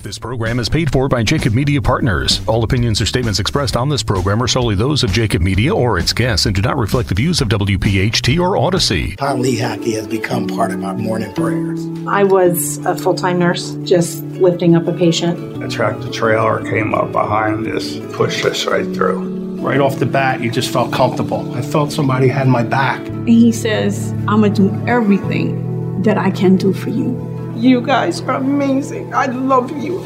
This 0.00 0.16
program 0.16 0.60
is 0.60 0.68
paid 0.68 0.92
for 0.92 1.08
by 1.08 1.24
Jacob 1.24 1.54
Media 1.54 1.82
Partners. 1.82 2.40
All 2.46 2.62
opinions 2.62 3.00
or 3.00 3.06
statements 3.06 3.40
expressed 3.40 3.76
on 3.76 3.88
this 3.88 4.04
program 4.04 4.40
are 4.40 4.46
solely 4.46 4.76
those 4.76 5.02
of 5.02 5.10
Jacob 5.10 5.42
Media 5.42 5.74
or 5.74 5.98
its 5.98 6.12
guests 6.12 6.46
and 6.46 6.54
do 6.54 6.62
not 6.62 6.76
reflect 6.76 7.08
the 7.08 7.16
views 7.16 7.40
of 7.40 7.48
WPHT 7.48 8.38
or 8.40 8.56
Odyssey. 8.56 9.16
Pond 9.16 9.44
Lehocky 9.44 9.94
has 9.94 10.06
become 10.06 10.46
part 10.46 10.70
of 10.70 10.78
my 10.78 10.92
morning 10.92 11.34
prayers. 11.34 11.84
I 12.06 12.22
was 12.22 12.78
a 12.86 12.96
full 12.96 13.16
time 13.16 13.40
nurse, 13.40 13.74
just 13.82 14.22
lifting 14.22 14.76
up 14.76 14.86
a 14.86 14.92
patient. 14.92 15.64
A 15.64 15.68
tractor 15.68 16.12
trailer 16.12 16.62
came 16.62 16.94
up 16.94 17.10
behind 17.10 17.66
us, 17.66 17.98
pushed 18.12 18.44
us 18.44 18.66
right 18.66 18.86
through. 18.94 19.56
Right 19.56 19.80
off 19.80 19.98
the 19.98 20.06
bat, 20.06 20.40
you 20.40 20.52
just 20.52 20.72
felt 20.72 20.92
comfortable. 20.92 21.52
I 21.56 21.62
felt 21.62 21.90
somebody 21.90 22.28
had 22.28 22.46
my 22.46 22.62
back. 22.62 23.04
And 23.04 23.28
he 23.28 23.50
says, 23.50 24.12
I'm 24.28 24.42
going 24.42 24.54
to 24.54 24.68
do 24.68 24.86
everything 24.86 26.02
that 26.02 26.16
I 26.16 26.30
can 26.30 26.54
do 26.54 26.72
for 26.72 26.90
you. 26.90 27.37
You 27.58 27.80
guys 27.80 28.20
are 28.20 28.36
amazing. 28.36 29.12
I 29.12 29.26
love 29.26 29.76
you. 29.76 30.04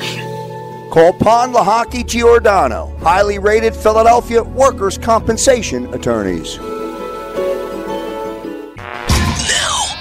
Call 0.91 1.13
Pond 1.13 1.55
Lehocky 1.55 2.03
Giordano, 2.07 2.97
highly 3.01 3.39
rated 3.39 3.77
Philadelphia 3.77 4.43
workers' 4.43 4.97
compensation 4.97 5.93
attorneys. 5.93 6.57
Now 6.57 6.65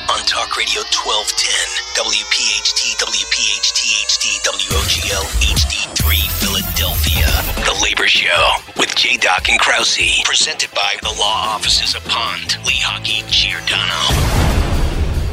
on 0.08 0.24
Talk 0.24 0.56
Radio 0.56 0.80
1210, 0.96 1.52
WPHT, 2.00 2.96
WPHT 3.04 4.00
HD, 4.08 4.40
WOGL 4.48 5.28
HD3 5.44 6.32
Philadelphia. 6.40 7.28
The 7.66 7.76
Labor 7.84 8.08
Show 8.08 8.56
with 8.78 8.96
J. 8.96 9.18
Doc 9.18 9.50
and 9.50 9.60
Krause, 9.60 10.24
presented 10.24 10.72
by 10.72 10.96
the 11.02 11.14
law 11.20 11.56
offices 11.56 11.96
of 11.96 12.04
Pond, 12.06 12.56
Lehocky, 12.64 13.30
Giordano 13.30 14.71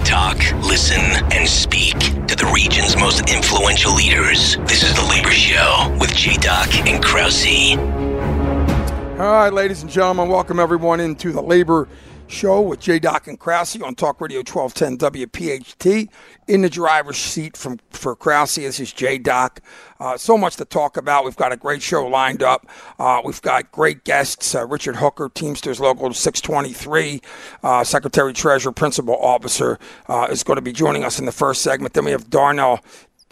talk, 0.09 0.39
listen, 0.62 1.03
and 1.35 1.47
speak 1.47 1.98
to 2.27 2.35
the 2.35 2.51
region's 2.55 2.97
most 2.97 3.29
influential 3.29 3.95
leaders. 3.95 4.57
This 4.61 4.83
is 4.83 4.95
The 4.95 5.07
Labor 5.11 5.30
Show 5.30 5.95
with 6.01 6.15
J. 6.15 6.39
Doc 6.39 6.75
and 6.89 7.05
Krause. 7.05 7.77
All 7.77 9.27
right, 9.27 9.52
ladies 9.52 9.82
and 9.82 9.91
gentlemen, 9.91 10.30
welcome 10.30 10.59
everyone 10.59 11.01
into 11.01 11.30
The 11.30 11.43
Labor 11.43 11.88
Show 12.29 12.60
with 12.60 12.80
J. 12.80 12.98
Doc 12.98 13.26
and 13.26 13.38
Krause 13.38 13.80
on 13.80 13.95
Talk 13.95 14.21
Radio 14.21 14.40
1210 14.40 14.98
WPHT. 14.98 16.09
In 16.46 16.62
the 16.62 16.68
driver's 16.68 17.16
seat 17.16 17.57
from 17.57 17.79
for 17.90 18.15
Krause, 18.15 18.57
this 18.57 18.79
is 18.79 18.93
J. 18.93 19.16
Doc. 19.18 19.60
Uh, 19.98 20.16
so 20.16 20.37
much 20.37 20.57
to 20.57 20.65
talk 20.66 20.96
about. 20.96 21.24
We've 21.24 21.37
got 21.37 21.52
a 21.52 21.57
great 21.57 21.82
show 21.82 22.07
lined 22.07 22.43
up. 22.43 22.66
Uh, 22.98 23.23
we've 23.24 23.40
got 23.40 23.73
great 23.73 24.04
guests. 24.04 24.54
Uh, 24.54 24.66
Richard 24.66 24.96
Hooker, 24.96 25.30
Teamsters 25.30 25.80
Local 25.80 26.12
623, 26.12 27.20
uh, 27.62 27.82
Secretary 27.82 28.32
Treasurer, 28.32 28.73
Principal 28.73 29.16
Officer, 29.16 29.79
uh, 30.09 30.29
is 30.30 30.45
going 30.45 30.57
to 30.57 30.63
be 30.63 30.73
joining 30.73 31.04
us 31.04 31.18
in 31.18 31.24
the 31.24 31.32
first 31.32 31.63
segment. 31.63 31.95
Then 31.95 32.04
we 32.04 32.10
have 32.10 32.29
Darnell 32.29 32.80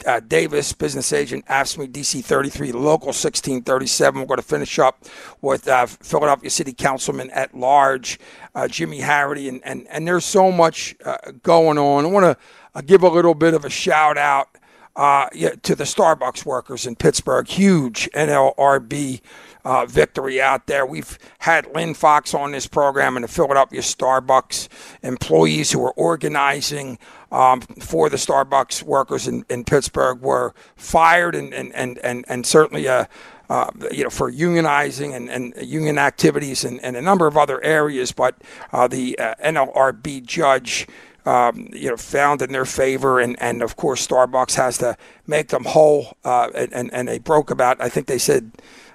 uh, 0.04 0.20
Davis, 0.20 0.72
business 0.72 1.12
agent, 1.12 1.46
AFSCME 1.46 1.90
DC 1.90 2.24
33, 2.24 2.72
local 2.72 3.08
1637. 3.08 4.20
We're 4.20 4.26
going 4.26 4.36
to 4.36 4.42
finish 4.42 4.78
up 4.78 5.04
with 5.40 5.66
uh, 5.68 5.86
Philadelphia 5.86 6.50
City 6.50 6.72
Councilman 6.72 7.30
at 7.30 7.56
large, 7.56 8.18
uh, 8.54 8.68
Jimmy 8.68 9.00
Harrity, 9.00 9.48
and, 9.48 9.60
and, 9.64 9.86
and 9.88 10.06
there's 10.06 10.24
so 10.24 10.52
much 10.52 10.94
uh, 11.04 11.16
going 11.42 11.78
on. 11.78 12.04
I 12.04 12.08
want 12.08 12.24
to 12.24 12.36
uh, 12.74 12.82
give 12.82 13.02
a 13.02 13.08
little 13.08 13.34
bit 13.34 13.54
of 13.54 13.64
a 13.64 13.70
shout 13.70 14.18
out 14.18 14.48
uh, 14.96 15.28
yeah, 15.32 15.50
to 15.62 15.74
the 15.74 15.84
Starbucks 15.84 16.44
workers 16.44 16.86
in 16.86 16.96
Pittsburgh. 16.96 17.46
Huge 17.46 18.08
NLRB 18.14 19.20
uh, 19.66 19.84
victory 19.84 20.40
out 20.40 20.68
there. 20.68 20.86
We've 20.86 21.18
had 21.40 21.66
Lynne 21.74 21.94
Fox 21.94 22.34
on 22.34 22.52
this 22.52 22.68
program 22.68 23.16
and 23.16 23.24
the 23.24 23.28
Philadelphia 23.28 23.80
Starbucks 23.80 24.68
employees 25.02 25.72
who 25.72 25.84
are 25.84 25.92
organizing 25.92 27.00
um, 27.32 27.60
for 27.60 28.08
the 28.08 28.16
Starbucks 28.16 28.84
workers 28.84 29.26
in, 29.26 29.44
in 29.50 29.64
Pittsburgh 29.64 30.20
were 30.20 30.54
fired 30.76 31.34
and, 31.34 31.52
and, 31.52 31.74
and, 31.74 31.98
and, 31.98 32.24
and 32.28 32.46
certainly 32.46 32.86
uh, 32.86 33.06
uh, 33.48 33.70
you 33.90 34.04
know, 34.04 34.10
for 34.10 34.30
unionizing 34.30 35.16
and, 35.16 35.28
and 35.28 35.52
union 35.68 35.98
activities 35.98 36.64
and, 36.64 36.80
and, 36.84 36.96
a 36.96 37.02
number 37.02 37.26
of 37.26 37.36
other 37.36 37.62
areas. 37.64 38.12
But 38.12 38.36
uh, 38.72 38.86
the 38.86 39.18
uh, 39.18 39.34
NLRB 39.44 40.24
judge 40.24 40.86
um, 41.24 41.68
you 41.72 41.90
know, 41.90 41.96
found 41.96 42.40
in 42.40 42.52
their 42.52 42.64
favor. 42.64 43.18
And, 43.18 43.40
and 43.42 43.62
of 43.62 43.74
course, 43.74 44.06
Starbucks 44.06 44.54
has 44.54 44.78
to 44.78 44.96
make 45.26 45.48
them 45.48 45.64
whole. 45.64 46.16
Uh, 46.24 46.50
and, 46.54 46.92
and 46.92 47.08
they 47.08 47.18
broke 47.18 47.50
about, 47.50 47.80
I 47.80 47.88
think 47.88 48.06
they 48.06 48.18
said, 48.18 48.52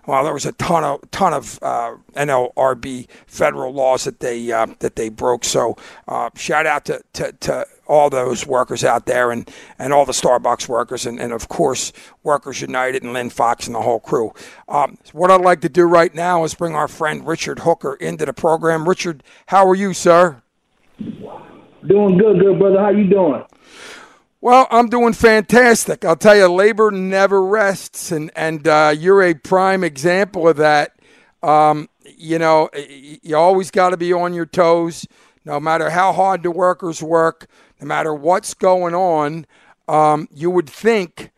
well, 0.07 0.23
there 0.23 0.33
was 0.33 0.45
a 0.45 0.51
ton 0.53 0.83
of 0.83 1.09
ton 1.11 1.33
of 1.33 1.59
uh, 1.61 1.95
NLRB 2.13 3.07
federal 3.27 3.73
laws 3.73 4.05
that 4.05 4.19
they 4.19 4.51
uh, 4.51 4.67
that 4.79 4.95
they 4.95 5.09
broke. 5.09 5.43
So 5.43 5.77
uh, 6.07 6.29
shout 6.35 6.65
out 6.65 6.85
to, 6.85 7.01
to, 7.13 7.31
to, 7.31 7.65
all 7.87 8.09
those 8.09 8.47
workers 8.47 8.85
out 8.85 9.05
there 9.05 9.31
and, 9.31 9.51
and 9.77 9.91
all 9.91 10.05
the 10.05 10.13
Starbucks 10.13 10.69
workers 10.69 11.05
and, 11.05 11.19
and 11.19 11.33
of 11.33 11.49
course 11.49 11.91
Workers 12.23 12.61
United 12.61 13.03
and 13.03 13.11
Lynne 13.11 13.29
Fox 13.29 13.67
and 13.67 13.75
the 13.75 13.81
whole 13.81 13.99
crew. 13.99 14.31
Um, 14.69 14.97
what 15.11 15.29
I'd 15.29 15.41
like 15.41 15.59
to 15.61 15.69
do 15.69 15.83
right 15.83 16.15
now 16.15 16.45
is 16.45 16.53
bring 16.53 16.73
our 16.73 16.87
friend 16.87 17.27
Richard 17.27 17.59
Hooker 17.59 17.95
into 17.95 18.25
the 18.25 18.31
program. 18.31 18.87
Richard, 18.87 19.23
how 19.47 19.67
are 19.67 19.75
you, 19.75 19.93
sir? 19.93 20.41
Doing 20.99 22.17
good, 22.17 22.39
good 22.39 22.59
brother. 22.59 22.79
How 22.79 22.91
you 22.91 23.09
doing? 23.09 23.43
Well, 24.43 24.65
I'm 24.71 24.89
doing 24.89 25.13
fantastic. 25.13 26.03
I'll 26.03 26.15
tell 26.15 26.35
you, 26.35 26.47
labor 26.47 26.89
never 26.89 27.43
rests, 27.43 28.11
and 28.11 28.31
and 28.35 28.67
uh, 28.67 28.91
you're 28.97 29.21
a 29.21 29.35
prime 29.35 29.83
example 29.83 30.47
of 30.47 30.57
that. 30.57 30.95
Um, 31.43 31.89
you 32.17 32.39
know, 32.39 32.69
you 33.21 33.37
always 33.37 33.69
got 33.69 33.91
to 33.91 33.97
be 33.97 34.11
on 34.11 34.33
your 34.33 34.47
toes, 34.47 35.05
no 35.45 35.59
matter 35.59 35.91
how 35.91 36.11
hard 36.11 36.41
the 36.41 36.49
workers 36.49 37.03
work, 37.03 37.47
no 37.79 37.85
matter 37.85 38.15
what's 38.15 38.55
going 38.55 38.95
on. 38.95 39.45
Um, 39.87 40.27
you 40.33 40.49
would 40.49 40.67
think, 40.69 41.29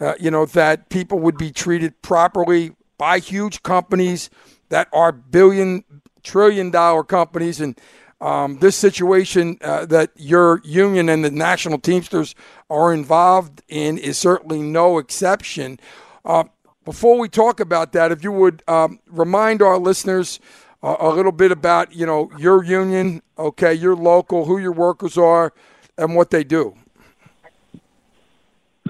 uh, 0.00 0.14
you 0.18 0.32
know, 0.32 0.44
that 0.46 0.88
people 0.88 1.20
would 1.20 1.38
be 1.38 1.52
treated 1.52 2.02
properly 2.02 2.72
by 2.98 3.20
huge 3.20 3.62
companies 3.62 4.30
that 4.68 4.88
are 4.92 5.12
billion, 5.12 5.84
trillion 6.24 6.72
dollar 6.72 7.04
companies, 7.04 7.60
and 7.60 7.78
um, 8.20 8.58
this 8.58 8.76
situation 8.76 9.58
uh, 9.60 9.86
that 9.86 10.10
your 10.16 10.60
union 10.64 11.08
and 11.08 11.24
the 11.24 11.30
national 11.30 11.78
Teamsters 11.78 12.34
are 12.68 12.92
involved 12.92 13.62
in 13.68 13.98
is 13.98 14.18
certainly 14.18 14.60
no 14.60 14.98
exception. 14.98 15.78
Uh, 16.24 16.44
before 16.84 17.18
we 17.18 17.28
talk 17.28 17.60
about 17.60 17.92
that, 17.92 18.10
if 18.10 18.24
you 18.24 18.32
would 18.32 18.62
um, 18.66 18.98
remind 19.06 19.62
our 19.62 19.78
listeners 19.78 20.40
uh, 20.82 20.96
a 20.98 21.10
little 21.10 21.32
bit 21.32 21.52
about 21.52 21.94
you 21.94 22.06
know 22.06 22.30
your 22.38 22.64
union, 22.64 23.22
okay, 23.38 23.74
your 23.74 23.94
local, 23.94 24.44
who 24.46 24.58
your 24.58 24.72
workers 24.72 25.16
are, 25.16 25.52
and 25.96 26.14
what 26.14 26.30
they 26.30 26.44
do. 26.44 26.74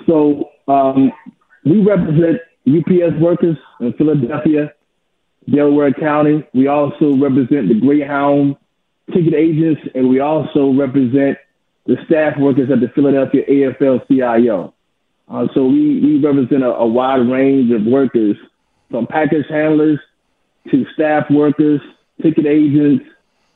So 0.06 0.50
um, 0.68 1.12
we 1.64 1.82
represent 1.82 2.38
UPS 2.66 3.20
workers 3.20 3.56
in 3.80 3.92
Philadelphia, 3.94 4.72
Delaware 5.50 5.92
County. 5.92 6.46
We 6.54 6.66
also 6.66 7.16
represent 7.16 7.68
the 7.68 7.78
Greyhound 7.80 8.56
ticket 9.12 9.34
agents, 9.34 9.80
and 9.94 10.08
we 10.08 10.20
also 10.20 10.72
represent 10.72 11.38
the 11.86 11.96
staff 12.06 12.38
workers 12.38 12.70
at 12.70 12.80
the 12.80 12.88
Philadelphia 12.94 13.42
AFL-CIO. 13.48 14.74
Uh, 15.28 15.46
so 15.54 15.66
we, 15.66 16.00
we 16.00 16.20
represent 16.24 16.62
a, 16.62 16.68
a, 16.68 16.86
wide 16.86 17.28
range 17.28 17.70
of 17.72 17.84
workers, 17.84 18.36
from 18.90 19.06
package 19.06 19.44
handlers 19.48 19.98
to 20.70 20.86
staff 20.94 21.24
workers, 21.30 21.80
ticket 22.22 22.46
agents. 22.46 23.04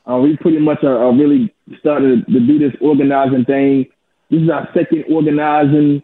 Uh, 0.09 0.17
we 0.17 0.37
pretty 0.37 0.59
much 0.59 0.83
are, 0.83 0.97
are, 0.97 1.13
really 1.13 1.53
starting 1.79 2.23
to 2.25 2.39
do 2.39 2.59
this 2.59 2.73
organizing 2.81 3.45
thing. 3.45 3.85
This 4.29 4.41
is 4.41 4.49
our 4.49 4.69
second 4.73 5.05
organizing 5.11 6.03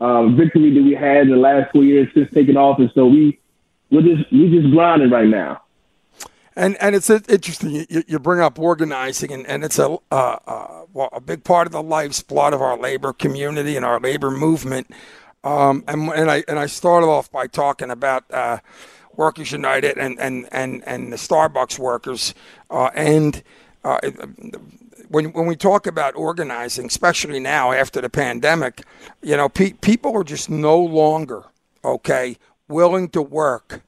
uh, 0.00 0.28
victory 0.28 0.74
that 0.74 0.82
we 0.82 0.94
had 0.94 1.22
in 1.22 1.30
the 1.30 1.36
last 1.36 1.72
four 1.72 1.84
years 1.84 2.08
since 2.14 2.30
taking 2.32 2.56
office. 2.56 2.90
So 2.94 3.06
we 3.06 3.38
we're 3.90 4.02
just 4.02 4.32
we 4.32 4.50
just 4.50 4.72
grinding 4.72 5.10
right 5.10 5.28
now. 5.28 5.62
And 6.56 6.76
and 6.80 6.94
it's 6.94 7.10
interesting 7.10 7.86
you, 7.88 8.04
you 8.06 8.18
bring 8.18 8.40
up 8.40 8.58
organizing, 8.58 9.32
and, 9.32 9.46
and 9.46 9.64
it's 9.64 9.78
a 9.78 9.96
uh, 10.12 10.36
uh, 10.46 10.84
well, 10.92 11.08
a 11.12 11.20
big 11.20 11.42
part 11.42 11.66
of 11.66 11.72
the 11.72 11.82
life's 11.82 12.22
blood 12.22 12.52
of 12.52 12.62
our 12.62 12.78
labor 12.78 13.12
community 13.12 13.76
and 13.76 13.84
our 13.84 13.98
labor 13.98 14.30
movement. 14.30 14.88
Um, 15.42 15.82
and 15.88 16.08
and 16.10 16.30
I 16.30 16.44
and 16.46 16.58
I 16.58 16.66
started 16.66 17.06
off 17.06 17.30
by 17.30 17.48
talking 17.48 17.90
about 17.90 18.24
uh, 18.32 18.58
Workers 19.16 19.50
United 19.50 19.98
and 19.98 20.18
and 20.20 20.48
and 20.52 20.82
and 20.86 21.12
the 21.12 21.16
Starbucks 21.16 21.78
workers. 21.78 22.34
Uh, 22.70 22.90
and 22.94 23.42
uh, 23.82 23.98
when 25.08 25.32
when 25.32 25.46
we 25.46 25.56
talk 25.56 25.88
about 25.88 26.14
organizing, 26.14 26.86
especially 26.86 27.40
now 27.40 27.72
after 27.72 28.00
the 28.00 28.08
pandemic, 28.08 28.82
you 29.22 29.36
know, 29.36 29.48
pe- 29.48 29.72
people 29.72 30.16
are 30.16 30.24
just 30.24 30.48
no 30.48 30.78
longer 30.78 31.44
okay 31.84 32.36
willing 32.68 33.08
to 33.10 33.20
work 33.20 33.82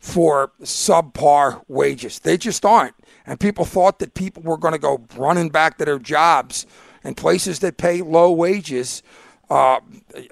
for 0.00 0.50
subpar 0.62 1.62
wages. 1.68 2.18
They 2.18 2.36
just 2.36 2.64
aren't. 2.64 2.94
And 3.26 3.38
people 3.38 3.64
thought 3.64 4.00
that 4.00 4.14
people 4.14 4.42
were 4.42 4.56
going 4.56 4.72
to 4.72 4.78
go 4.80 5.06
running 5.16 5.50
back 5.50 5.78
to 5.78 5.84
their 5.84 5.98
jobs 5.98 6.66
and 7.04 7.16
places 7.16 7.60
that 7.60 7.76
pay 7.76 8.02
low 8.02 8.32
wages. 8.32 9.02
Uh, 9.48 9.80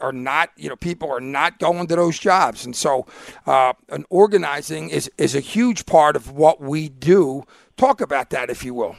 are 0.01 0.13
not, 0.13 0.51
you 0.57 0.69
know, 0.69 0.77
people 0.77 1.11
are 1.11 1.21
not 1.21 1.59
going 1.59 1.89
to 1.89 1.97
those 1.97 2.21
jobs. 2.21 2.65
And 2.65 2.77
so, 2.77 3.05
uh, 3.47 3.73
an 3.89 4.05
organizing 4.11 4.91
is, 4.91 5.11
is 5.19 5.35
a 5.35 5.41
huge 5.41 5.87
part 5.87 6.15
of 6.15 6.31
what 6.31 6.61
we 6.61 6.89
do. 6.89 7.45
Talk 7.77 8.01
about 8.01 8.31
that, 8.31 8.49
if 8.49 8.65
you 8.65 8.75
will. 8.75 8.95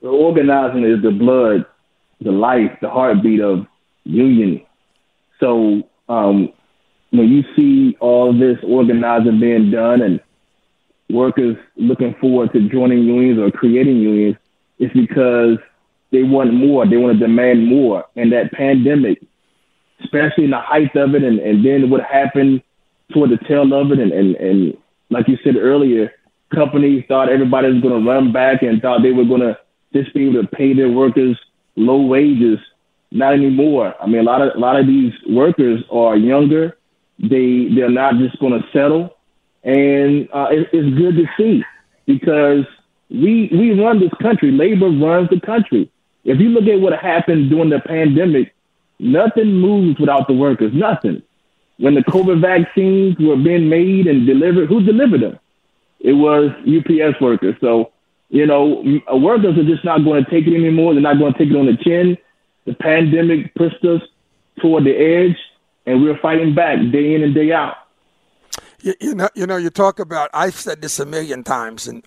The 0.00 0.08
organizing 0.08 0.82
is 0.84 1.02
the 1.02 1.10
blood, 1.10 1.66
the 2.22 2.32
life, 2.32 2.78
the 2.80 2.88
heartbeat 2.88 3.40
of 3.42 3.66
union. 4.04 4.62
So 5.40 5.82
Um, 6.08 6.52
when 7.18 7.28
you 7.28 7.44
see 7.56 7.96
all 8.00 8.32
this 8.32 8.58
organizing 8.64 9.40
being 9.40 9.70
done 9.70 10.02
and 10.02 10.20
workers 11.10 11.56
looking 11.76 12.14
forward 12.20 12.52
to 12.52 12.68
joining 12.68 13.04
unions 13.04 13.38
or 13.38 13.50
creating 13.50 13.98
unions, 13.98 14.36
it's 14.78 14.94
because 14.94 15.58
they 16.10 16.22
want 16.22 16.52
more. 16.52 16.86
They 16.86 16.96
want 16.96 17.18
to 17.18 17.26
demand 17.26 17.66
more. 17.66 18.04
And 18.16 18.32
that 18.32 18.52
pandemic, 18.52 19.22
especially 20.02 20.44
in 20.44 20.50
the 20.50 20.60
height 20.60 20.94
of 20.96 21.14
it, 21.14 21.22
and, 21.22 21.38
and 21.38 21.64
then 21.64 21.90
what 21.90 22.02
happened 22.02 22.62
toward 23.12 23.30
the 23.30 23.38
tail 23.46 23.72
of 23.74 23.92
it, 23.92 23.98
and, 23.98 24.12
and, 24.12 24.36
and 24.36 24.76
like 25.10 25.28
you 25.28 25.36
said 25.44 25.56
earlier, 25.56 26.12
companies 26.54 27.04
thought 27.08 27.28
everybody 27.28 27.72
was 27.72 27.82
going 27.82 28.02
to 28.02 28.10
run 28.10 28.32
back 28.32 28.62
and 28.62 28.80
thought 28.80 29.02
they 29.02 29.12
were 29.12 29.24
going 29.24 29.40
to 29.40 29.58
just 29.92 30.14
be 30.14 30.28
able 30.28 30.42
to 30.42 30.48
pay 30.48 30.72
their 30.72 30.90
workers 30.90 31.38
low 31.76 32.00
wages. 32.02 32.58
Not 33.10 33.34
anymore. 33.34 33.94
I 34.00 34.06
mean, 34.06 34.18
a 34.18 34.22
lot 34.22 34.42
of 34.42 34.56
a 34.56 34.58
lot 34.58 34.78
of 34.78 34.88
these 34.88 35.12
workers 35.28 35.84
are 35.88 36.16
younger. 36.16 36.76
They 37.18 37.68
they're 37.74 37.90
not 37.90 38.16
just 38.16 38.38
going 38.40 38.60
to 38.60 38.68
settle, 38.72 39.16
and 39.62 40.28
uh, 40.32 40.48
it, 40.50 40.68
it's 40.72 40.96
good 40.98 41.16
to 41.16 41.26
see 41.36 41.64
because 42.06 42.64
we 43.08 43.48
we 43.52 43.80
run 43.80 44.00
this 44.00 44.12
country. 44.20 44.50
Labor 44.50 44.90
runs 44.90 45.30
the 45.30 45.40
country. 45.40 45.90
If 46.24 46.40
you 46.40 46.48
look 46.48 46.64
at 46.64 46.80
what 46.80 46.98
happened 46.98 47.50
during 47.50 47.70
the 47.70 47.80
pandemic, 47.80 48.54
nothing 48.98 49.52
moves 49.52 50.00
without 50.00 50.26
the 50.26 50.34
workers. 50.34 50.72
Nothing. 50.74 51.22
When 51.78 51.94
the 51.94 52.02
COVID 52.02 52.40
vaccines 52.40 53.16
were 53.18 53.36
being 53.36 53.68
made 53.68 54.06
and 54.06 54.26
delivered, 54.26 54.68
who 54.68 54.82
delivered 54.82 55.22
them? 55.22 55.38
It 56.00 56.12
was 56.12 56.50
UPS 56.62 57.20
workers. 57.20 57.56
So 57.60 57.92
you 58.34 58.46
know, 58.46 58.82
workers 59.12 59.56
are 59.56 59.64
just 59.64 59.84
not 59.84 60.02
going 60.02 60.24
to 60.24 60.30
take 60.30 60.46
it 60.46 60.54
anymore. 60.54 60.92
They're 60.92 61.02
not 61.02 61.18
going 61.18 61.32
to 61.32 61.38
take 61.38 61.50
it 61.50 61.56
on 61.56 61.66
the 61.66 61.76
chin. 61.76 62.18
The 62.66 62.74
pandemic 62.74 63.54
pushed 63.54 63.84
us 63.84 64.00
toward 64.60 64.84
the 64.84 64.96
edge, 64.96 65.36
and 65.86 66.02
we're 66.02 66.18
fighting 66.18 66.54
back 66.54 66.78
day 66.92 67.14
in 67.14 67.22
and 67.22 67.34
day 67.34 67.52
out. 67.52 67.76
You, 68.80 68.94
you 69.00 69.14
know, 69.14 69.28
you 69.34 69.46
know, 69.46 69.56
you 69.56 69.70
talk 69.70 69.98
about. 69.98 70.30
I've 70.34 70.54
said 70.54 70.82
this 70.82 70.98
a 71.00 71.06
million 71.06 71.42
times, 71.42 71.88
and 71.88 72.04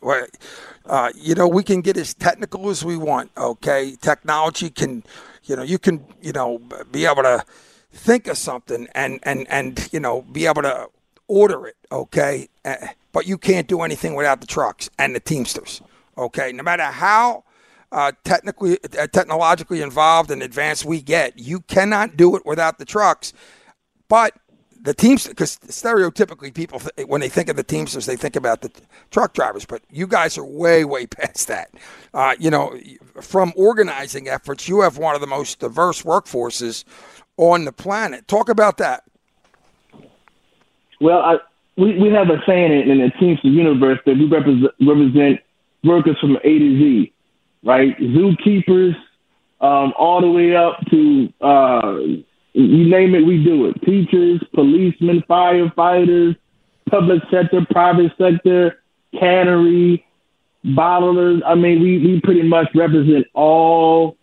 uh, 0.85 1.12
you 1.15 1.33
know, 1.35 1.47
we 1.47 1.63
can 1.63 1.81
get 1.81 1.97
as 1.97 2.13
technical 2.13 2.69
as 2.69 2.85
we 2.85 2.97
want. 2.97 3.31
Okay, 3.35 3.95
technology 4.00 4.69
can, 4.69 5.03
you 5.45 5.56
know, 5.56 5.63
you 5.63 5.79
can, 5.79 6.06
you 6.21 6.33
know, 6.33 6.59
be 6.91 7.06
able 7.06 7.24
to 7.24 7.44
think 7.91 8.27
of 8.27 8.38
something 8.38 8.88
and 8.94 9.19
and 9.24 9.47
and 9.50 9.89
you 9.91 10.00
know, 10.00 10.21
be 10.21 10.45
able 10.45 10.62
to 10.62 10.88
order 11.27 11.65
it. 11.65 11.77
Okay, 11.91 12.47
uh, 12.63 12.75
but 13.12 13.25
you 13.25 13.38
can't 13.39 13.68
do 13.68 13.81
anything 13.81 14.13
without 14.13 14.41
the 14.41 14.47
trucks 14.47 14.89
and 15.00 15.15
the 15.15 15.19
Teamsters. 15.19 15.81
Okay, 16.15 16.51
no 16.51 16.62
matter 16.62 16.83
how 16.83 17.44
uh, 17.91 18.12
technically, 18.23 18.77
uh, 19.00 19.07
technologically 19.07 19.81
involved 19.81 20.30
and 20.30 20.44
advanced 20.44 20.85
we 20.85 21.01
get, 21.01 21.39
you 21.39 21.62
cannot 21.62 22.18
do 22.18 22.35
it 22.35 22.45
without 22.45 22.77
the 22.80 22.85
trucks. 22.85 23.33
But 24.09 24.33
the 24.81 24.94
teams, 24.94 25.27
because 25.27 25.57
stereotypically 25.68 26.54
people, 26.54 26.81
when 27.07 27.21
they 27.21 27.30
think 27.30 27.50
of 27.50 27.56
the 27.56 27.63
Teamsters, 27.63 28.06
they 28.06 28.15
think 28.15 28.36
about 28.36 28.62
the 28.62 28.71
truck 29.12 29.33
drivers. 29.33 29.65
But 29.65 29.81
you 29.92 30.07
guys 30.07 30.38
are 30.38 30.45
way, 30.45 30.86
way 30.86 31.07
past 31.07 31.48
that. 31.48 31.71
Uh, 32.13 32.36
you 32.39 32.50
know, 32.50 32.77
from 33.21 33.54
organizing 33.56 34.27
efforts, 34.27 34.68
you 34.68 34.81
have 34.81 34.98
one 34.98 35.15
of 35.15 35.21
the 35.21 35.27
most 35.27 35.59
diverse 35.59 36.04
workforces 36.04 36.83
on 37.38 37.65
the 37.65 37.71
planet. 37.71 38.27
Talk 38.27 38.50
about 38.50 38.77
that. 38.77 39.04
Well, 41.00 41.19
I, 41.19 41.38
we, 41.75 42.00
we 42.00 42.09
have 42.09 42.30
a 42.30 42.42
saying 42.45 42.71
in, 42.71 42.89
in 42.89 42.98
the 43.00 43.12
Teamsters 43.19 43.51
universe 43.51 44.00
that 44.06 44.15
we 44.15 44.25
represent, 44.25 44.74
represent 44.80 45.39
workers 45.83 46.18
from 46.19 46.38
A 46.38 46.59
to 46.59 46.80
Z, 46.80 47.13
right? 47.63 47.98
Zookeepers, 48.00 48.95
um, 49.59 49.94
all 49.98 50.21
the 50.21 50.31
way 50.31 50.56
up 50.56 50.80
to 50.89 51.33
uh, 51.42 51.98
you 52.57 52.89
name 52.89 53.13
it, 53.13 53.25
we 53.25 53.44
do 53.44 53.68
it. 53.68 53.81
Teachers, 53.86 54.42
policemen, 54.54 55.24
firefighters, 55.30 56.36
public 56.89 57.21
sector, 57.30 57.65
private 57.69 58.12
sector, 58.18 58.81
cannery, 59.19 60.06
bottlers. 60.65 61.42
I 61.45 61.56
mean, 61.56 61.81
we, 61.81 62.00
we 62.00 62.21
pretty 62.21 62.44
much 62.44 62.68
represent 62.74 63.27
all 63.33 64.18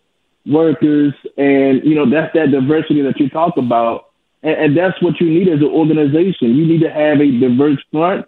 workers, 0.45 1.13
and 1.37 1.83
you 1.83 1.95
know 1.95 2.09
that's 2.09 2.33
that 2.33 2.51
diversity 2.51 3.01
that 3.03 3.19
you 3.19 3.29
talk 3.29 3.57
about, 3.57 4.09
and, 4.43 4.55
and 4.55 4.77
that's 4.77 5.01
what 5.01 5.19
you 5.21 5.29
need 5.29 5.47
as 5.47 5.59
an 5.59 5.71
organization. 5.71 6.55
You 6.55 6.65
need 6.65 6.81
to 6.81 6.91
have 6.91 7.21
a 7.21 7.31
diverse 7.39 7.81
front, 7.91 8.25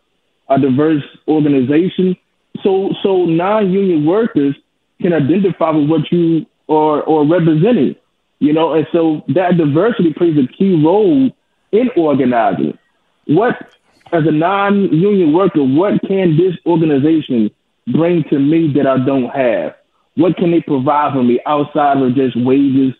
a 0.50 0.58
diverse 0.58 1.04
organization, 1.28 2.16
so 2.64 2.94
so 3.04 3.26
non-union 3.26 4.06
workers 4.06 4.56
can 5.02 5.14
identify 5.14 5.72
with 5.72 5.90
what 5.90 6.12
you 6.12 6.46
are 6.70 7.02
or 7.04 7.26
representing, 7.26 7.96
you 8.40 8.54
know, 8.54 8.74
and 8.74 8.88
so 8.92 9.22
that 9.30 9.58
diversity 9.58 10.14
plays 10.14 10.38
a 10.38 10.48
key 10.54 10.82
role 10.84 11.30
in 11.72 11.90
organizing. 11.96 12.78
What 13.26 13.56
as 14.14 14.24
a 14.26 14.32
non-union 14.32 15.34
worker, 15.34 15.64
what 15.64 16.02
can 16.08 16.38
this 16.38 16.56
organization 16.66 17.50
bring 17.88 18.24
to 18.30 18.40
me 18.40 18.72
that 18.76 18.88
I 18.88 19.04
don't 19.06 19.30
have? 19.30 19.76
What 20.16 20.38
can 20.38 20.52
they 20.52 20.62
provide 20.62 21.14
for 21.14 21.24
me 21.24 21.40
outside 21.46 21.98
of 21.98 22.16
just 22.16 22.36
wages, 22.38 22.94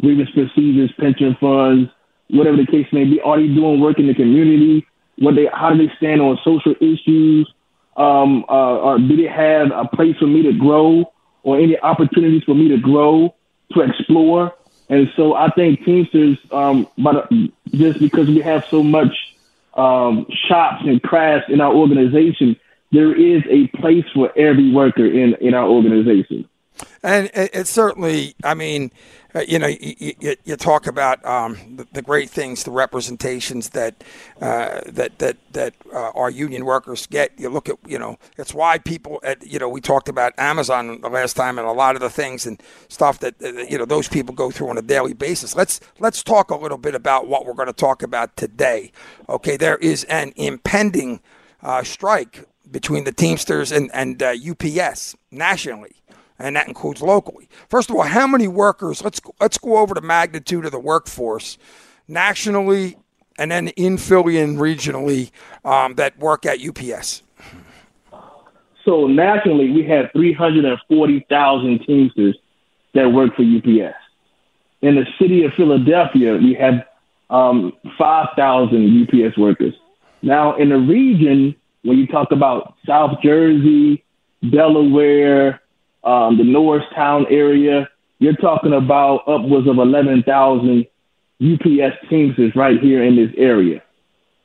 grievance 0.00 0.30
procedures, 0.30 0.90
pension 0.98 1.36
funds, 1.40 1.90
whatever 2.30 2.56
the 2.56 2.66
case 2.66 2.86
may 2.92 3.04
be? 3.04 3.20
Are 3.20 3.38
they 3.38 3.48
doing 3.48 3.80
work 3.80 3.98
in 3.98 4.06
the 4.06 4.14
community? 4.14 4.86
What 5.18 5.34
they, 5.34 5.46
how 5.52 5.70
do 5.70 5.78
they 5.78 5.92
stand 5.98 6.20
on 6.20 6.38
social 6.44 6.74
issues? 6.80 7.52
um, 7.96 8.44
uh, 8.48 8.76
or 8.78 8.98
do 8.98 9.16
they 9.16 9.28
have 9.28 9.68
a 9.74 9.88
place 9.88 10.16
for 10.18 10.26
me 10.26 10.42
to 10.42 10.52
grow 10.52 11.12
or 11.42 11.58
any 11.58 11.78
opportunities 11.78 12.42
for 12.44 12.54
me 12.54 12.68
to 12.68 12.78
grow, 12.78 13.34
to 13.72 13.80
explore? 13.80 14.52
And 14.88 15.12
so 15.16 15.34
I 15.34 15.50
think 15.50 15.84
Teamsters, 15.84 16.38
um, 16.52 16.88
but 16.96 17.30
uh, 17.32 17.36
just 17.72 17.98
because 17.98 18.28
we 18.28 18.40
have 18.40 18.64
so 18.70 18.82
much 18.82 19.14
um, 19.74 20.26
shops 20.46 20.82
and 20.86 21.02
crafts 21.02 21.50
in 21.50 21.60
our 21.60 21.74
organization, 21.74 22.56
there 22.92 23.14
is 23.14 23.42
a 23.48 23.66
place 23.68 24.04
for 24.14 24.32
every 24.38 24.70
worker 24.70 25.04
in, 25.04 25.34
in 25.40 25.54
our 25.54 25.66
organization. 25.68 26.48
And 27.06 27.30
it, 27.34 27.50
it 27.54 27.66
certainly, 27.68 28.34
I 28.42 28.54
mean, 28.54 28.90
uh, 29.32 29.44
you 29.46 29.60
know, 29.60 29.68
you, 29.68 30.14
you, 30.18 30.34
you 30.44 30.56
talk 30.56 30.88
about 30.88 31.24
um, 31.24 31.76
the, 31.76 31.86
the, 31.92 32.02
great 32.02 32.28
things, 32.28 32.64
the 32.64 32.72
representations 32.72 33.68
that 33.70 34.02
uh, 34.40 34.80
that 34.86 35.16
that 35.20 35.36
that 35.52 35.74
uh, 35.92 36.10
our 36.16 36.30
union 36.30 36.64
workers 36.64 37.06
get. 37.06 37.30
You 37.38 37.48
look 37.48 37.68
at, 37.68 37.76
you 37.86 37.96
know, 37.96 38.18
it's 38.36 38.52
why 38.52 38.78
people, 38.78 39.20
at, 39.22 39.46
you 39.46 39.60
know, 39.60 39.68
we 39.68 39.80
talked 39.80 40.08
about 40.08 40.32
Amazon 40.36 41.00
the 41.00 41.08
last 41.08 41.36
time, 41.36 41.60
and 41.60 41.68
a 41.68 41.72
lot 41.72 41.94
of 41.94 42.00
the 42.00 42.10
things 42.10 42.44
and 42.44 42.60
stuff 42.88 43.20
that 43.20 43.40
uh, 43.40 43.52
you 43.52 43.78
know 43.78 43.84
those 43.84 44.08
people 44.08 44.34
go 44.34 44.50
through 44.50 44.70
on 44.70 44.76
a 44.76 44.82
daily 44.82 45.14
basis. 45.14 45.54
Let's 45.54 45.78
let's 46.00 46.24
talk 46.24 46.50
a 46.50 46.56
little 46.56 46.78
bit 46.78 46.96
about 46.96 47.28
what 47.28 47.46
we're 47.46 47.54
going 47.54 47.68
to 47.68 47.72
talk 47.72 48.02
about 48.02 48.36
today. 48.36 48.90
Okay, 49.28 49.56
there 49.56 49.76
is 49.76 50.02
an 50.04 50.32
impending 50.34 51.20
uh, 51.62 51.84
strike 51.84 52.48
between 52.68 53.04
the 53.04 53.12
Teamsters 53.12 53.70
and 53.70 53.92
and 53.94 54.20
UPS 54.20 55.14
uh, 55.14 55.18
nationally 55.30 55.96
and 56.38 56.56
that 56.56 56.68
includes 56.68 57.02
locally. 57.02 57.48
First 57.68 57.90
of 57.90 57.96
all, 57.96 58.02
how 58.02 58.26
many 58.26 58.48
workers? 58.48 59.02
Let's 59.02 59.20
let's 59.40 59.58
go 59.58 59.78
over 59.78 59.94
the 59.94 60.00
magnitude 60.00 60.64
of 60.64 60.72
the 60.72 60.78
workforce 60.78 61.58
nationally, 62.08 62.96
and 63.38 63.50
then 63.50 63.68
in 63.68 63.98
Philly 63.98 64.38
and 64.38 64.58
regionally 64.58 65.30
um, 65.64 65.94
that 65.94 66.18
work 66.18 66.46
at 66.46 66.60
UPS. 66.60 67.22
So 68.84 69.08
nationally, 69.08 69.70
we 69.70 69.82
have 69.84 70.12
340,000 70.12 71.84
Teamsters 71.84 72.38
that 72.94 73.08
work 73.08 73.34
for 73.34 73.42
UPS. 73.42 73.96
In 74.82 74.94
the 74.94 75.04
city 75.18 75.44
of 75.44 75.52
Philadelphia, 75.54 76.36
we 76.36 76.54
have 76.54 76.86
um, 77.28 77.72
5,000 77.98 79.02
UPS 79.02 79.36
workers. 79.36 79.74
Now, 80.22 80.56
in 80.56 80.68
the 80.68 80.78
region, 80.78 81.56
when 81.82 81.98
you 81.98 82.06
talk 82.06 82.30
about 82.30 82.74
South 82.86 83.20
Jersey, 83.22 84.04
Delaware, 84.50 85.60
um, 86.06 86.38
the 86.38 86.44
Norristown 86.44 87.26
area, 87.28 87.88
you're 88.18 88.36
talking 88.36 88.72
about 88.72 89.28
upwards 89.28 89.68
of 89.68 89.78
11,000 89.78 90.86
UPS 91.42 91.96
Teamsters 92.08 92.54
right 92.56 92.80
here 92.80 93.02
in 93.02 93.16
this 93.16 93.32
area. 93.36 93.82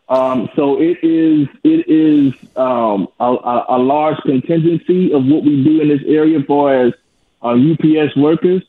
Um, 0.09 0.49
so 0.57 0.81
it 0.81 0.97
is 1.03 1.47
it 1.63 1.87
is 1.87 2.33
um, 2.57 3.07
a, 3.17 3.63
a, 3.69 3.79
large 3.79 4.17
contingency 4.23 5.13
of 5.13 5.23
what 5.23 5.45
we 5.45 5.63
do 5.63 5.79
in 5.79 5.87
this 5.87 6.01
area 6.05 6.39
for 6.45 6.73
as 6.73 6.93
uh, 7.41 7.55
UPS 7.55 8.13
workers. 8.17 8.61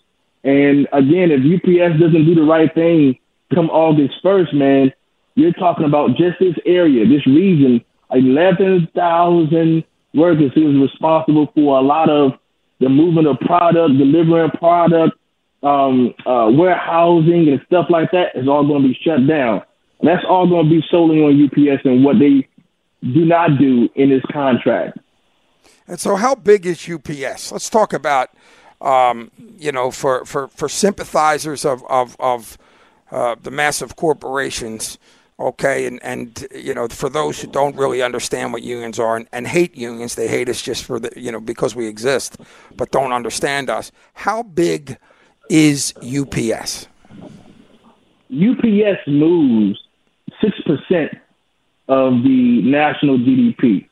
And 0.44 0.86
again, 0.92 1.32
if 1.32 1.40
UPS 1.40 1.98
doesn't 1.98 2.26
do 2.26 2.36
the 2.36 2.42
right 2.42 2.72
thing 2.72 3.18
come 3.52 3.70
August 3.70 4.14
1st, 4.22 4.54
man, 4.54 4.92
you're 5.34 5.52
talking 5.52 5.84
about 5.84 6.16
just 6.16 6.38
this 6.38 6.54
area, 6.64 7.08
this 7.08 7.26
region, 7.26 7.84
11,000 8.12 9.84
workers 10.14 10.52
who 10.54 10.70
is 10.70 10.90
responsible 10.90 11.50
for 11.56 11.76
a 11.76 11.82
lot 11.82 12.08
of 12.08 12.34
the 12.82 12.88
movement 12.88 13.26
of 13.26 13.38
product, 13.40 13.96
delivering 13.96 14.50
product, 14.52 15.16
um, 15.62 16.14
uh, 16.26 16.50
warehousing 16.50 17.48
and 17.48 17.60
stuff 17.66 17.86
like 17.88 18.10
that 18.10 18.34
is 18.34 18.48
all 18.48 18.66
going 18.66 18.82
to 18.82 18.88
be 18.88 18.98
shut 19.02 19.26
down. 19.26 19.62
And 20.00 20.08
that's 20.08 20.24
all 20.28 20.48
going 20.48 20.68
to 20.68 20.70
be 20.70 20.84
solely 20.90 21.20
on 21.22 21.44
UPS 21.44 21.82
and 21.84 22.04
what 22.04 22.18
they 22.18 22.48
do 23.02 23.24
not 23.24 23.58
do 23.58 23.88
in 23.94 24.10
this 24.10 24.22
contract. 24.32 24.98
And 25.86 26.00
so, 26.00 26.16
how 26.16 26.34
big 26.34 26.66
is 26.66 26.88
UPS? 26.88 27.52
Let's 27.52 27.70
talk 27.70 27.92
about, 27.92 28.30
um, 28.80 29.30
you 29.58 29.72
know, 29.72 29.90
for, 29.90 30.24
for, 30.24 30.48
for 30.48 30.68
sympathizers 30.68 31.64
of, 31.64 31.84
of, 31.88 32.16
of 32.18 32.58
uh, 33.10 33.36
the 33.40 33.50
massive 33.50 33.94
corporations. 33.96 34.98
Okay, 35.42 35.86
and 35.86 36.00
and 36.04 36.46
you 36.54 36.72
know, 36.72 36.86
for 36.86 37.08
those 37.08 37.40
who 37.40 37.48
don't 37.48 37.74
really 37.74 38.00
understand 38.00 38.52
what 38.52 38.62
unions 38.62 39.00
are 39.00 39.16
and, 39.16 39.26
and 39.32 39.48
hate 39.48 39.76
unions, 39.76 40.14
they 40.14 40.28
hate 40.28 40.48
us 40.48 40.62
just 40.62 40.84
for 40.84 41.00
the 41.00 41.10
you 41.16 41.32
know 41.32 41.40
because 41.40 41.74
we 41.74 41.88
exist, 41.88 42.36
but 42.76 42.92
don't 42.92 43.12
understand 43.12 43.68
us. 43.68 43.90
How 44.14 44.44
big 44.44 44.98
is 45.50 45.94
UPS? 45.96 46.86
UPS 48.30 49.00
moves 49.08 49.82
six 50.40 50.60
percent 50.60 51.12
of 51.88 52.22
the 52.22 52.62
national 52.62 53.18
GDP, 53.18 53.88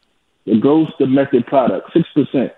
the 0.47 0.57
gross 0.57 0.89
domestic 1.01 1.49
product, 1.49 1.93
six 1.93 2.09
percent. 2.15 2.53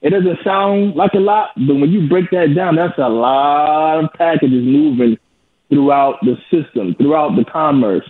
It 0.00 0.10
doesn't 0.10 0.38
sound 0.42 0.96
like 0.96 1.12
a 1.12 1.18
lot, 1.18 1.50
but 1.56 1.74
when 1.74 1.92
you 1.92 2.08
break 2.08 2.30
that 2.30 2.54
down, 2.54 2.76
that's 2.76 2.96
a 2.96 3.08
lot 3.08 4.02
of 4.02 4.12
packages 4.14 4.64
moving 4.64 5.18
throughout 5.68 6.20
the 6.22 6.36
system, 6.50 6.94
throughout 6.94 7.36
the 7.36 7.44
commerce 7.44 8.08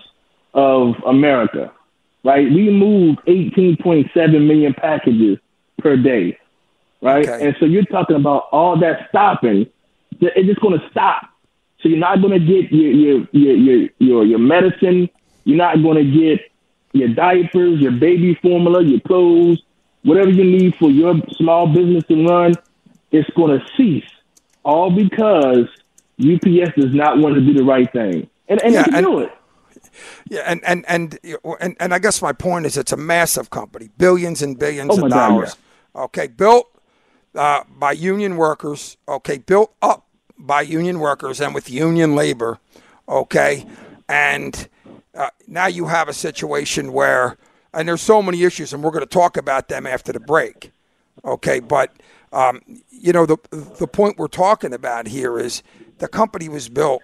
of 0.52 0.94
America. 1.06 1.72
Right? 2.24 2.50
We 2.50 2.70
move 2.70 3.18
18.7 3.26 4.14
million 4.46 4.74
packages 4.74 5.38
per 5.78 5.96
day. 5.96 6.38
Right? 7.02 7.28
Okay. 7.28 7.46
And 7.46 7.56
so 7.60 7.66
you're 7.66 7.84
talking 7.84 8.16
about 8.16 8.48
all 8.50 8.78
that 8.80 9.08
stopping. 9.10 9.66
It's 10.20 10.46
just 10.46 10.60
going 10.60 10.78
to 10.78 10.90
stop. 10.90 11.28
So 11.80 11.90
you're 11.90 11.98
not 11.98 12.22
going 12.22 12.32
to 12.32 12.46
get 12.46 12.72
your 12.72 12.92
your 12.92 13.28
your 13.32 13.56
your 13.56 13.88
your, 13.98 14.24
your 14.24 14.38
medicine. 14.38 15.10
You're 15.44 15.58
not 15.58 15.82
going 15.82 16.02
to 16.02 16.18
get 16.18 16.50
your 16.92 17.08
diapers, 17.08 17.80
your 17.80 17.92
baby 17.92 18.38
formula, 18.40 18.82
your 18.82 19.00
clothes, 19.00 19.62
whatever 20.02 20.30
you 20.30 20.44
need 20.44 20.76
for 20.76 20.88
your 20.90 21.16
small 21.32 21.66
business 21.66 22.04
to 22.04 22.26
run. 22.26 22.54
It's 23.10 23.28
going 23.30 23.60
to 23.60 23.66
cease, 23.76 24.08
all 24.64 24.90
because 24.90 25.68
UPS 26.20 26.72
does 26.76 26.94
not 26.94 27.18
want 27.18 27.34
to 27.34 27.40
do 27.40 27.52
the 27.52 27.64
right 27.64 27.90
thing, 27.92 28.28
and 28.48 28.62
and 28.62 28.72
yeah, 28.72 28.82
they 28.82 28.84
can 28.84 28.94
and, 28.96 29.06
do 29.06 29.18
it. 29.20 29.32
Yeah, 30.28 30.42
and 30.46 30.64
and, 30.64 30.84
and 30.88 31.18
and 31.60 31.76
and 31.78 31.94
I 31.94 31.98
guess 31.98 32.22
my 32.22 32.32
point 32.32 32.66
is, 32.66 32.76
it's 32.76 32.92
a 32.92 32.96
massive 32.96 33.50
company, 33.50 33.90
billions 33.98 34.42
and 34.42 34.58
billions 34.58 34.98
oh 34.98 35.04
of 35.04 35.10
dollars. 35.10 35.54
God, 35.54 35.58
yeah. 35.94 36.02
Okay, 36.02 36.26
built 36.26 36.70
uh, 37.34 37.64
by 37.68 37.92
union 37.92 38.36
workers. 38.36 38.96
Okay, 39.08 39.38
built 39.38 39.74
up 39.82 40.06
by 40.38 40.62
union 40.62 41.00
workers 41.00 41.40
and 41.40 41.54
with 41.54 41.70
union 41.70 42.14
labor. 42.14 42.58
Okay, 43.08 43.66
and 44.08 44.68
uh, 45.14 45.30
now 45.46 45.66
you 45.66 45.86
have 45.86 46.08
a 46.08 46.12
situation 46.12 46.92
where, 46.92 47.36
and 47.72 47.88
there's 47.88 48.00
so 48.00 48.22
many 48.22 48.42
issues, 48.44 48.72
and 48.72 48.82
we're 48.82 48.90
going 48.90 49.02
to 49.02 49.06
talk 49.06 49.36
about 49.36 49.68
them 49.68 49.86
after 49.86 50.12
the 50.12 50.20
break. 50.20 50.72
Okay, 51.24 51.60
but 51.60 51.92
um, 52.32 52.60
you 52.90 53.12
know 53.12 53.26
the 53.26 53.36
the 53.78 53.86
point 53.86 54.18
we're 54.18 54.26
talking 54.26 54.72
about 54.72 55.06
here 55.06 55.38
is 55.38 55.62
the 55.98 56.08
company 56.08 56.48
was 56.48 56.68
built, 56.68 57.02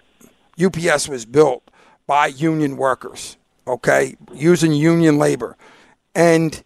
UPS 0.63 1.07
was 1.07 1.25
built 1.25 1.63
by 2.07 2.27
union 2.27 2.77
workers. 2.77 3.37
Okay, 3.67 4.15
using 4.33 4.73
union 4.73 5.17
labor, 5.19 5.55
and 6.15 6.63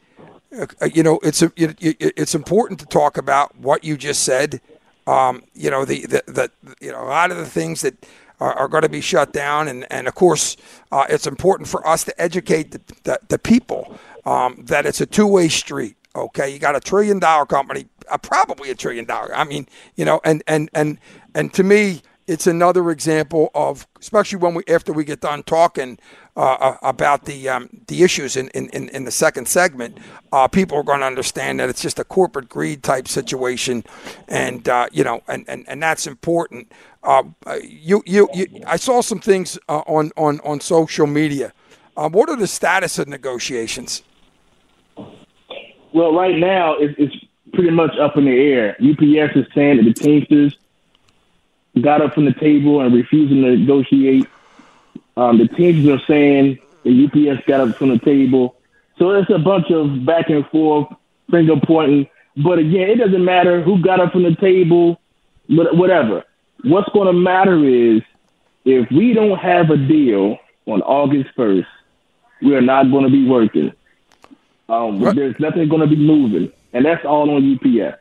uh, 0.57 0.65
you 0.93 1.03
know 1.03 1.19
it's 1.23 1.41
a, 1.41 1.51
it, 1.57 1.77
it's 1.81 2.33
important 2.33 2.79
to 2.79 2.85
talk 2.85 3.17
about 3.17 3.55
what 3.57 3.83
you 3.83 3.97
just 3.97 4.23
said. 4.23 4.61
Um, 5.05 5.43
you 5.53 5.69
know 5.69 5.83
the, 5.83 6.05
the 6.05 6.23
the 6.25 6.51
you 6.79 6.91
know 6.91 7.03
a 7.03 7.09
lot 7.09 7.31
of 7.31 7.37
the 7.37 7.45
things 7.45 7.81
that 7.81 8.05
are, 8.39 8.53
are 8.53 8.67
going 8.67 8.83
to 8.83 8.89
be 8.89 9.01
shut 9.01 9.33
down. 9.33 9.67
And, 9.67 9.85
and 9.91 10.07
of 10.07 10.15
course, 10.15 10.57
uh, 10.91 11.05
it's 11.09 11.27
important 11.27 11.69
for 11.69 11.85
us 11.87 12.03
to 12.05 12.21
educate 12.21 12.71
the, 12.71 12.81
the, 13.03 13.19
the 13.29 13.39
people 13.39 13.97
um, 14.25 14.63
that 14.65 14.85
it's 14.85 15.01
a 15.01 15.05
two 15.05 15.27
way 15.27 15.49
street. 15.49 15.95
Okay, 16.15 16.49
you 16.49 16.59
got 16.59 16.75
a 16.77 16.79
trillion 16.79 17.19
dollar 17.19 17.45
company, 17.45 17.87
uh, 18.09 18.17
probably 18.17 18.69
a 18.69 18.75
trillion 18.75 19.03
dollar. 19.03 19.35
I 19.35 19.43
mean, 19.43 19.67
you 19.95 20.05
know, 20.05 20.21
and 20.23 20.41
and 20.47 20.69
and 20.73 20.97
and 21.33 21.53
to 21.53 21.63
me, 21.63 22.01
it's 22.27 22.47
another 22.47 22.89
example 22.89 23.51
of, 23.53 23.87
especially 23.99 24.39
when 24.39 24.55
we 24.55 24.63
after 24.67 24.91
we 24.91 25.03
get 25.03 25.21
done 25.21 25.43
talking 25.43 25.99
uh, 26.35 26.53
uh 26.53 26.77
about 26.81 27.25
the 27.25 27.47
um, 27.47 27.69
the 27.87 28.03
issues 28.03 28.35
in, 28.35 28.49
in, 28.49 28.89
in 28.89 29.03
the 29.03 29.11
second 29.11 29.47
segment, 29.47 29.97
uh, 30.31 30.47
people 30.47 30.77
are 30.77 30.83
going 30.83 30.99
to 30.99 31.05
understand 31.05 31.59
that 31.59 31.69
it's 31.69 31.81
just 31.81 31.99
a 31.99 32.03
corporate 32.03 32.49
greed 32.49 32.83
type 32.83 33.07
situation, 33.07 33.83
and 34.27 34.67
uh, 34.67 34.87
you 34.91 35.03
know, 35.03 35.21
and, 35.27 35.45
and, 35.47 35.65
and 35.67 35.81
that's 35.81 36.07
important. 36.07 36.71
Uh, 37.03 37.23
you, 37.61 38.01
you, 38.07 38.27
you, 38.33 38.47
I 38.65 38.77
saw 38.77 39.01
some 39.01 39.19
things 39.19 39.59
uh, 39.69 39.83
on, 39.85 40.11
on, 40.17 40.39
on 40.39 40.59
social 40.59 41.05
media. 41.05 41.53
What 41.93 42.29
are 42.29 42.35
the 42.35 42.47
status 42.47 42.97
of 42.97 43.07
negotiations? 43.07 44.01
Well, 45.93 46.15
right 46.15 46.35
now 46.35 46.75
it's 46.79 47.15
pretty 47.53 47.69
much 47.69 47.91
up 48.01 48.17
in 48.17 48.25
the 48.25 48.31
air. 48.31 48.75
UPS 48.81 49.35
is 49.37 49.45
saying 49.53 49.77
that 49.77 49.83
the 49.83 49.93
Teamsters 49.93 50.57
got 51.81 52.01
up 52.01 52.13
from 52.13 52.25
the 52.25 52.33
table 52.33 52.81
and 52.81 52.93
refusing 52.93 53.41
to 53.41 53.57
negotiate. 53.57 54.27
Um, 55.17 55.37
the 55.37 55.47
Teamsters 55.47 56.01
are 56.01 56.05
saying 56.05 56.59
the 56.83 57.05
UPS 57.05 57.45
got 57.45 57.61
up 57.61 57.75
from 57.75 57.89
the 57.89 57.99
table. 57.99 58.55
So 58.97 59.11
it's 59.11 59.29
a 59.29 59.39
bunch 59.39 59.71
of 59.71 60.05
back 60.05 60.29
and 60.29 60.45
forth, 60.47 60.87
finger 61.29 61.55
pointing. 61.65 62.07
But 62.37 62.59
again, 62.59 62.89
it 62.89 62.97
doesn't 62.97 63.23
matter 63.23 63.61
who 63.61 63.81
got 63.81 63.99
up 63.99 64.11
from 64.11 64.23
the 64.23 64.35
table, 64.35 64.99
but 65.49 65.75
whatever 65.75 66.23
what's 66.65 66.89
going 66.89 67.07
to 67.07 67.13
matter 67.13 67.63
is 67.63 68.01
if 68.65 68.89
we 68.91 69.13
don't 69.13 69.37
have 69.37 69.69
a 69.69 69.77
deal 69.77 70.37
on 70.65 70.81
August 70.81 71.29
1st, 71.37 71.67
we 72.41 72.55
are 72.55 72.61
not 72.61 72.91
going 72.91 73.03
to 73.03 73.09
be 73.09 73.27
working. 73.27 73.71
Um, 74.67 74.99
there's 74.99 75.39
nothing 75.39 75.69
going 75.69 75.81
to 75.81 75.87
be 75.87 75.95
moving, 75.95 76.51
and 76.73 76.85
that's 76.85 77.05
all 77.05 77.29
on 77.29 77.55
UPS. 77.55 77.97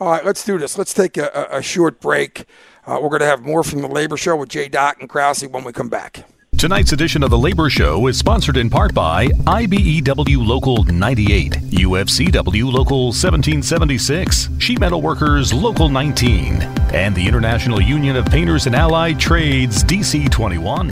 All 0.00 0.08
right, 0.08 0.24
let's 0.24 0.44
do 0.44 0.56
this. 0.56 0.78
Let's 0.78 0.94
take 0.94 1.16
a, 1.16 1.48
a 1.50 1.62
short 1.62 2.00
break. 2.00 2.46
Uh, 2.86 3.00
we're 3.02 3.08
going 3.08 3.20
to 3.20 3.26
have 3.26 3.42
more 3.42 3.64
from 3.64 3.82
the 3.82 3.88
Labor 3.88 4.16
Show 4.16 4.36
with 4.36 4.48
Jay 4.48 4.68
Doc 4.68 4.98
and 5.00 5.08
Krause 5.08 5.42
when 5.42 5.64
we 5.64 5.72
come 5.72 5.88
back. 5.88 6.24
Tonight's 6.56 6.92
edition 6.92 7.22
of 7.24 7.30
The 7.30 7.38
Labor 7.38 7.68
Show 7.68 8.06
is 8.06 8.16
sponsored 8.16 8.56
in 8.56 8.70
part 8.70 8.94
by 8.94 9.26
IBEW 9.26 10.46
Local 10.46 10.84
98, 10.84 11.52
UFCW 11.52 12.72
Local 12.72 13.06
1776, 13.06 14.48
Sheet 14.58 14.78
Metal 14.78 15.02
Workers 15.02 15.52
Local 15.52 15.88
19, 15.88 16.62
and 16.94 17.14
the 17.14 17.26
International 17.26 17.82
Union 17.82 18.14
of 18.16 18.24
Painters 18.26 18.66
and 18.66 18.76
Allied 18.76 19.18
Trades 19.18 19.82
DC 19.84 20.30
21. 20.30 20.90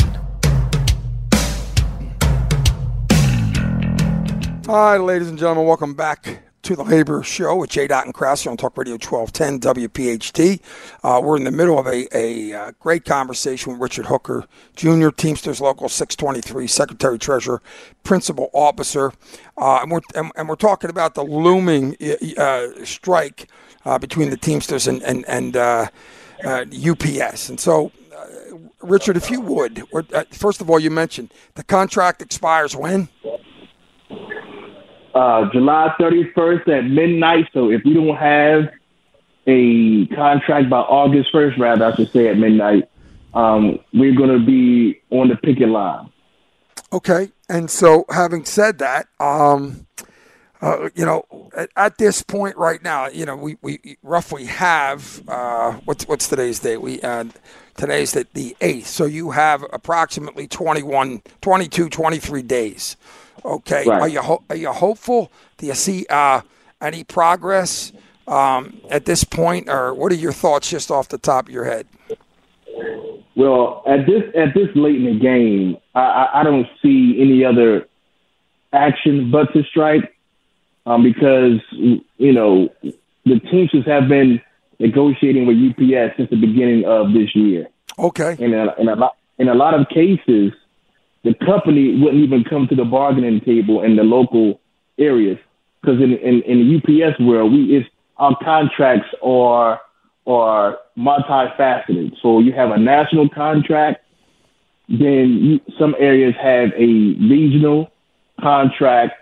All 4.69 4.75
right, 4.75 4.99
ladies 4.99 5.29
and 5.29 5.39
gentlemen, 5.39 5.67
welcome 5.67 5.95
back 5.95 6.43
to 6.65 6.75
the 6.75 6.83
Labor 6.83 7.23
Show 7.23 7.57
with 7.57 7.69
J. 7.69 7.87
Doc 7.87 8.07
and 8.07 8.15
Krause 8.15 8.47
on 8.47 8.57
Talk 8.57 8.79
Radio 8.79 8.95
1210 8.95 9.61
WPHT. 9.61 10.61
Uh, 11.03 11.21
we're 11.23 11.37
in 11.37 11.45
the 11.45 11.51
middle 11.51 11.79
of 11.79 11.87
a, 11.87 12.09
a, 12.17 12.53
a, 12.53 12.59
uh, 12.59 12.73
great 12.81 13.05
conversation 13.05 13.73
with 13.73 13.83
Richard 13.83 14.07
Hooker, 14.07 14.47
Junior 14.75 15.11
Teamsters 15.11 15.61
Local 15.61 15.91
623, 15.91 16.67
Secretary 16.67 17.19
Treasurer, 17.19 17.61
Principal 18.03 18.49
Officer, 18.55 19.13
uh, 19.59 19.81
and, 19.83 19.91
we're, 19.91 20.01
and, 20.15 20.33
and, 20.37 20.49
we're 20.49 20.57
talking 20.57 20.89
about 20.89 21.15
the 21.15 21.23
looming 21.23 21.97
uh, 22.01 22.41
uh 22.41 22.69
strike 22.83 23.51
uh, 23.85 23.99
between 23.99 24.31
the 24.31 24.37
Teamsters 24.39 24.89
and 24.89 25.03
and, 25.03 25.27
and 25.29 25.55
UPS. 25.55 27.51
And 27.51 27.61
so, 27.61 27.93
Richard, 28.81 29.19
if 29.19 29.31
you 29.31 29.43
would, 29.43 29.83
first 30.31 30.63
of 30.63 30.71
all, 30.71 30.79
you 30.79 30.91
mentioned 30.91 31.31
the 31.57 31.65
contract 31.65 32.23
expires 32.23 32.75
when 32.75 33.11
uh, 35.15 35.51
July 35.53 35.95
31st 35.99 36.69
at 36.69 36.85
midnight. 36.85 37.49
So 37.53 37.71
if 37.71 37.83
we 37.85 37.95
don't 37.95 38.17
have 38.17 38.71
a 39.47 40.07
contract 40.07 40.71
by 40.71 40.81
August 40.81 41.33
1st, 41.33 41.59
rather, 41.59 41.87
I 41.87 41.95
should 41.95 42.11
say 42.11 42.29
at 42.29 42.37
midnight, 42.37 42.89
um, 43.35 43.79
we're 43.93 44.15
going 44.15 44.31
to 44.31 44.45
be 44.45 45.01
on 45.11 45.29
the 45.29 45.37
picket 45.37 45.69
line. 45.69 46.11
Okay. 46.93 47.31
And 47.49 47.71
so, 47.71 48.05
having 48.09 48.45
said 48.45 48.79
that, 48.79 49.09
um, 49.21 49.87
uh, 50.63 50.89
you 50.95 51.05
know, 51.05 51.25
at, 51.57 51.69
at, 51.77 51.99
this 51.99 52.23
point 52.23 52.57
right 52.57 52.83
now, 52.83 53.09
you 53.09 53.27
know, 53.27 53.37
we, 53.37 53.57
we 53.61 53.99
roughly 54.03 54.47
have 54.47 55.23
uh, 55.29 55.73
what's 55.85 56.09
what's 56.09 56.29
today's 56.29 56.61
date? 56.61 56.79
We 56.79 57.03
uh, 57.03 57.25
today's 57.77 58.13
the, 58.13 58.27
the 58.33 58.57
8th. 58.61 58.85
So 58.87 59.05
you 59.05 59.33
have 59.33 59.65
approximately 59.73 60.47
21, 60.47 61.23
22, 61.43 61.91
23 61.91 62.43
days 62.43 62.97
Okay, 63.45 63.85
right. 63.87 64.03
are 64.03 64.09
you 64.09 64.23
ho- 64.23 64.43
are 64.49 64.57
you 64.57 64.73
hopeful? 64.73 65.31
Do 65.59 65.67
you 65.67 65.75
see 65.75 66.07
uh, 66.09 66.41
any 66.81 67.05
progress 67.05 67.93
um, 68.27 68.81
at 68.91 69.05
this 69.05 69.25
point, 69.25 69.69
or 69.69 69.93
what 69.93 70.13
are 70.13 70.17
your 70.17 70.33
thoughts 70.33 70.71
just 70.71 70.91
off 70.91 71.09
the 71.09 71.19
top 71.19 71.49
of 71.49 71.53
your 71.53 71.65
head? 71.65 71.87
Well, 73.37 73.83
at 73.87 74.07
this 74.07 74.23
at 74.37 74.55
this 74.55 74.69
late 74.75 74.97
in 74.97 75.05
the 75.05 75.19
game, 75.19 75.77
I, 75.95 76.29
I 76.35 76.43
don't 76.43 76.67
see 76.83 77.19
any 77.21 77.45
other 77.45 77.87
action 78.73 79.31
but 79.31 79.53
to 79.53 79.63
strike, 79.65 80.17
um, 80.87 81.03
because 81.03 81.61
you 82.17 82.33
know 82.33 82.69
the 82.83 83.41
Teamsters 83.51 83.87
have 83.87 84.09
been 84.09 84.41
negotiating 84.79 85.47
with 85.47 85.57
UPS 85.57 86.17
since 86.17 86.31
the 86.31 86.37
beginning 86.37 86.85
of 86.85 87.13
this 87.13 87.35
year. 87.35 87.69
Okay, 87.99 88.37
and 88.41 88.55
in 88.55 88.55
a, 88.55 88.75
in 88.79 88.89
a 88.89 88.95
lot 88.95 89.17
in 89.39 89.49
a 89.49 89.55
lot 89.55 89.75
of 89.75 89.89
cases, 89.89 90.53
the 91.25 91.35
company 91.47 92.01
wouldn't 92.01 92.23
even 92.23 92.45
come 92.45 92.69
to 92.69 92.75
the 92.75 92.85
bargaining 92.85 93.41
table 93.41 93.83
in 93.83 93.97
the 93.97 94.03
local 94.03 94.61
areas 94.99 95.39
because 95.81 96.01
in, 96.01 96.13
in, 96.15 96.43
in 96.43 96.83
the 96.87 97.05
UPS 97.07 97.19
world, 97.21 97.53
we 97.53 97.77
it's, 97.77 97.89
our 98.19 98.37
contracts 98.43 99.09
are 99.23 99.81
are 100.27 100.79
multifaceted. 100.97 102.13
So 102.23 102.39
you 102.39 102.53
have 102.53 102.71
a 102.71 102.79
national 102.79 103.29
contract, 103.29 104.03
then 104.89 105.29
you, 105.43 105.61
some 105.79 105.95
areas 105.99 106.35
have 106.41 106.71
a 106.77 106.87
regional 106.87 107.91
contract 108.41 109.15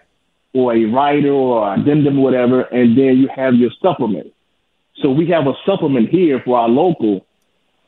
or 0.54 0.74
a 0.74 0.84
rider 0.84 1.32
or 1.32 1.74
addendum, 1.74 2.22
whatever, 2.22 2.62
and 2.62 2.96
then 2.96 3.16
you 3.16 3.28
have 3.34 3.54
your 3.54 3.70
supplement. 3.82 4.32
So 5.02 5.10
we 5.10 5.28
have 5.30 5.46
a 5.46 5.54
supplement 5.66 6.10
here 6.10 6.40
for 6.44 6.58
our 6.58 6.68
local, 6.68 7.26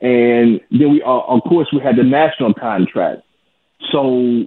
and 0.01 0.61
then 0.71 0.93
we, 0.93 1.03
uh, 1.03 1.09
of 1.09 1.43
course, 1.43 1.69
we 1.73 1.81
had 1.81 1.97
the 1.97 2.03
national 2.03 2.55
contract. 2.55 3.23
So 3.91 4.47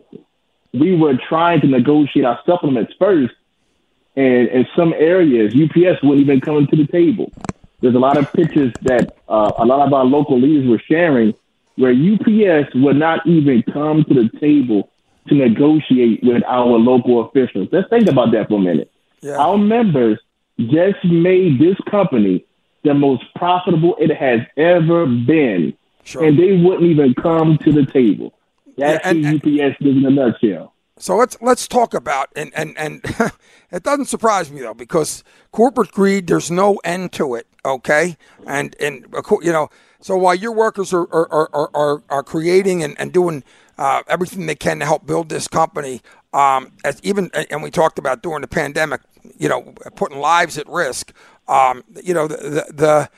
we 0.74 0.96
were 0.96 1.17
trying 1.29 1.62
to 1.62 1.67
negotiate 1.67 2.25
our 2.25 2.39
supplements 2.46 2.94
first, 3.00 3.34
and 4.15 4.48
in 4.50 4.67
some 4.75 4.94
areas, 4.94 5.53
UPS 5.53 6.01
wouldn't 6.03 6.22
even 6.22 6.41
come 6.41 6.67
to 6.67 6.75
the 6.75 6.88
table. 6.88 7.32
There's 7.82 7.96
a 7.96 8.00
lot 8.00 8.17
of 8.17 8.32
pictures 8.34 8.74
that 8.82 9.17
uh, 9.29 9.51
a 9.58 9.65
lot 9.65 9.86
of 9.86 9.94
our 9.94 10.06
local 10.06 10.39
leaders 10.39 10.67
were 10.67 10.82
sharing 10.88 11.34
where 11.75 11.91
UPS 11.91 12.74
would 12.74 12.98
not 12.98 13.25
even 13.27 13.62
come 13.63 14.03
to 14.06 14.13
the 14.13 14.29
table 14.39 14.89
to 15.27 15.36
negotiate 15.36 16.24
with 16.24 16.44
our 16.46 16.65
local 16.65 17.27
officials. 17.27 17.70
Let's 17.72 17.89
think 17.89 18.08
about 18.08 18.32
that 18.32 18.50
for 18.50 18.56
a 18.56 18.62
minute. 18.62 18.91
Yeah. 19.22 19.38
Our 19.38 19.58
members 19.58 20.20
just 20.60 21.03
made 21.06 21.60
this 21.60 21.77
company 21.89 22.46
the 22.84 22.94
most 22.94 23.24
profitable 23.36 23.96
it 24.00 24.12
has 24.15 24.41
ever 24.56 25.06
been, 25.06 25.77
sure. 26.03 26.24
and 26.24 26.39
they 26.39 26.58
wouldn't 26.58 26.89
even 26.89 27.13
come 27.13 27.58
to 27.60 27.72
the 27.72 27.86
table. 27.86 28.34
That's 28.77 29.03
yeah, 29.03 29.10
and, 29.10 29.25
UPS 29.25 29.77
in 29.81 30.05
a 30.05 30.12
nutshell. 30.12 30.74
So 31.00 31.15
let's 31.15 31.38
let's 31.41 31.67
talk 31.67 31.93
about 31.93 32.29
and 32.36 32.51
and 32.55 32.77
and 32.77 33.01
it 33.72 33.84
doesn't 33.84 34.05
surprise 34.05 34.51
me 34.51 34.62
though 34.62 34.74
because 34.74 35.24
corporate 35.51 35.91
greed 35.91 36.27
there's 36.27 36.50
no 36.50 36.77
end 36.84 37.12
to 37.13 37.36
it 37.36 37.48
okay 37.63 38.17
and 38.48 38.75
and 38.79 39.05
you 39.43 39.51
know 39.51 39.69
so 40.00 40.17
while 40.17 40.34
your 40.34 40.51
workers 40.51 40.93
are 40.93 41.07
are 41.13 41.50
are 41.53 41.69
are, 41.74 42.03
are 42.10 42.24
creating 42.24 42.84
and, 42.84 43.00
and 43.00 43.13
doing 43.13 43.43
uh, 43.77 44.01
everything 44.07 44.48
they 44.48 44.55
can 44.55 44.79
to 44.79 44.86
help 44.86 45.05
build 45.05 45.29
this 45.29 45.48
company 45.48 46.01
um, 46.34 46.72
as 46.84 47.00
even 47.03 47.29
and 47.51 47.62
we 47.62 47.69
talked 47.69 48.00
about 48.00 48.24
during 48.24 48.41
the 48.41 48.48
pandemic 48.48 49.01
you 49.38 49.48
know 49.48 49.74
putting 49.96 50.17
lives 50.17 50.57
at 50.57 50.67
risk 50.67 51.13
um, 51.48 51.84
you 52.03 52.13
know 52.13 52.27
the, 52.27 52.38
the, 52.38 52.74
the 52.74 53.10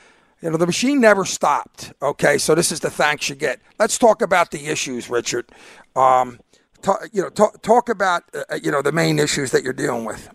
you 0.42 0.50
know 0.50 0.56
the 0.56 0.66
machine 0.66 1.00
never 1.00 1.24
stopped 1.24 1.92
okay 2.00 2.38
so 2.38 2.54
this 2.54 2.72
is 2.72 2.80
the 2.80 2.90
thanks 2.90 3.28
you 3.28 3.34
get 3.34 3.60
let's 3.78 3.98
talk 3.98 4.22
about 4.22 4.50
the 4.50 4.66
issues 4.66 5.10
richard 5.10 5.50
um, 5.96 6.38
talk, 6.82 7.08
you 7.12 7.22
know, 7.22 7.28
talk, 7.30 7.62
talk 7.62 7.88
about 7.88 8.24
uh, 8.34 8.42
uh, 8.50 8.54
you 8.62 8.70
know 8.70 8.82
the 8.82 8.92
main 8.92 9.18
issues 9.18 9.50
that 9.52 9.62
you're 9.62 9.72
dealing 9.72 10.04
with. 10.04 10.28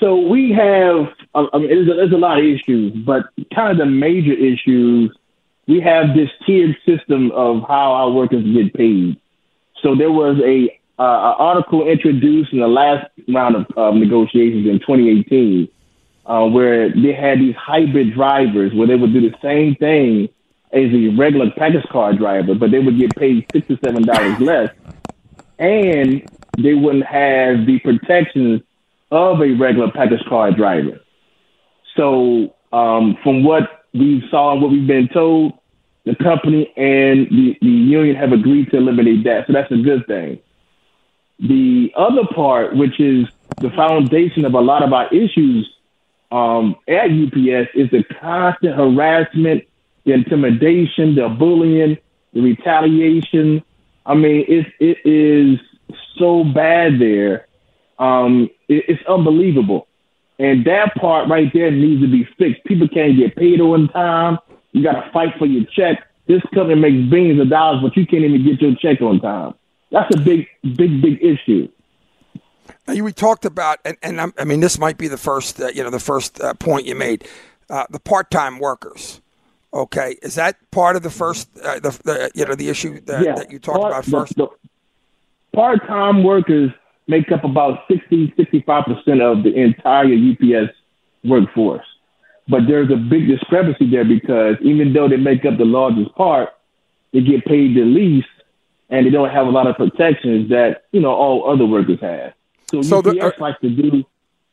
So 0.00 0.16
we 0.16 0.52
have, 0.52 1.06
I 1.34 1.58
mean, 1.58 1.68
there's 1.68 1.88
a, 1.88 1.94
there's 1.94 2.12
a 2.12 2.16
lot 2.16 2.38
of 2.38 2.44
issues, 2.44 2.92
but 3.06 3.26
kind 3.54 3.70
of 3.70 3.78
the 3.78 3.86
major 3.86 4.32
issues, 4.32 5.16
we 5.66 5.80
have 5.80 6.14
this 6.14 6.28
tiered 6.44 6.76
system 6.84 7.30
of 7.30 7.62
how 7.66 7.92
our 7.92 8.10
workers 8.10 8.44
get 8.44 8.74
paid. 8.74 9.18
So 9.82 9.94
there 9.94 10.10
was 10.10 10.36
a 10.44 10.78
uh, 10.98 11.02
article 11.02 11.88
introduced 11.88 12.52
in 12.52 12.60
the 12.60 12.68
last 12.68 13.06
round 13.28 13.56
of 13.56 13.66
uh, 13.78 13.96
negotiations 13.96 14.66
in 14.66 14.78
2018, 14.80 15.68
uh, 16.26 16.46
where 16.46 16.90
they 16.90 17.12
had 17.12 17.38
these 17.38 17.54
hybrid 17.56 18.14
drivers 18.14 18.72
where 18.74 18.86
they 18.86 18.96
would 18.96 19.12
do 19.12 19.20
the 19.20 19.36
same 19.42 19.74
thing 19.76 20.28
as 20.72 20.90
a 20.92 21.08
regular 21.16 21.50
package 21.52 21.86
car 21.90 22.12
driver, 22.12 22.54
but 22.54 22.70
they 22.70 22.78
would 22.78 22.98
get 22.98 23.14
paid 23.16 23.46
six 23.52 23.66
to 23.68 23.78
seven 23.84 24.02
dollars 24.02 24.40
less, 24.40 24.70
and 25.58 26.28
they 26.58 26.74
wouldn't 26.74 27.06
have 27.06 27.66
the 27.66 27.78
protections 27.84 28.62
of 29.10 29.40
a 29.40 29.52
regular 29.52 29.90
package 29.92 30.24
car 30.28 30.50
driver. 30.50 31.00
So, 31.96 32.56
um, 32.72 33.16
from 33.22 33.44
what 33.44 33.84
we 33.92 34.26
saw 34.30 34.52
and 34.52 34.62
what 34.62 34.72
we've 34.72 34.86
been 34.86 35.08
told, 35.08 35.52
the 36.04 36.16
company 36.16 36.72
and 36.76 37.28
the, 37.28 37.56
the 37.60 37.68
union 37.68 38.16
have 38.16 38.32
agreed 38.32 38.70
to 38.72 38.76
eliminate 38.76 39.24
that. 39.24 39.46
So 39.46 39.52
that's 39.52 39.70
a 39.70 39.76
good 39.76 40.06
thing. 40.06 40.40
The 41.38 41.92
other 41.96 42.26
part, 42.34 42.76
which 42.76 43.00
is 43.00 43.26
the 43.58 43.70
foundation 43.70 44.44
of 44.44 44.54
a 44.54 44.60
lot 44.60 44.82
of 44.82 44.92
our 44.92 45.06
issues 45.14 45.73
um, 46.34 46.76
at 46.88 47.10
UPS, 47.10 47.70
is 47.74 47.90
the 47.90 48.02
constant 48.20 48.74
harassment 48.74 49.64
the 50.04 50.12
intimidation, 50.12 51.14
the 51.14 51.28
bullying, 51.28 51.96
the 52.32 52.40
retaliation. 52.40 53.62
I 54.06 54.14
mean, 54.14 54.44
it 54.48 54.66
it 54.80 54.98
is 55.04 55.58
so 56.18 56.44
bad 56.44 57.00
there. 57.00 57.46
Um, 57.98 58.50
it, 58.68 58.84
it's 58.88 59.02
unbelievable, 59.08 59.86
and 60.38 60.64
that 60.66 60.94
part 60.96 61.28
right 61.28 61.50
there 61.52 61.70
needs 61.70 62.02
to 62.02 62.10
be 62.10 62.28
fixed. 62.38 62.64
People 62.64 62.88
can't 62.88 63.16
get 63.16 63.36
paid 63.36 63.60
on 63.60 63.88
time. 63.88 64.38
You 64.72 64.82
got 64.82 65.04
to 65.04 65.10
fight 65.12 65.34
for 65.38 65.46
your 65.46 65.64
check. 65.74 66.06
This 66.26 66.42
company 66.54 66.74
makes 66.74 67.10
billions 67.10 67.40
of 67.40 67.48
dollars, 67.50 67.82
but 67.82 67.96
you 67.96 68.06
can't 68.06 68.24
even 68.24 68.44
get 68.44 68.60
your 68.60 68.74
check 68.76 69.00
on 69.00 69.20
time. 69.20 69.54
That's 69.90 70.12
a 70.14 70.18
big, 70.18 70.48
big, 70.62 71.00
big 71.00 71.22
issue. 71.22 71.68
You 72.88 73.04
we 73.04 73.12
talked 73.12 73.44
about, 73.44 73.78
and, 73.84 73.96
and 74.02 74.32
I 74.38 74.44
mean, 74.44 74.60
this 74.60 74.78
might 74.78 74.98
be 74.98 75.08
the 75.08 75.16
first, 75.16 75.60
uh, 75.60 75.68
you 75.68 75.82
know, 75.82 75.90
the 75.90 75.98
first 75.98 76.40
uh, 76.40 76.52
point 76.54 76.86
you 76.86 76.94
made, 76.94 77.26
uh, 77.70 77.86
the 77.88 77.98
part-time 77.98 78.58
workers. 78.58 79.20
Okay, 79.72 80.16
is 80.22 80.34
that 80.36 80.56
part 80.70 80.94
of 80.94 81.02
the 81.02 81.10
first, 81.10 81.48
uh, 81.64 81.80
the, 81.80 81.90
the, 82.04 82.30
you 82.34 82.44
know, 82.44 82.54
the 82.54 82.68
issue 82.68 83.00
that, 83.06 83.24
yeah. 83.24 83.34
that 83.34 83.50
you 83.50 83.58
talked 83.58 83.80
part, 83.80 83.92
about 83.92 84.04
first? 84.04 84.36
The, 84.36 84.46
the 84.46 85.56
part-time 85.56 86.22
workers 86.22 86.70
make 87.08 87.32
up 87.32 87.42
about 87.42 87.80
60, 87.90 88.34
65 88.36 88.84
percent 88.84 89.22
of 89.22 89.42
the 89.42 89.54
entire 89.54 90.14
UPS 90.14 90.72
workforce, 91.24 91.86
but 92.48 92.60
there's 92.68 92.90
a 92.90 92.96
big 92.96 93.26
discrepancy 93.26 93.90
there 93.90 94.04
because 94.04 94.56
even 94.60 94.92
though 94.92 95.08
they 95.08 95.16
make 95.16 95.44
up 95.44 95.56
the 95.58 95.64
largest 95.64 96.14
part, 96.14 96.50
they 97.12 97.22
get 97.22 97.44
paid 97.46 97.74
the 97.76 97.82
least, 97.84 98.28
and 98.90 99.06
they 99.06 99.10
don't 99.10 99.30
have 99.30 99.46
a 99.46 99.50
lot 99.50 99.66
of 99.66 99.76
protections 99.76 100.50
that 100.50 100.84
you 100.92 101.00
know 101.00 101.12
all 101.12 101.50
other 101.50 101.64
workers 101.64 101.98
have. 102.00 102.34
So, 102.70 102.82
so 102.82 102.98
UPS 102.98 103.08
the, 103.08 103.20
uh, 103.20 103.30
likes 103.38 103.60
to 103.60 103.70
do. 103.70 104.04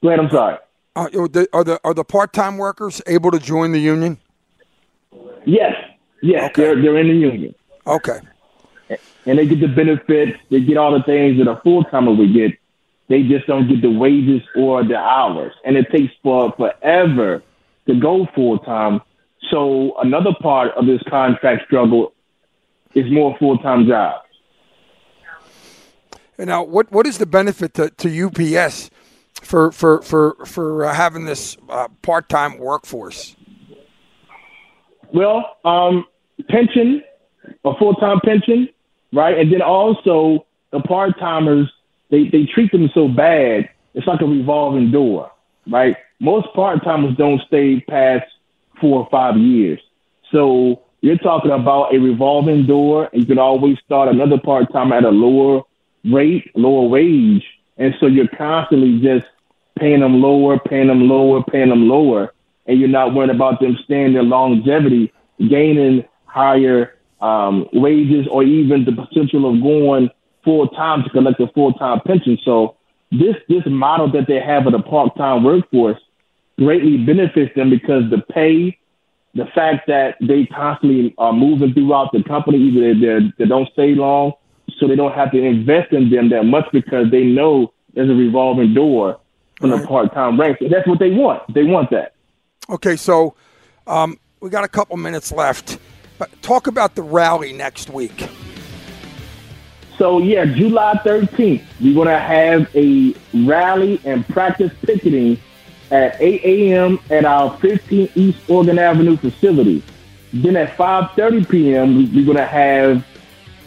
Go 0.02 0.10
ahead. 0.10 0.19
I'm 0.19 0.30
sorry. 0.30 0.58
Uh, 0.95 1.08
are 1.15 1.28
the 1.28 1.47
are 1.54 1.63
the, 1.63 1.80
are 1.84 1.93
the 1.93 2.04
part-time 2.04 2.58
workers 2.58 3.02
able 3.08 3.32
to 3.32 3.39
join 3.39 3.71
the 3.71 3.80
union? 3.80 4.17
Yes, 5.45 5.74
yes, 6.21 6.50
okay. 6.50 6.62
they're 6.62 6.82
they're 6.82 6.97
in 6.97 7.08
the 7.08 7.13
union. 7.13 7.56
Okay. 7.88 8.19
And 9.26 9.38
they 9.38 9.45
get 9.45 9.62
the 9.62 9.67
benefits. 9.67 10.38
They 10.50 10.62
get 10.62 10.78
all 10.78 10.91
the 10.91 11.04
things 11.04 11.38
that 11.38 11.50
a 11.50 11.62
full 11.62 11.84
timer 11.86 12.13
would 12.13 12.34
get. 12.34 12.52
They 13.08 13.24
just 13.24 13.45
don't 13.47 13.67
get 13.67 13.82
the 13.82 13.91
wages 13.91 14.41
or 14.56 14.84
the 14.84 14.97
hours, 14.97 15.54
and 15.63 15.78
it 15.78 15.89
takes 15.91 16.13
for 16.24 16.54
forever 16.54 17.43
to 17.88 18.00
go 18.00 18.28
full 18.34 18.60
time. 18.60 19.02
So 19.50 19.97
another 20.00 20.32
part 20.41 20.71
of 20.76 20.86
this 20.86 21.02
contract 21.10 21.65
struggle 21.65 22.13
is 22.95 23.12
more 23.12 23.38
full 23.38 23.58
time 23.60 23.88
jobs. 23.88 24.26
Now, 26.45 26.63
what 26.63 26.91
what 26.91 27.06
is 27.06 27.17
the 27.17 27.25
benefit 27.25 27.75
to, 27.75 27.89
to 27.89 28.25
UPS 28.25 28.89
for 29.41 29.71
for 29.71 30.01
for 30.01 30.36
for 30.45 30.86
uh, 30.86 30.93
having 30.93 31.25
this 31.25 31.56
uh, 31.69 31.88
part 32.01 32.30
time 32.30 32.58
workforce? 32.58 33.36
Well, 35.13 35.58
um, 35.65 36.06
pension, 36.49 37.04
a 37.63 37.75
full 37.77 37.93
time 37.95 38.19
pension, 38.23 38.69
right? 39.13 39.38
And 39.38 39.51
then 39.51 39.62
also 39.62 40.45
the 40.71 40.80
part 40.80 41.19
timers, 41.19 41.71
they, 42.10 42.30
they 42.30 42.45
treat 42.45 42.71
them 42.71 42.89
so 42.93 43.08
bad, 43.08 43.69
it's 43.93 44.08
like 44.08 44.21
a 44.21 44.25
revolving 44.25 44.91
door, 44.91 45.32
right? 45.69 45.97
Most 46.19 46.47
part 46.56 46.84
timers 46.84 47.15
don't 47.17 47.41
stay 47.47 47.82
past 47.82 48.25
four 48.80 48.99
or 48.99 49.10
five 49.12 49.38
years. 49.38 49.80
So 50.32 50.82
you're 51.01 51.17
talking 51.17 51.51
about 51.51 51.93
a 51.93 51.97
revolving 51.97 52.65
door, 52.65 53.10
and 53.12 53.21
you 53.21 53.27
can 53.27 53.39
always 53.39 53.77
start 53.86 54.08
another 54.08 54.39
part 54.39 54.71
time 54.71 54.93
at 54.93 55.04
a 55.04 55.10
lower 55.10 55.63
rate, 56.03 56.51
lower 56.55 56.87
wage. 56.87 57.45
And 57.77 57.95
so 57.99 58.05
you're 58.07 58.27
constantly 58.27 58.99
just 58.99 59.25
paying 59.77 60.01
them 60.01 60.21
lower, 60.21 60.59
paying 60.59 60.87
them 60.87 61.07
lower, 61.07 61.43
paying 61.43 61.69
them 61.69 61.87
lower 61.87 62.33
and 62.65 62.79
you're 62.79 62.89
not 62.89 63.13
worried 63.13 63.29
about 63.29 63.59
them 63.59 63.77
staying 63.83 64.13
their 64.13 64.23
longevity, 64.23 65.11
gaining 65.49 66.05
higher 66.25 66.95
um, 67.21 67.67
wages, 67.73 68.27
or 68.29 68.43
even 68.43 68.85
the 68.85 68.91
potential 68.91 69.49
of 69.49 69.61
going 69.61 70.09
full 70.43 70.67
time 70.69 71.03
to 71.03 71.09
collect 71.09 71.39
a 71.39 71.47
full 71.47 71.73
time 71.73 71.99
pension. 72.05 72.37
So 72.43 72.77
this 73.11 73.35
this 73.49 73.63
model 73.65 74.11
that 74.13 74.27
they 74.27 74.39
have 74.39 74.65
of 74.67 74.73
the 74.73 74.81
part 74.81 75.15
time 75.17 75.43
workforce 75.43 75.99
greatly 76.57 76.97
benefits 76.97 77.53
them 77.55 77.69
because 77.69 78.09
the 78.09 78.19
pay, 78.31 78.77
the 79.33 79.45
fact 79.53 79.87
that 79.87 80.15
they 80.21 80.45
constantly 80.45 81.13
are 81.17 81.33
moving 81.33 81.73
throughout 81.73 82.11
the 82.11 82.23
company, 82.23 82.57
either 82.57 82.93
they 82.93 83.33
they 83.37 83.45
don't 83.45 83.69
stay 83.73 83.95
long, 83.95 84.33
so 84.81 84.87
they 84.87 84.95
don't 84.95 85.13
have 85.13 85.31
to 85.31 85.41
invest 85.41 85.93
in 85.93 86.09
them 86.09 86.29
that 86.29 86.43
much 86.43 86.65
because 86.73 87.11
they 87.11 87.23
know 87.23 87.71
there's 87.93 88.09
a 88.09 88.13
revolving 88.13 88.73
door 88.73 89.19
from 89.59 89.71
right. 89.71 89.79
the 89.79 89.87
part 89.87 90.11
time 90.13 90.39
ranks. 90.39 90.59
that's 90.69 90.87
what 90.87 90.97
they 90.97 91.11
want. 91.11 91.41
They 91.53 91.63
want 91.63 91.91
that. 91.91 92.15
Okay, 92.67 92.95
so 92.95 93.35
um, 93.85 94.19
we 94.39 94.49
got 94.49 94.63
a 94.63 94.67
couple 94.67 94.97
minutes 94.97 95.31
left. 95.31 95.77
But 96.17 96.29
talk 96.41 96.67
about 96.67 96.95
the 96.95 97.03
rally 97.03 97.53
next 97.53 97.89
week. 97.89 98.27
So 99.97 100.17
yeah, 100.17 100.45
July 100.45 100.99
13th, 101.05 101.63
we're 101.79 101.93
gonna 101.93 102.19
have 102.19 102.75
a 102.75 103.13
rally 103.45 104.01
and 104.03 104.27
practice 104.27 104.71
picketing 104.81 105.39
at 105.91 106.19
8 106.19 106.43
a.m. 106.43 106.99
at 107.11 107.25
our 107.25 107.55
15 107.57 108.09
East 108.15 108.39
Oregon 108.49 108.79
Avenue 108.79 109.15
facility. 109.17 109.83
Then 110.33 110.55
at 110.55 110.75
5:30 110.75 111.49
p.m., 111.49 112.15
we're 112.15 112.25
gonna 112.25 112.45
have 112.45 113.05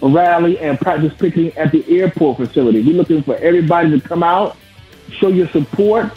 rally 0.09 0.59
and 0.59 0.79
practice 0.79 1.13
picketing 1.15 1.57
at 1.57 1.73
the 1.73 1.85
airport 2.01 2.37
facility. 2.37 2.83
We're 2.83 2.97
looking 2.97 3.23
for 3.23 3.37
everybody 3.37 3.91
to 3.99 4.07
come 4.07 4.23
out, 4.23 4.57
show 5.11 5.29
your 5.29 5.49
support 5.49 6.13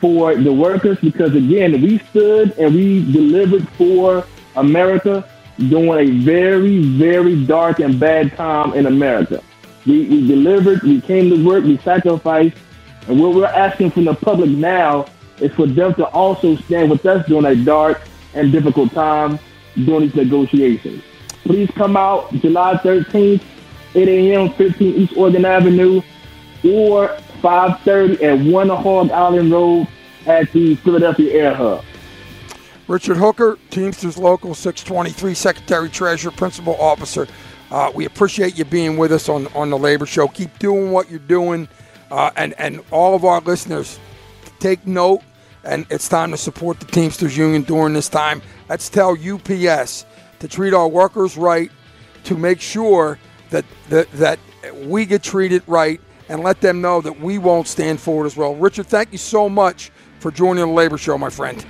for 0.00 0.34
the 0.34 0.52
workers 0.52 0.98
because, 1.00 1.34
again, 1.34 1.80
we 1.82 1.98
stood 2.10 2.56
and 2.58 2.74
we 2.74 3.10
delivered 3.12 3.68
for 3.70 4.24
America 4.56 5.28
during 5.68 6.08
a 6.08 6.10
very, 6.22 6.78
very 6.82 7.44
dark 7.44 7.80
and 7.80 7.98
bad 7.98 8.36
time 8.36 8.74
in 8.74 8.86
America. 8.86 9.42
We, 9.86 10.06
we 10.06 10.26
delivered, 10.26 10.82
we 10.82 11.00
came 11.00 11.30
to 11.30 11.44
work, 11.44 11.64
we 11.64 11.78
sacrificed, 11.78 12.56
and 13.08 13.20
what 13.20 13.34
we're 13.34 13.46
asking 13.46 13.90
from 13.90 14.04
the 14.04 14.14
public 14.14 14.50
now 14.50 15.06
is 15.40 15.52
for 15.54 15.66
them 15.66 15.94
to 15.94 16.06
also 16.06 16.56
stand 16.56 16.90
with 16.90 17.04
us 17.06 17.26
during 17.26 17.46
a 17.46 17.56
dark 17.56 18.02
and 18.34 18.52
difficult 18.52 18.92
time 18.92 19.38
during 19.84 20.08
these 20.08 20.14
negotiations. 20.14 21.02
Please 21.48 21.70
come 21.70 21.96
out 21.96 22.30
July 22.34 22.74
13th, 22.74 23.42
8 23.94 24.06
a.m., 24.06 24.52
15 24.52 24.94
East 24.96 25.14
Oregon 25.16 25.46
Avenue, 25.46 26.02
or 26.62 27.08
5:30 27.40 28.22
at 28.22 28.52
One 28.52 28.68
Hog 28.68 29.10
Island 29.10 29.50
Road 29.50 29.88
at 30.26 30.52
the 30.52 30.74
Philadelphia 30.74 31.32
Air 31.32 31.54
Hub. 31.54 31.82
Richard 32.86 33.16
Hooker, 33.16 33.58
Teamsters 33.70 34.18
Local 34.18 34.54
623, 34.54 35.32
Secretary 35.32 35.88
Treasurer, 35.88 36.32
Principal 36.32 36.76
Officer. 36.78 37.26
Uh, 37.70 37.92
we 37.94 38.04
appreciate 38.04 38.58
you 38.58 38.66
being 38.66 38.98
with 38.98 39.10
us 39.10 39.30
on, 39.30 39.46
on 39.54 39.70
the 39.70 39.78
Labor 39.78 40.04
Show. 40.04 40.28
Keep 40.28 40.58
doing 40.58 40.90
what 40.90 41.08
you're 41.08 41.18
doing. 41.18 41.66
Uh, 42.10 42.30
and, 42.36 42.52
and 42.58 42.82
all 42.90 43.14
of 43.14 43.24
our 43.24 43.40
listeners, 43.40 43.98
take 44.58 44.86
note. 44.86 45.22
And 45.64 45.86
it's 45.88 46.10
time 46.10 46.30
to 46.32 46.36
support 46.36 46.78
the 46.78 46.84
Teamsters 46.84 47.38
Union 47.38 47.62
during 47.62 47.94
this 47.94 48.10
time. 48.10 48.42
Let's 48.68 48.90
tell 48.90 49.16
UPS 49.18 50.04
to 50.40 50.48
treat 50.48 50.74
our 50.74 50.88
workers 50.88 51.36
right, 51.36 51.70
to 52.24 52.36
make 52.36 52.60
sure 52.60 53.18
that, 53.50 53.64
that, 53.88 54.10
that 54.12 54.38
we 54.82 55.06
get 55.06 55.22
treated 55.22 55.62
right, 55.66 56.00
and 56.28 56.42
let 56.42 56.60
them 56.60 56.80
know 56.80 57.00
that 57.00 57.20
we 57.20 57.38
won't 57.38 57.66
stand 57.66 58.00
for 58.00 58.24
it 58.24 58.26
as 58.26 58.36
well. 58.36 58.54
Richard, 58.54 58.86
thank 58.86 59.12
you 59.12 59.18
so 59.18 59.48
much 59.48 59.90
for 60.20 60.30
joining 60.30 60.66
the 60.66 60.72
Labor 60.72 60.98
Show, 60.98 61.16
my 61.16 61.30
friend. 61.30 61.64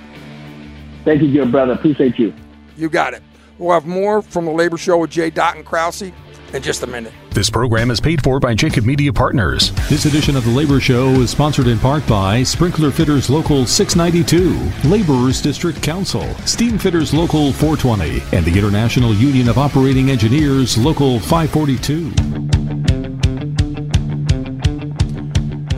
Thank 1.05 1.21
you, 1.21 1.31
good 1.31 1.51
brother. 1.51 1.73
Appreciate 1.73 2.19
you. 2.19 2.33
You 2.75 2.89
got 2.89 3.13
it. 3.13 3.23
We'll 3.57 3.73
have 3.73 3.85
more 3.85 4.21
from 4.21 4.45
the 4.45 4.51
Labor 4.51 4.77
Show 4.77 4.97
with 4.97 5.11
Jay 5.11 5.29
Doc 5.29 5.55
and 5.55 5.65
Krause 5.65 6.11
in 6.53 6.61
just 6.61 6.83
a 6.83 6.87
minute. 6.87 7.13
This 7.31 7.49
program 7.49 7.91
is 7.91 7.99
paid 7.99 8.23
for 8.23 8.39
by 8.39 8.53
Jacob 8.53 8.85
Media 8.85 9.13
Partners. 9.13 9.71
This 9.89 10.05
edition 10.05 10.35
of 10.35 10.43
the 10.45 10.51
Labor 10.51 10.79
Show 10.79 11.09
is 11.21 11.29
sponsored 11.29 11.67
in 11.67 11.79
part 11.79 12.05
by 12.07 12.43
Sprinkler 12.43 12.91
Fitters 12.91 13.29
Local 13.29 13.65
692, 13.65 14.89
Laborers 14.89 15.41
District 15.41 15.81
Council, 15.81 16.33
Steam 16.45 16.77
Fitters 16.77 17.13
Local 17.13 17.53
420, 17.53 18.21
and 18.35 18.45
the 18.45 18.57
International 18.57 19.13
Union 19.13 19.49
of 19.49 19.57
Operating 19.57 20.09
Engineers 20.09 20.77
Local 20.77 21.19
542. 21.19 22.13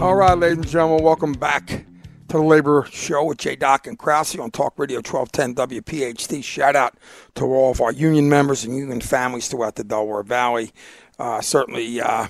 All 0.01 0.15
right, 0.15 0.37
ladies 0.37 0.57
and 0.57 0.67
gentlemen, 0.67 1.03
welcome 1.03 1.33
back 1.33 1.85
to 2.31 2.37
the 2.37 2.43
Labor 2.43 2.87
Show 2.89 3.25
with 3.25 3.39
Jay 3.39 3.57
Doc 3.57 3.87
and 3.87 3.99
Krause 3.99 4.39
on 4.39 4.51
Talk 4.51 4.79
Radio 4.79 4.99
1210 4.99 5.81
WPHT. 5.81 6.41
Shout 6.41 6.77
out 6.77 6.97
to 7.35 7.43
all 7.43 7.71
of 7.71 7.81
our 7.81 7.91
union 7.91 8.29
members 8.29 8.63
and 8.63 8.73
union 8.73 9.01
families 9.01 9.49
throughout 9.49 9.75
the 9.75 9.83
Delaware 9.83 10.23
Valley. 10.23 10.71
Uh, 11.19 11.41
certainly, 11.41 11.99
uh, 11.99 12.27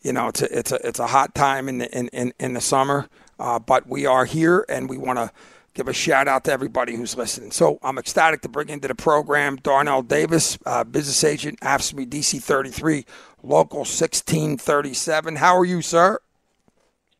you 0.00 0.14
know, 0.14 0.28
it's 0.28 0.40
a, 0.40 0.58
it's 0.58 0.72
a 0.72 0.88
it's 0.88 0.98
a 0.98 1.08
hot 1.08 1.34
time 1.34 1.68
in 1.68 1.76
the 1.76 1.98
in, 1.98 2.08
in, 2.08 2.32
in 2.40 2.54
the 2.54 2.60
summer, 2.62 3.06
uh, 3.38 3.58
but 3.58 3.86
we 3.86 4.06
are 4.06 4.24
here 4.24 4.64
and 4.70 4.88
we 4.88 4.96
want 4.96 5.18
to 5.18 5.30
give 5.74 5.88
a 5.88 5.92
shout 5.92 6.26
out 6.26 6.44
to 6.44 6.52
everybody 6.52 6.96
who's 6.96 7.14
listening. 7.14 7.50
So 7.50 7.78
I'm 7.82 7.98
ecstatic 7.98 8.40
to 8.42 8.48
bring 8.48 8.70
into 8.70 8.88
the 8.88 8.94
program 8.94 9.56
Darnell 9.56 10.00
Davis, 10.00 10.58
uh, 10.64 10.84
business 10.84 11.22
agent, 11.22 11.60
AFSCME 11.60 12.08
DC 12.08 12.42
33, 12.42 13.04
local 13.42 13.80
1637. 13.80 15.36
How 15.36 15.54
are 15.54 15.66
you, 15.66 15.82
sir? 15.82 16.18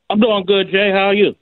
I'm 0.09 0.21
doing 0.21 0.47
good, 0.47 0.71
Jay. 0.71 0.91
How 0.91 1.09
are 1.09 1.15
you? 1.15 1.35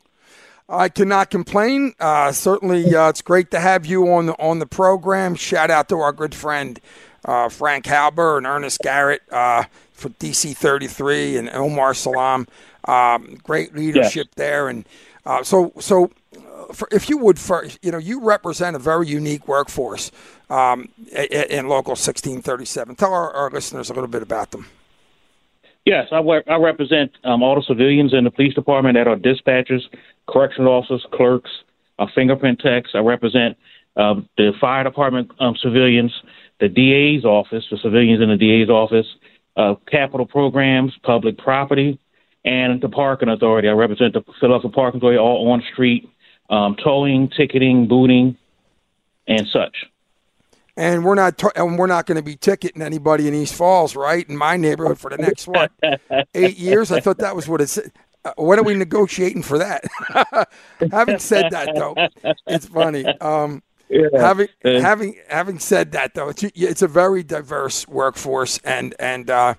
I 0.73 0.89
cannot 0.89 1.31
complain. 1.31 1.93
Uh, 2.01 2.33
certainly, 2.33 2.97
uh, 2.97 3.11
it's 3.11 3.21
great 3.21 3.51
to 3.51 3.61
have 3.61 3.85
you 3.85 4.11
on 4.11 4.27
the 4.27 4.33
on 4.41 4.59
the 4.59 4.67
program. 4.67 5.35
Shout 5.35 5.71
out 5.71 5.91
to 5.91 5.99
our 5.99 6.13
good 6.13 6.35
friend 6.35 6.81
uh, 7.27 7.51
Frank 7.51 7.85
Halber 7.85 8.39
and 8.39 8.47
Ernest 8.47 8.81
Garrett 8.81 9.21
uh, 9.31 9.65
for 9.93 10.09
DC 10.09 10.57
33 10.57 11.37
and 11.37 11.51
Omar 11.51 11.93
Salam. 11.93 12.49
Um, 12.89 13.37
great 13.43 13.77
leadership 13.77 14.29
yes. 14.29 14.35
there, 14.37 14.69
and 14.69 14.87
uh, 15.27 15.43
so 15.43 15.73
so. 15.79 16.11
Uh, 16.35 16.73
for, 16.73 16.89
if 16.91 17.11
you 17.11 17.19
would, 17.19 17.39
for, 17.39 17.67
you 17.83 17.93
know, 17.93 17.99
you 17.99 18.25
represent 18.25 18.75
a 18.75 18.79
very 18.79 19.07
unique 19.07 19.47
workforce 19.47 20.11
um, 20.49 20.89
in, 21.11 21.45
in 21.51 21.69
local 21.69 21.91
1637. 21.91 22.95
Tell 22.95 23.13
our, 23.13 23.31
our 23.33 23.51
listeners 23.51 23.91
a 23.91 23.93
little 23.93 24.09
bit 24.09 24.23
about 24.23 24.53
them. 24.53 24.67
Yes, 25.85 26.09
I, 26.13 26.21
work, 26.21 26.45
I 26.49 26.57
represent 26.57 27.11
um, 27.25 27.43
all 27.43 27.57
the 27.57 27.63
civilians 27.63 28.15
in 28.15 28.23
the 28.25 28.31
police 28.31 28.55
department 28.55 28.97
that 28.97 29.09
are 29.09 29.17
dispatchers, 29.17 29.83
correctional 30.29 30.73
officers, 30.73 31.05
clerks, 31.13 31.51
uh, 31.99 32.07
fingerprint 32.15 32.61
techs. 32.61 32.91
I 32.95 32.99
represent 32.99 33.57
uh, 33.97 34.15
the 34.37 34.53
fire 34.61 34.85
department 34.85 35.31
um, 35.41 35.57
civilians, 35.63 36.13
the 36.61 36.69
DA's 36.69 37.25
office, 37.25 37.65
the 37.71 37.79
civilians 37.79 38.23
in 38.23 38.29
the 38.29 38.37
DA's 38.37 38.71
office, 38.71 39.07
uh, 39.57 39.75
capital 39.91 40.27
programs, 40.27 40.93
public 41.03 41.39
property, 41.39 41.99
and 42.45 42.81
the 42.81 42.89
parking 42.89 43.29
authority. 43.29 43.69
I 43.69 43.73
represent 43.73 44.15
the 44.15 44.23
Philadelphia 44.41 44.71
Parking 44.71 44.99
Authority, 44.99 45.19
all 45.19 45.51
on 45.53 45.63
street, 45.73 46.09
um, 46.51 46.77
towing, 46.83 47.29
ticketing, 47.29 47.87
booting, 47.87 48.37
and 49.29 49.47
such 49.53 49.77
and 50.77 51.05
we're 51.05 51.15
not 51.15 51.43
and 51.57 51.79
we're 51.79 51.87
not 51.87 52.07
going 52.07 52.17
to 52.17 52.23
be 52.23 52.37
ticketing 52.37 52.83
anybody 52.83 53.29
in 53.29 53.35
East 53.35 53.55
Falls, 53.55 53.95
right? 53.95 54.29
In 54.29 54.37
my 54.37 54.57
neighborhood 54.57 54.99
for 54.99 55.11
the 55.11 55.19
next 55.19 55.47
what 55.47 55.71
eight 56.35 56.57
years. 56.59 56.91
I 56.91 57.01
thought 57.01 57.19
that 57.19 57.37
was 57.37 57.49
what 57.49 57.61
it's. 57.61 57.79
Uh, 58.25 58.33
when 58.37 58.59
are 58.59 58.63
we 58.63 58.75
negotiating 58.75 59.43
for 59.43 59.59
that? 59.59 59.85
having 60.93 61.19
said 61.19 61.51
that, 61.51 61.71
though, 61.75 61.95
it's 62.47 62.67
funny. 62.67 63.05
Um, 63.21 63.63
yeah. 63.89 64.09
Having 64.15 64.49
having 64.65 65.21
having 65.29 65.59
said 65.59 65.93
that, 65.93 66.15
though, 66.15 66.31
it's 66.31 66.43
it's 66.43 66.83
a 66.83 66.89
very 66.89 67.23
diverse 67.23 67.87
workforce, 67.89 68.59
and 68.65 68.95
and 68.99 69.29
uh, 69.29 69.55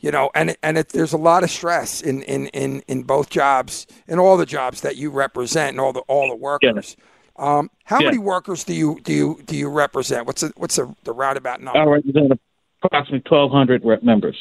you 0.00 0.10
know, 0.10 0.30
and 0.34 0.56
and 0.62 0.76
it, 0.76 0.90
there's 0.90 1.12
a 1.12 1.18
lot 1.18 1.44
of 1.44 1.50
stress 1.50 2.02
in, 2.02 2.22
in 2.24 2.48
in 2.48 2.82
in 2.88 3.04
both 3.04 3.30
jobs, 3.30 3.86
in 4.06 4.18
all 4.18 4.36
the 4.36 4.44
jobs 4.44 4.82
that 4.82 4.96
you 4.96 5.10
represent, 5.10 5.70
and 5.70 5.80
all 5.80 5.92
the 5.92 6.00
all 6.00 6.28
the 6.28 6.36
workers. 6.36 6.96
Yeah. 6.98 7.04
Um, 7.40 7.70
how 7.84 8.00
many 8.00 8.18
workers 8.18 8.64
do 8.64 8.74
you 8.74 9.00
do 9.02 9.14
you 9.14 9.40
do 9.46 9.56
you 9.56 9.70
represent? 9.70 10.26
What's 10.26 10.42
the, 10.42 10.52
what's 10.56 10.76
the, 10.76 10.94
the 11.04 11.12
roundabout 11.12 11.62
number? 11.62 11.80
I 11.80 11.84
represent 11.84 12.38
approximately 12.82 13.20
twelve 13.20 13.50
hundred 13.50 13.82
members. 14.02 14.36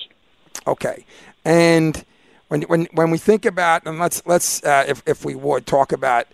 Okay, 0.68 1.06
and 1.46 2.04
when 2.50 2.64
when 2.64 2.88
when 2.94 3.12
we 3.12 3.18
think 3.18 3.46
about 3.46 3.86
and 3.88 3.98
let's 3.98 4.22
let's 4.26 4.64
uh, 4.64 4.84
if 4.88 5.02
if 5.06 5.24
we 5.24 5.36
would 5.36 5.66
talk 5.66 5.92
about 5.92 6.28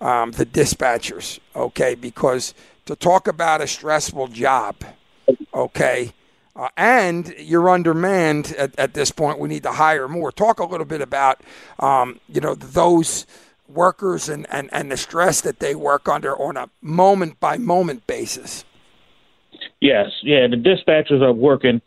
um, 0.00 0.30
the 0.32 0.46
dispatchers, 0.46 1.40
okay, 1.56 1.94
because 1.94 2.54
to 2.86 2.94
talk 2.94 3.26
about 3.26 3.60
a 3.60 3.66
stressful 3.66 4.28
job, 4.28 4.76
okay. 5.52 6.12
Uh, 6.54 6.68
and 6.76 7.34
you're 7.38 7.70
undermanned 7.70 8.54
at, 8.58 8.78
at 8.78 8.92
this 8.92 9.10
point. 9.10 9.38
We 9.38 9.48
need 9.48 9.62
to 9.62 9.72
hire 9.72 10.06
more. 10.06 10.30
Talk 10.30 10.60
a 10.60 10.66
little 10.66 10.84
bit 10.84 11.00
about, 11.00 11.40
um, 11.78 12.20
you 12.28 12.42
know, 12.42 12.54
those 12.54 13.26
workers 13.66 14.28
and, 14.28 14.46
and, 14.50 14.68
and 14.70 14.92
the 14.92 14.98
stress 14.98 15.40
that 15.40 15.60
they 15.60 15.74
work 15.74 16.10
under 16.10 16.36
on 16.36 16.58
a 16.58 16.68
moment 16.82 17.40
by 17.40 17.56
moment 17.56 18.06
basis. 18.06 18.66
Yes, 19.80 20.10
yeah, 20.22 20.46
the 20.46 20.56
dispatchers 20.56 21.22
are 21.22 21.32
working 21.32 21.80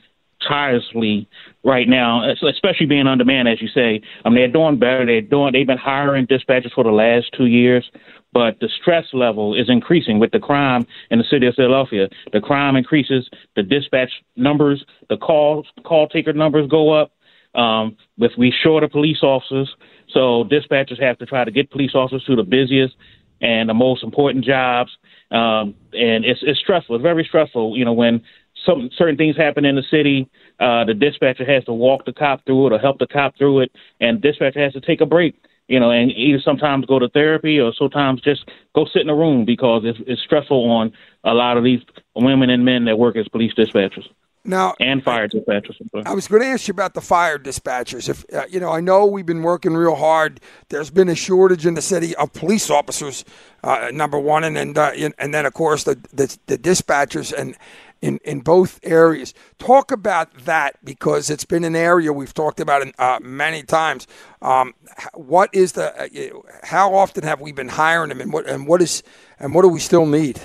tirelessly 0.47 1.27
right 1.63 1.87
now, 1.87 2.29
especially 2.29 2.85
being 2.85 3.07
on 3.07 3.17
demand, 3.17 3.47
as 3.47 3.61
you 3.61 3.67
say. 3.67 4.01
I 4.23 4.29
mean, 4.29 4.37
they're 4.37 4.47
doing 4.47 4.79
better. 4.79 5.05
They're 5.05 5.21
doing. 5.21 5.53
They've 5.53 5.67
been 5.67 5.77
hiring 5.77 6.27
dispatchers 6.27 6.73
for 6.73 6.83
the 6.83 6.91
last 6.91 7.27
two 7.35 7.45
years, 7.45 7.89
but 8.33 8.59
the 8.59 8.69
stress 8.81 9.05
level 9.13 9.55
is 9.55 9.69
increasing 9.69 10.19
with 10.19 10.31
the 10.31 10.39
crime 10.39 10.85
in 11.09 11.19
the 11.19 11.25
city 11.25 11.47
of 11.47 11.55
Philadelphia. 11.55 12.07
The 12.33 12.41
crime 12.41 12.75
increases, 12.75 13.29
the 13.55 13.63
dispatch 13.63 14.11
numbers, 14.35 14.85
the 15.09 15.17
call 15.17 15.65
call 15.83 16.07
taker 16.07 16.33
numbers 16.33 16.69
go 16.69 16.91
up. 16.91 17.11
Um, 17.55 17.95
with 18.17 18.33
we 18.37 18.51
shorter 18.51 18.89
police 18.89 19.23
officers, 19.23 19.73
so 20.09 20.43
dispatchers 20.43 21.01
have 21.01 21.17
to 21.19 21.25
try 21.25 21.45
to 21.45 21.51
get 21.51 21.71
police 21.71 21.95
officers 21.95 22.25
to 22.25 22.35
the 22.35 22.43
busiest 22.43 22.95
and 23.41 23.69
the 23.69 23.73
most 23.73 24.03
important 24.03 24.45
jobs. 24.45 24.91
Um, 25.31 25.75
and 25.93 26.25
it's, 26.25 26.41
it's 26.43 26.59
stressful. 26.59 26.95
It's 26.95 27.03
very 27.03 27.23
stressful, 27.23 27.77
you 27.77 27.85
know, 27.85 27.93
when 27.93 28.21
some 28.65 28.89
certain 28.97 29.17
things 29.17 29.37
happen 29.37 29.65
in 29.65 29.75
the 29.75 29.83
city, 29.89 30.29
uh, 30.59 30.85
the 30.85 30.93
dispatcher 30.93 31.45
has 31.45 31.63
to 31.65 31.73
walk 31.73 32.05
the 32.05 32.13
cop 32.13 32.45
through 32.45 32.67
it 32.67 32.73
or 32.73 32.79
help 32.79 32.99
the 32.99 33.07
cop 33.07 33.37
through 33.37 33.61
it, 33.61 33.71
and 33.99 34.21
dispatcher 34.21 34.63
has 34.63 34.73
to 34.73 34.81
take 34.81 35.01
a 35.01 35.05
break, 35.05 35.35
you 35.67 35.79
know, 35.79 35.91
and 35.91 36.11
either 36.11 36.39
sometimes 36.39 36.85
go 36.85 36.99
to 36.99 37.09
therapy 37.09 37.59
or 37.59 37.73
sometimes 37.73 38.21
just 38.21 38.49
go 38.73 38.85
sit 38.85 39.01
in 39.01 39.09
a 39.09 39.15
room 39.15 39.45
because 39.45 39.83
it's, 39.85 39.99
it's 40.07 40.21
stressful 40.21 40.69
on 40.69 40.91
a 41.23 41.33
lot 41.33 41.57
of 41.57 41.63
these 41.63 41.81
women 42.15 42.49
and 42.49 42.65
men 42.65 42.85
that 42.85 42.97
work 42.97 43.15
as 43.15 43.27
police 43.27 43.53
dispatchers. 43.53 44.07
Now 44.47 44.75
and 44.79 45.03
fire 45.03 45.27
dispatchers. 45.27 45.75
I 46.05 46.13
was 46.13 46.27
going 46.27 46.43
to 46.43 46.47
ask 46.47 46.67
you 46.67 46.71
about 46.71 46.93
the 46.93 47.01
fire 47.01 47.39
dispatchers. 47.39 48.07
If 48.07 48.25
uh, 48.31 48.45
you 48.47 48.59
know, 48.59 48.71
I 48.71 48.79
know 48.79 49.07
we've 49.07 49.25
been 49.25 49.41
working 49.41 49.73
real 49.73 49.95
hard. 49.95 50.39
There's 50.69 50.91
been 50.91 51.09
a 51.09 51.15
shortage 51.15 51.65
in 51.65 51.73
the 51.73 51.81
city 51.81 52.15
of 52.15 52.31
police 52.31 52.69
officers, 52.69 53.25
uh, 53.63 53.89
number 53.91 54.19
one, 54.19 54.43
and 54.43 54.55
then 54.55 54.77
uh, 54.77 54.91
and 55.17 55.33
then 55.33 55.47
of 55.47 55.53
course 55.55 55.83
the, 55.83 55.95
the, 56.13 56.37
the 56.45 56.57
dispatchers 56.59 57.33
and 57.33 57.57
in, 58.05 58.19
in 58.23 58.39
both 58.41 58.79
areas. 58.83 59.33
Talk 59.57 59.91
about 59.91 60.31
that 60.45 60.77
because 60.85 61.31
it's 61.31 61.43
been 61.43 61.63
an 61.63 61.75
area 61.75 62.13
we've 62.13 62.33
talked 62.33 62.59
about 62.59 62.87
uh, 62.99 63.19
many 63.21 63.63
times. 63.63 64.05
Um, 64.43 64.75
what 65.15 65.49
is 65.53 65.71
the? 65.71 65.87
Uh, 65.99 66.39
how 66.63 66.93
often 66.93 67.23
have 67.23 67.41
we 67.41 67.51
been 67.51 67.69
hiring 67.69 68.09
them, 68.09 68.21
and 68.21 68.31
what 68.31 68.45
and 68.47 68.67
what 68.67 68.81
is 68.81 69.01
and 69.39 69.55
what 69.55 69.63
do 69.63 69.69
we 69.69 69.79
still 69.79 70.05
need? 70.05 70.39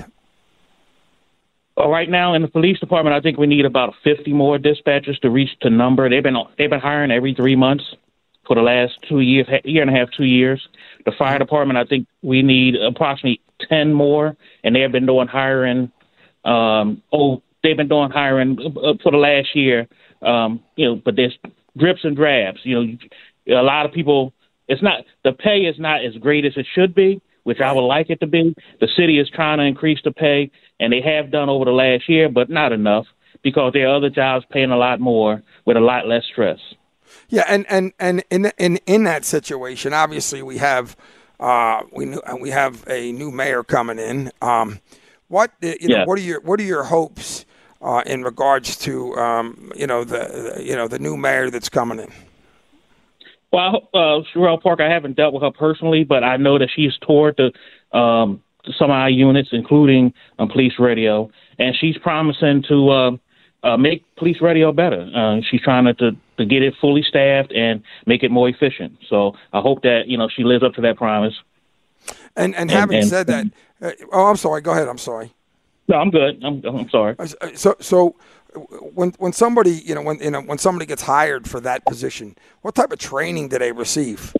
Well, 1.76 1.90
right 1.90 2.08
now 2.08 2.32
in 2.34 2.42
the 2.42 2.48
police 2.48 2.80
department, 2.80 3.14
I 3.14 3.20
think 3.20 3.38
we 3.38 3.46
need 3.46 3.64
about 3.64 3.94
50 4.04 4.32
more 4.32 4.58
dispatchers 4.58 5.18
to 5.20 5.30
reach 5.30 5.50
the 5.62 5.70
number. 5.70 6.08
They've 6.08 6.22
been 6.22 6.36
they've 6.56 6.70
been 6.70 6.80
hiring 6.80 7.10
every 7.10 7.34
three 7.34 7.56
months 7.56 7.84
for 8.46 8.56
the 8.56 8.62
last 8.62 8.94
two 9.06 9.20
years, 9.20 9.46
year 9.64 9.82
and 9.82 9.94
a 9.94 9.98
half, 9.98 10.08
two 10.16 10.24
years. 10.24 10.66
The 11.04 11.12
fire 11.12 11.38
department, 11.38 11.78
I 11.78 11.84
think 11.84 12.08
we 12.22 12.42
need 12.42 12.74
approximately 12.76 13.40
10 13.68 13.92
more, 13.92 14.36
and 14.64 14.74
they 14.74 14.80
have 14.80 14.92
been 14.92 15.06
doing 15.06 15.28
hiring. 15.28 15.92
Um, 16.44 17.02
oh, 17.12 17.42
they've 17.62 17.76
been 17.76 17.88
doing 17.88 18.10
hiring 18.10 18.58
uh, 18.60 18.94
for 19.02 19.12
the 19.12 19.18
last 19.18 19.48
year. 19.54 19.86
Um, 20.22 20.60
you 20.76 20.86
know, 20.86 21.00
but 21.02 21.16
there's 21.16 21.36
drips 21.76 22.00
and 22.04 22.16
drabs. 22.16 22.60
You 22.64 22.98
know, 23.46 23.60
a 23.60 23.62
lot 23.62 23.86
of 23.86 23.92
people. 23.92 24.32
It's 24.68 24.82
not 24.82 25.04
the 25.24 25.32
pay 25.32 25.62
is 25.62 25.76
not 25.78 26.04
as 26.04 26.14
great 26.20 26.44
as 26.44 26.52
it 26.56 26.66
should 26.74 26.94
be, 26.94 27.20
which 27.42 27.60
I 27.60 27.72
would 27.72 27.86
like 27.86 28.08
it 28.08 28.20
to 28.20 28.26
be. 28.26 28.54
The 28.80 28.88
city 28.96 29.18
is 29.18 29.28
trying 29.28 29.58
to 29.58 29.64
increase 29.64 29.98
the 30.04 30.12
pay, 30.12 30.50
and 30.78 30.92
they 30.92 31.00
have 31.00 31.32
done 31.32 31.48
over 31.48 31.64
the 31.64 31.72
last 31.72 32.08
year, 32.08 32.28
but 32.28 32.48
not 32.50 32.70
enough 32.70 33.06
because 33.42 33.72
there 33.72 33.88
are 33.88 33.96
other 33.96 34.10
jobs 34.10 34.44
paying 34.50 34.70
a 34.70 34.76
lot 34.76 35.00
more 35.00 35.42
with 35.64 35.76
a 35.76 35.80
lot 35.80 36.06
less 36.06 36.22
stress. 36.30 36.58
Yeah, 37.28 37.44
and 37.48 37.66
and 37.68 37.92
and 37.98 38.22
in 38.30 38.52
in 38.58 38.76
in 38.86 39.04
that 39.04 39.24
situation, 39.24 39.92
obviously 39.92 40.42
we 40.42 40.58
have 40.58 40.96
uh, 41.40 41.82
we 41.92 42.16
we 42.40 42.50
have 42.50 42.84
a 42.88 43.12
new 43.12 43.30
mayor 43.30 43.64
coming 43.64 43.98
in. 43.98 44.30
Um, 44.40 44.80
what 45.28 45.52
you 45.60 45.88
know, 45.88 45.96
yeah. 45.96 46.04
what 46.04 46.18
are 46.18 46.22
your 46.22 46.40
what 46.40 46.60
are 46.60 46.64
your 46.64 46.84
hopes 46.84 47.44
uh, 47.80 48.02
in 48.06 48.22
regards 48.22 48.76
to 48.78 49.14
um, 49.16 49.72
you 49.74 49.86
know 49.86 50.04
the, 50.04 50.54
the, 50.56 50.64
you 50.64 50.76
know 50.76 50.88
the 50.88 50.98
new 50.98 51.16
mayor 51.16 51.50
that's 51.50 51.68
coming 51.68 51.98
in? 51.98 52.10
Well, 53.52 53.88
uh, 53.92 54.22
Cherelle 54.32 54.62
Parker, 54.62 54.84
I 54.84 54.92
haven't 54.92 55.16
dealt 55.16 55.34
with 55.34 55.42
her 55.42 55.50
personally, 55.50 56.04
but 56.04 56.22
I 56.22 56.36
know 56.36 56.58
that 56.58 56.68
she's 56.74 56.92
toured 57.04 57.36
the 57.36 57.96
um, 57.96 58.42
some 58.78 58.90
of 58.90 58.96
our 58.96 59.10
units, 59.10 59.48
including 59.52 60.12
um, 60.38 60.48
police 60.48 60.74
radio, 60.78 61.30
and 61.58 61.74
she's 61.74 61.96
promising 61.98 62.62
to 62.68 62.90
uh, 62.90 63.10
uh, 63.62 63.76
make 63.76 64.04
police 64.16 64.40
radio 64.40 64.72
better. 64.72 65.10
Uh, 65.14 65.40
she's 65.50 65.62
trying 65.62 65.84
to, 65.86 65.94
to 65.94 66.10
to 66.38 66.46
get 66.46 66.62
it 66.62 66.74
fully 66.80 67.02
staffed 67.02 67.52
and 67.52 67.82
make 68.06 68.22
it 68.22 68.30
more 68.30 68.48
efficient. 68.48 68.98
So 69.08 69.34
I 69.52 69.60
hope 69.60 69.82
that 69.82 70.02
you 70.06 70.16
know 70.16 70.28
she 70.28 70.44
lives 70.44 70.62
up 70.62 70.74
to 70.74 70.80
that 70.82 70.96
promise. 70.96 71.34
And 72.36 72.54
and 72.54 72.70
having 72.70 72.96
and, 72.96 73.02
and, 73.02 73.10
said 73.10 73.26
that, 73.26 73.46
uh, 73.82 73.90
oh, 74.12 74.26
I'm 74.26 74.36
sorry. 74.36 74.60
Go 74.60 74.72
ahead. 74.72 74.88
I'm 74.88 74.98
sorry. 74.98 75.32
No, 75.90 75.96
I'm 75.96 76.10
good. 76.10 76.40
I'm 76.44 76.62
I'm 76.64 76.88
sorry. 76.88 77.16
So 77.56 77.74
so 77.80 78.14
when 78.94 79.10
when 79.18 79.32
somebody 79.32 79.72
you 79.72 79.94
know 79.96 80.02
when 80.02 80.20
you 80.20 80.30
know 80.30 80.40
when 80.40 80.58
somebody 80.58 80.86
gets 80.86 81.02
hired 81.02 81.48
for 81.48 81.60
that 81.60 81.84
position, 81.84 82.36
what 82.62 82.76
type 82.76 82.92
of 82.92 83.00
training 83.00 83.48
do 83.48 83.58
they 83.58 83.72
receive? 83.72 84.34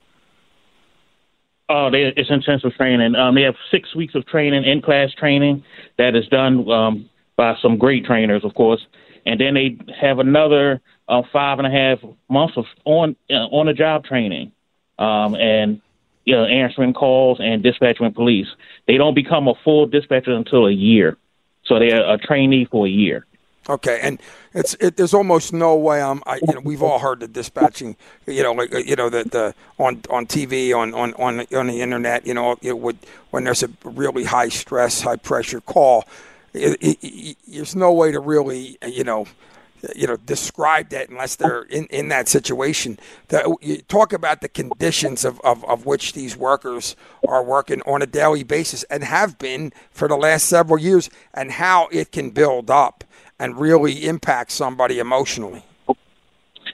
Oh, 1.68 1.90
they, 1.90 2.12
it's 2.16 2.30
intensive 2.30 2.72
training. 2.74 3.16
Um, 3.16 3.34
they 3.34 3.42
have 3.42 3.56
six 3.70 3.94
weeks 3.94 4.14
of 4.14 4.26
training, 4.26 4.64
in 4.64 4.80
class 4.82 5.12
training, 5.12 5.62
that 5.98 6.16
is 6.16 6.26
done 6.28 6.68
um, 6.68 7.08
by 7.36 7.54
some 7.62 7.78
great 7.78 8.04
trainers, 8.04 8.44
of 8.44 8.54
course, 8.54 8.84
and 9.24 9.40
then 9.40 9.54
they 9.54 9.78
have 10.00 10.18
another 10.18 10.80
uh, 11.08 11.22
five 11.32 11.58
and 11.58 11.66
a 11.66 11.70
half 11.70 11.98
months 12.28 12.56
of 12.56 12.64
on 12.84 13.16
uh, 13.28 13.46
on 13.50 13.66
the 13.66 13.72
job 13.72 14.04
training, 14.04 14.52
um, 15.00 15.34
and 15.34 15.80
you 16.24 16.36
know, 16.36 16.44
answering 16.44 16.92
calls 16.92 17.38
and 17.40 17.62
dispatching 17.62 18.12
police. 18.12 18.46
They 18.86 18.98
don't 18.98 19.14
become 19.14 19.48
a 19.48 19.54
full 19.64 19.86
dispatcher 19.86 20.32
until 20.32 20.66
a 20.66 20.72
year, 20.72 21.16
so 21.70 21.78
they're 21.78 22.04
a 22.04 22.18
trainee 22.18 22.64
for 22.64 22.84
a 22.86 22.90
year. 22.90 23.24
Okay, 23.68 24.00
and 24.02 24.20
it's 24.52 24.74
it, 24.80 24.96
there's 24.96 25.14
almost 25.14 25.52
no 25.52 25.76
way 25.76 26.02
I'm. 26.02 26.20
I, 26.26 26.36
you 26.36 26.54
know, 26.54 26.60
we've 26.64 26.82
all 26.82 26.98
heard 26.98 27.20
the 27.20 27.28
dispatching. 27.28 27.96
You 28.26 28.42
know, 28.42 28.52
like 28.52 28.74
uh, 28.74 28.78
you 28.78 28.96
know 28.96 29.08
that 29.08 29.30
the 29.30 29.54
on 29.78 30.02
on 30.10 30.26
TV 30.26 30.74
on 30.76 30.92
on 30.94 31.14
on 31.14 31.46
on 31.54 31.66
the 31.68 31.80
internet. 31.80 32.26
You 32.26 32.34
know, 32.34 32.56
it 32.60 32.76
would 32.78 32.98
when 33.30 33.44
there's 33.44 33.62
a 33.62 33.70
really 33.84 34.24
high 34.24 34.48
stress, 34.48 35.02
high 35.02 35.16
pressure 35.16 35.60
call. 35.60 36.04
It, 36.52 36.76
it, 36.80 37.36
there's 37.46 37.76
no 37.76 37.92
way 37.92 38.10
to 38.10 38.18
really 38.18 38.76
you 38.84 39.04
know 39.04 39.26
you 39.94 40.06
know 40.06 40.16
describe 40.16 40.90
that 40.90 41.08
unless 41.08 41.36
they're 41.36 41.62
in, 41.62 41.86
in 41.86 42.08
that 42.08 42.28
situation 42.28 42.98
that 43.28 43.46
you 43.60 43.78
talk 43.82 44.12
about 44.12 44.40
the 44.40 44.48
conditions 44.48 45.24
of, 45.24 45.40
of, 45.40 45.64
of 45.64 45.86
which 45.86 46.12
these 46.12 46.36
workers 46.36 46.96
are 47.26 47.42
working 47.42 47.80
on 47.82 48.02
a 48.02 48.06
daily 48.06 48.42
basis 48.42 48.82
and 48.84 49.04
have 49.04 49.38
been 49.38 49.72
for 49.90 50.08
the 50.08 50.16
last 50.16 50.46
several 50.46 50.78
years 50.78 51.08
and 51.34 51.52
how 51.52 51.88
it 51.92 52.12
can 52.12 52.30
build 52.30 52.70
up 52.70 53.04
and 53.38 53.58
really 53.58 54.06
impact 54.06 54.52
somebody 54.52 54.98
emotionally. 54.98 55.64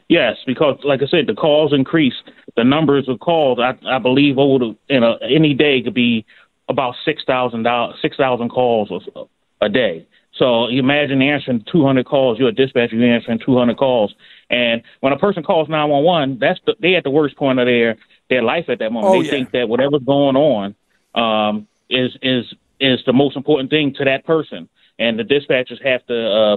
Yes, 0.09 0.37
because 0.47 0.79
like 0.85 1.03
I 1.03 1.07
said, 1.07 1.27
the 1.27 1.35
calls 1.35 1.73
increase. 1.73 2.15
The 2.57 2.65
numbers 2.65 3.09
of 3.09 3.21
calls, 3.21 3.59
I, 3.59 3.77
I 3.87 3.99
believe, 3.99 4.39
over 4.39 4.65
the, 4.65 4.77
in 4.89 5.03
a, 5.03 5.17
any 5.23 5.53
day 5.53 5.83
could 5.83 5.95
be 5.95 6.25
about 6.69 6.95
six 7.05 7.23
thousand 7.25 7.65
dollars, 7.65 7.97
six 8.01 8.17
thousand 8.17 8.49
calls 8.49 8.91
a, 8.91 9.25
a 9.65 9.69
day. 9.69 10.07
So 10.39 10.69
you 10.69 10.81
imagine 10.81 11.23
answering 11.23 11.65
200 11.71 12.05
calls. 12.05 12.39
You're 12.39 12.49
a 12.49 12.53
dispatcher. 12.53 12.97
You're 12.97 13.15
answering 13.15 13.41
200 13.45 13.77
calls, 13.77 14.15
and 14.51 14.83
when 15.01 15.13
a 15.13 15.19
person 15.19 15.43
calls 15.43 15.69
911, 15.69 16.39
that's 16.39 16.61
the, 16.67 16.75
they 16.81 16.95
at 16.95 17.05
the 17.05 17.11
worst 17.11 17.37
point 17.37 17.59
of 17.59 17.67
their 17.67 17.97
their 18.29 18.43
life 18.43 18.67
at 18.69 18.79
that 18.81 18.93
moment. 18.93 19.15
Oh, 19.15 19.23
they 19.23 19.27
yeah. 19.27 19.31
think 19.33 19.53
that 19.53 19.69
whatever's 19.69 20.03
going 20.05 20.37
on 20.37 20.75
um, 21.15 21.67
is 21.89 22.17
is 22.23 22.45
is 22.79 23.01
the 23.07 23.13
most 23.13 23.37
important 23.37 23.71
thing 23.71 23.95
to 23.95 24.05
that 24.05 24.27
person 24.27 24.69
and 24.99 25.19
the 25.19 25.23
dispatchers 25.23 25.85
have 25.85 26.05
to, 26.07 26.31
uh, 26.31 26.57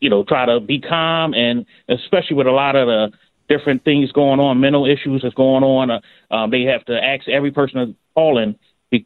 you 0.00 0.10
know, 0.10 0.24
try 0.24 0.46
to 0.46 0.60
be 0.60 0.80
calm, 0.80 1.34
and 1.34 1.66
especially 1.88 2.36
with 2.36 2.46
a 2.46 2.52
lot 2.52 2.76
of 2.76 2.86
the 2.86 3.12
different 3.48 3.84
things 3.84 4.10
going 4.12 4.40
on, 4.40 4.60
mental 4.60 4.86
issues 4.86 5.22
that's 5.22 5.34
going 5.34 5.62
on, 5.62 5.90
uh, 5.90 6.00
um, 6.30 6.50
they 6.50 6.62
have 6.62 6.84
to 6.86 7.02
ask 7.02 7.28
every 7.28 7.50
person 7.50 7.78
that's 7.78 7.98
calling 8.14 8.56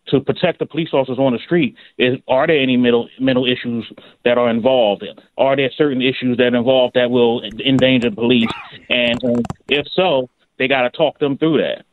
to 0.07 0.21
protect 0.21 0.59
the 0.59 0.67
police 0.67 0.91
officers 0.93 1.19
on 1.19 1.33
the 1.33 1.39
street 1.39 1.75
is 1.99 2.19
are 2.29 2.47
there 2.47 2.61
any 2.61 2.77
mental 2.77 3.09
mental 3.19 3.47
issues 3.47 3.91
that 4.25 4.39
are 4.39 4.51
involved 4.51 5.05
are 5.39 5.57
there 5.57 5.71
certain 5.77 6.03
issues 6.03 6.37
that 6.37 6.55
involve 6.55 6.93
that 6.95 7.11
will 7.11 7.43
endanger 7.65 8.11
the 8.11 8.17
police 8.17 8.51
and 8.89 9.25
uh, 9.25 9.41
if 9.69 9.87
so 9.95 10.29
they 10.59 10.69
got 10.69 10.83
to 10.83 10.91
talk 10.91 11.19
them 11.19 11.37
through 11.39 11.59
that 11.59 11.85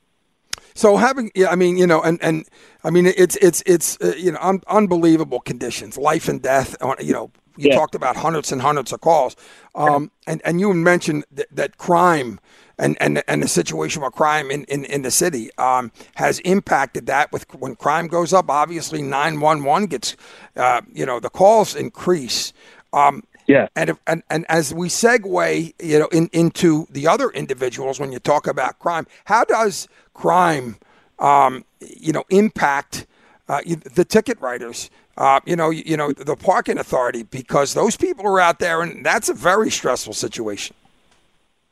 so 0.74 0.96
having, 0.96 1.32
yeah, 1.34 1.50
I 1.50 1.56
mean, 1.56 1.76
you 1.76 1.88
know, 1.88 2.04
and 2.04 2.20
and 2.22 2.46
I 2.84 2.92
mean, 2.92 3.08
it's 3.08 3.36
it's 3.38 3.64
it's 3.66 3.98
uh, 4.00 4.14
you 4.16 4.32
know, 4.32 4.38
un- 4.40 4.62
unbelievable 4.68 5.40
conditions, 5.40 5.98
life 5.98 6.30
and 6.30 6.40
death. 6.40 6.76
You 7.00 7.14
know, 7.14 7.32
you 7.58 7.70
yeah. 7.70 7.76
talked 7.76 7.96
about 7.96 8.16
hundreds 8.16 8.52
and 8.52 8.62
hundreds 8.62 8.94
of 8.94 9.02
calls, 9.02 9.36
um, 9.74 10.12
and 10.28 10.40
and 10.46 10.60
you 10.60 10.72
mentioned 10.76 11.26
th- 11.36 11.48
that 11.52 11.80
crime 11.80 12.40
and, 12.78 12.98
and 13.02 13.24
and 13.28 13.44
the 13.44 13.48
situation 13.48 14.02
with 14.02 14.14
crime 14.14 14.52
in, 14.52 14.64
in, 14.66 14.86
in 14.86 15.02
the 15.02 15.12
city 15.12 15.50
um, 15.58 15.92
has 16.16 16.40
impacted 16.40 17.06
that. 17.08 17.32
With 17.32 17.52
when 17.56 17.76
crime 17.76 18.08
goes 18.08 18.34
up, 18.34 18.50
obviously 18.50 19.02
nine 19.02 19.40
one 19.40 19.64
one 19.64 19.88
gets, 19.88 20.16
uh, 20.56 20.82
you 20.94 21.06
know, 21.06 21.20
the 21.20 21.30
calls 21.30 21.76
increase. 21.76 22.54
Um, 22.94 23.24
yeah. 23.48 23.68
And, 23.76 23.92
if, 23.92 23.98
and 24.06 24.24
and 24.30 24.46
as 24.50 24.74
we 24.74 24.90
segue, 24.90 25.74
you 25.82 26.00
know, 26.00 26.08
in, 26.08 26.30
into 26.34 26.88
the 26.90 27.08
other 27.08 27.30
individuals 27.30 28.00
when 28.00 28.12
you 28.12 28.20
talk 28.20 28.48
about 28.48 28.80
crime, 28.80 29.08
how 29.26 29.44
does 29.46 29.88
crime, 30.14 30.78
um, 31.20 31.64
you 31.80 32.12
know, 32.12 32.26
impact 32.30 33.08
uh, 33.48 33.62
the 33.94 34.06
ticket 34.06 34.40
writers? 34.42 34.90
Uh, 35.18 35.40
you 35.46 35.56
know, 35.56 35.72
you, 35.72 35.82
you 35.86 35.98
know, 35.98 36.12
the 36.12 36.36
parking 36.36 36.78
authority 36.78 37.24
because 37.24 37.74
those 37.74 37.98
people 37.98 38.28
are 38.28 38.40
out 38.40 38.60
there, 38.60 38.84
and 38.84 39.04
that's 39.04 39.30
a 39.30 39.34
very 39.34 39.72
stressful 39.72 40.14
situation. 40.14 40.76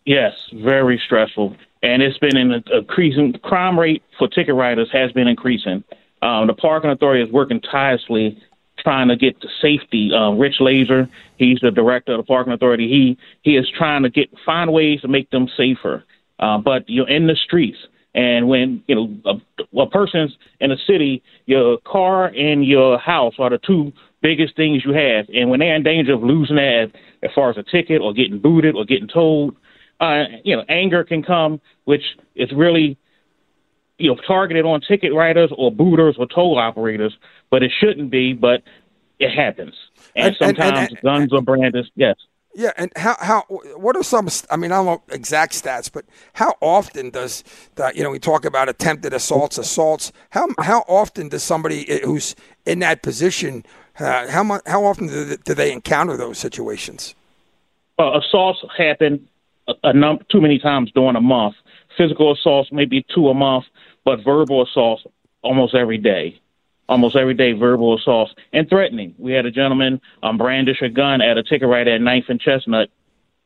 Yes, 0.05 0.33
very 0.53 1.01
stressful, 1.03 1.55
and 1.81 2.03
it's 2.03 2.17
been 2.19 2.37
an 2.37 2.63
increasing 2.71 3.33
crime 3.43 3.77
rate 3.77 4.03
for 4.19 4.27
ticket 4.27 4.53
writers 4.53 4.87
has 4.93 5.11
been 5.11 5.27
increasing. 5.27 5.83
Um, 6.21 6.45
the 6.45 6.53
parking 6.53 6.91
authority 6.91 7.23
is 7.23 7.31
working 7.31 7.59
tirelessly 7.59 8.41
trying 8.77 9.07
to 9.07 9.15
get 9.15 9.39
the 9.41 9.49
safety. 9.61 10.11
Uh, 10.13 10.31
Rich 10.31 10.55
Lazer, 10.59 11.09
he's 11.37 11.59
the 11.61 11.71
director 11.71 12.13
of 12.13 12.19
the 12.19 12.23
parking 12.23 12.53
authority. 12.53 12.87
He 12.87 13.17
he 13.41 13.57
is 13.57 13.67
trying 13.75 14.03
to 14.03 14.09
get 14.09 14.29
find 14.45 14.71
ways 14.71 15.01
to 15.01 15.07
make 15.07 15.31
them 15.31 15.47
safer. 15.57 16.03
Uh, 16.39 16.59
but 16.59 16.87
you're 16.87 17.09
in 17.09 17.25
the 17.25 17.35
streets, 17.35 17.77
and 18.13 18.47
when 18.47 18.83
you 18.87 18.95
know 18.95 19.17
a, 19.25 19.79
a 19.79 19.89
person's 19.89 20.37
in 20.59 20.71
a 20.71 20.77
city, 20.85 21.23
your 21.47 21.79
car 21.79 22.27
and 22.27 22.63
your 22.63 22.99
house 22.99 23.33
are 23.39 23.49
the 23.49 23.57
two 23.57 23.91
biggest 24.21 24.55
things 24.55 24.83
you 24.85 24.93
have. 24.93 25.25
And 25.33 25.49
when 25.49 25.61
they're 25.61 25.75
in 25.75 25.83
danger 25.83 26.13
of 26.13 26.23
losing 26.23 26.57
that, 26.57 26.91
as 27.23 27.31
far 27.33 27.49
as 27.49 27.57
a 27.57 27.63
ticket 27.63 28.01
or 28.01 28.13
getting 28.13 28.39
booted 28.39 28.75
or 28.75 28.85
getting 28.85 29.07
towed, 29.07 29.55
uh, 29.99 30.25
you 30.43 30.55
know, 30.55 30.63
anger 30.67 31.03
can 31.03 31.23
come, 31.23 31.61
which 31.85 32.03
is 32.35 32.51
really 32.51 32.97
you 33.97 34.13
know 34.13 34.19
targeted 34.27 34.65
on 34.65 34.81
ticket 34.81 35.13
writers 35.13 35.51
or 35.57 35.71
booters 35.71 36.15
or 36.17 36.27
toll 36.27 36.57
operators, 36.57 37.17
but 37.49 37.63
it 37.63 37.71
shouldn't 37.79 38.11
be. 38.11 38.33
But 38.33 38.63
it 39.19 39.31
happens, 39.31 39.73
and, 40.15 40.27
and 40.27 40.35
sometimes 40.37 40.77
and, 40.77 40.89
and, 40.89 41.01
guns 41.01 41.33
are 41.33 41.41
brandished. 41.41 41.91
Yes. 41.95 42.15
Yeah, 42.57 42.71
and 42.77 42.89
how 42.95 43.17
how 43.19 43.41
what 43.75 43.97
are 43.97 44.03
some? 44.03 44.29
I 44.49 44.55
mean, 44.55 44.71
I 44.71 44.75
don't 44.75 44.85
know 44.85 45.03
exact 45.09 45.61
stats, 45.61 45.91
but 45.91 46.05
how 46.33 46.55
often 46.61 47.09
does 47.09 47.43
that? 47.75 47.97
You 47.97 48.03
know, 48.03 48.09
we 48.09 48.19
talk 48.19 48.45
about 48.45 48.69
attempted 48.69 49.13
assaults, 49.13 49.57
assaults. 49.57 50.13
How 50.29 50.47
how 50.59 50.85
often 50.87 51.27
does 51.27 51.43
somebody 51.43 51.99
who's 52.05 52.33
in 52.65 52.79
that 52.79 53.01
position 53.01 53.65
Uh, 53.99 54.27
how 54.27 54.43
much? 54.43 54.61
How 54.65 54.83
often 54.83 55.07
do 55.07 55.25
they, 55.25 55.37
do 55.37 55.53
they 55.53 55.71
encounter 55.71 56.17
those 56.17 56.37
situations? 56.37 57.15
Uh, 57.97 58.19
assaults 58.19 58.59
happen 58.77 59.27
a, 59.67 59.73
a 59.83 59.93
num- 59.93 60.19
too 60.31 60.41
many 60.41 60.59
times 60.59 60.91
during 60.93 61.15
a 61.15 61.21
month. 61.21 61.55
Physical 61.97 62.33
assaults 62.33 62.69
maybe 62.71 63.05
two 63.13 63.29
a 63.29 63.33
month, 63.33 63.65
but 64.03 64.23
verbal 64.23 64.63
assaults 64.63 65.03
almost 65.41 65.75
every 65.75 65.97
day. 65.97 66.39
Almost 66.87 67.15
every 67.15 67.33
day, 67.33 67.53
verbal 67.53 67.97
assaults 67.97 68.33
and 68.53 68.69
threatening. 68.69 69.15
We 69.17 69.31
had 69.31 69.47
a 69.47 69.51
gentleman 69.51 69.99
um, 70.21 70.37
brandish 70.37 70.81
a 70.83 70.89
gun 70.89 71.19
at 71.21 71.37
a 71.37 71.43
ticket 71.43 71.67
right 71.67 71.87
at 71.87 71.99
Ninth 71.99 72.25
and 72.29 72.39
Chestnut 72.39 72.89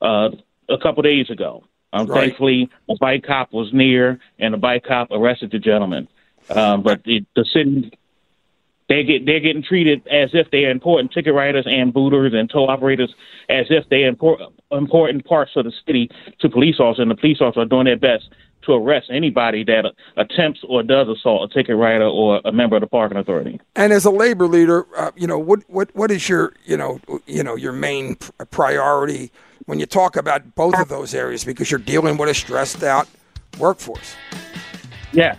uh, 0.01 0.29
a 0.67 0.77
couple 0.77 1.03
days 1.03 1.29
ago. 1.29 1.63
Um, 1.93 2.05
Right. 2.07 2.27
Thankfully, 2.27 2.69
a 2.89 2.95
bike 2.99 3.23
cop 3.25 3.53
was 3.53 3.69
near, 3.73 4.19
and 4.39 4.53
the 4.53 4.57
bike 4.57 4.83
cop 4.83 5.09
arrested 5.11 5.51
the 5.51 5.59
gentleman. 5.59 6.07
Um, 6.49 6.83
but 6.83 7.03
the, 7.03 7.25
the 7.35 7.45
city, 7.53 7.91
they 8.89 9.03
get 9.03 9.25
they're 9.25 9.39
getting 9.39 9.63
treated 9.63 10.05
as 10.07 10.31
if 10.33 10.51
they 10.51 10.65
are 10.65 10.71
important 10.71 11.13
ticket 11.13 11.33
writers 11.33 11.65
and 11.67 11.93
booters 11.93 12.33
and 12.33 12.49
tow 12.49 12.67
operators, 12.67 13.13
as 13.47 13.67
if 13.69 13.87
they 13.89 14.03
are 14.03 14.11
impor- 14.11 14.51
important 14.71 15.25
parts 15.25 15.51
of 15.55 15.65
the 15.65 15.71
city 15.85 16.09
to 16.39 16.49
police 16.49 16.79
officers, 16.79 17.03
and 17.03 17.11
the 17.11 17.15
police 17.15 17.39
officers 17.39 17.63
are 17.63 17.69
doing 17.69 17.85
their 17.85 17.97
best 17.97 18.29
to 18.63 18.73
arrest 18.73 19.07
anybody 19.09 19.63
that 19.63 19.85
attempts 20.17 20.59
or 20.67 20.83
does 20.83 21.07
assault 21.07 21.49
a 21.49 21.53
ticket 21.53 21.77
writer 21.77 22.05
or 22.05 22.41
a 22.43 22.51
member 22.51 22.75
of 22.75 22.81
the 22.81 22.87
parking 22.87 23.17
authority. 23.17 23.59
And 23.75 23.93
as 23.93 24.05
a 24.05 24.11
labor 24.11 24.47
leader, 24.47 24.85
uh, 24.97 25.11
you 25.15 25.27
know 25.27 25.39
what 25.39 25.61
what 25.69 25.95
what 25.95 26.11
is 26.11 26.27
your 26.27 26.53
you 26.65 26.75
know 26.75 26.99
you 27.25 27.43
know 27.43 27.55
your 27.55 27.73
main 27.73 28.15
pr- 28.15 28.31
priority 28.45 29.31
when 29.65 29.79
you 29.79 29.85
talk 29.85 30.15
about 30.15 30.55
both 30.55 30.77
of 30.79 30.89
those 30.89 31.13
areas 31.13 31.45
because 31.45 31.69
you're 31.69 31.79
dealing 31.79 32.17
with 32.17 32.27
a 32.29 32.33
stressed 32.33 32.83
out 32.83 33.07
workforce. 33.59 34.15
Yes, 35.11 35.37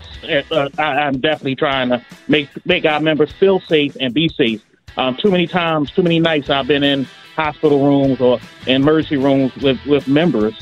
uh, 0.50 0.68
I, 0.78 0.82
I'm 0.82 1.20
definitely 1.20 1.56
trying 1.56 1.90
to 1.90 2.04
make 2.28 2.48
make 2.66 2.84
our 2.84 3.00
members 3.00 3.30
feel 3.32 3.60
safe 3.60 3.96
and 4.00 4.12
be 4.12 4.28
safe. 4.28 4.62
Um, 4.96 5.16
too 5.16 5.30
many 5.30 5.46
times, 5.46 5.90
too 5.92 6.02
many 6.02 6.18
nights, 6.18 6.50
I've 6.50 6.66
been 6.66 6.82
in 6.82 7.06
hospital 7.36 7.84
rooms 7.84 8.20
or 8.20 8.40
in 8.66 8.76
emergency 8.82 9.16
rooms 9.16 9.54
with 9.56 9.78
with 9.86 10.08
members 10.08 10.54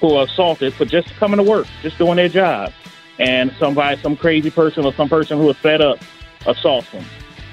who 0.00 0.14
are 0.14 0.24
assaulted 0.26 0.74
for 0.74 0.84
just 0.84 1.08
coming 1.16 1.38
to 1.38 1.42
work, 1.42 1.66
just 1.82 1.96
doing 1.98 2.16
their 2.16 2.28
job, 2.28 2.72
and 3.18 3.52
somebody, 3.58 4.00
some 4.02 4.16
crazy 4.16 4.50
person 4.50 4.84
or 4.84 4.92
some 4.94 5.08
person 5.08 5.38
who 5.38 5.48
is 5.50 5.56
fed 5.58 5.80
up, 5.80 5.98
assaults 6.46 6.90
them. 6.90 7.04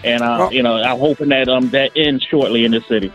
And 0.03 0.21
uh, 0.21 0.35
Well- 0.39 0.53
you 0.53 0.61
know, 0.63 0.75
I'm 0.75 0.99
hoping 0.99 1.29
that 1.29 1.47
um 1.47 1.69
that 1.69 1.91
ends 1.95 2.23
shortly 2.25 2.65
in 2.65 2.71
this 2.71 2.85
city. 2.87 3.11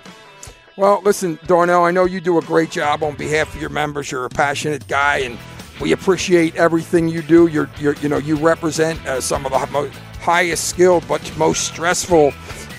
Well, 0.77 1.03
listen, 1.05 1.39
Darnell, 1.47 1.85
I 1.85 1.91
know 1.91 2.07
you 2.07 2.21
do 2.23 2.39
a 2.39 2.43
great 2.43 2.71
job 2.71 3.03
on 3.03 3.15
behalf 3.17 3.55
of 3.55 3.61
your 3.61 3.69
members. 3.71 4.11
You're 4.11 4.25
a 4.25 4.31
passionate 4.31 4.89
guy, 4.89 5.19
and 5.19 5.39
we 5.83 5.93
appreciate 5.93 6.55
everything 6.55 7.09
you 7.09 7.23
do. 7.23 7.49
You're, 7.49 7.69
you're 7.79 7.95
you 7.97 8.09
know, 8.09 8.19
you 8.19 8.37
represent 8.37 9.05
uh, 9.05 9.21
some 9.21 9.45
of 9.45 9.53
the 9.53 9.67
most 9.73 9.93
highest 10.21 10.69
skilled 10.69 11.07
but 11.09 11.37
most 11.37 11.65
stressful 11.65 12.33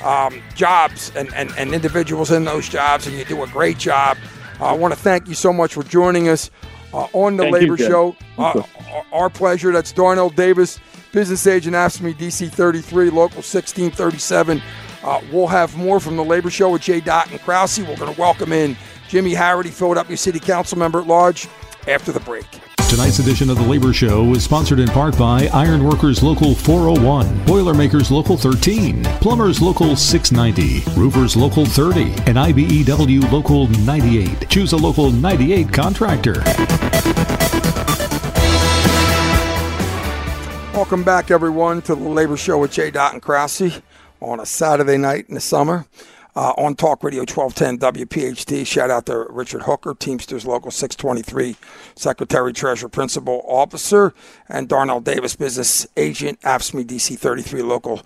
um, 0.04 0.42
jobs 0.56 1.12
and, 1.16 1.34
and, 1.34 1.52
and 1.58 1.74
individuals 1.74 2.32
in 2.32 2.46
those 2.46 2.68
jobs, 2.70 3.06
and 3.06 3.16
you 3.18 3.26
do 3.26 3.44
a 3.44 3.48
great 3.48 3.78
job. 3.78 4.18
Uh, 4.60 4.68
I 4.68 4.74
want 4.74 4.94
to 4.94 5.00
thank 5.00 5.28
you 5.28 5.34
so 5.36 5.52
much 5.52 5.74
for 5.74 5.84
joining 5.84 6.30
us 6.30 6.50
uh, 6.94 7.08
on 7.14 7.38
the 7.38 7.44
Thank 7.44 7.56
Labor 7.56 7.78
Jim. 7.78 7.92
Show. 7.92 8.16
Uh, 8.38 8.64
our- 9.12 9.30
pleasure. 9.30 9.72
That's 9.72 9.92
Darnell 9.92 10.30
Davis, 10.30 10.80
business 11.12 11.46
agent, 11.48 11.76
AFSCME 11.76 12.16
DC 12.16 12.50
33, 12.52 13.06
local 13.06 13.38
1637. 13.38 14.62
Uh, 15.04 15.22
we'll 15.32 15.48
have 15.48 15.76
more 15.76 16.00
from 16.00 16.16
the 16.16 16.24
Labor 16.24 16.50
Show 16.50 16.72
with 16.72 16.82
Jay 16.82 17.02
Doc 17.02 17.30
and 17.32 17.42
Krause. 17.42 17.80
We're 17.80 17.98
going 17.98 18.14
to 18.14 18.20
welcome 18.20 18.54
in 18.54 18.78
Jimmy 19.10 19.34
Harrity, 19.34 19.70
Philadelphia 19.70 20.16
City 20.16 20.40
Council 20.40 20.78
member 20.78 21.02
at 21.02 21.08
large, 21.08 21.48
after 21.88 22.12
the 22.12 22.22
break. 22.22 22.46
Tonight's 22.94 23.18
edition 23.18 23.50
of 23.50 23.58
The 23.58 23.64
Labor 23.64 23.92
Show 23.92 24.36
is 24.36 24.44
sponsored 24.44 24.78
in 24.78 24.88
part 24.88 25.18
by 25.18 25.48
Ironworkers 25.48 26.22
Local 26.22 26.54
401, 26.54 27.44
Boilermakers 27.44 28.12
Local 28.12 28.38
13, 28.38 29.04
Plumbers 29.20 29.64
Local 29.64 29.96
690, 29.96 30.92
Roofers 30.92 31.36
Local 31.36 31.66
30, 31.66 32.04
and 32.28 32.38
IBEW 32.38 33.32
Local 33.32 33.66
98. 33.68 34.48
Choose 34.48 34.74
a 34.74 34.78
Local 34.78 35.10
98 35.10 35.74
contractor. 35.74 36.36
Welcome 40.76 41.02
back, 41.04 41.32
everyone, 41.32 41.82
to 41.82 41.96
the 41.96 42.10
Labor 42.10 42.38
Show 42.38 42.60
with 42.60 42.74
Jay 42.74 42.92
Doc 42.92 43.14
and 43.14 43.24
Krause 43.24 43.82
on 44.22 44.40
a 44.40 44.46
Saturday 44.46 44.98
night 45.00 45.26
in 45.30 45.34
the 45.34 45.42
summer. 45.42 45.88
Uh, 46.36 46.52
on 46.58 46.74
Talk 46.76 47.04
Radio 47.04 47.22
1210 47.22 47.78
WPHT. 48.08 48.66
Shout 48.66 48.90
out 48.90 49.06
to 49.06 49.28
Richard 49.30 49.64
Hooker, 49.64 49.94
Teamsters 49.94 50.48
Local 50.48 50.72
623, 50.72 51.56
Secretary, 51.96 52.52
Treasurer, 52.52 52.90
Principal 52.90 53.44
Officer, 53.48 54.16
and 54.50 54.68
Darnell 54.68 55.00
Davis, 55.00 55.36
Business 55.36 55.86
Agent, 55.96 56.42
AFSCME 56.42 56.86
DC 56.86 57.20
33 57.20 57.62
Local 57.62 57.98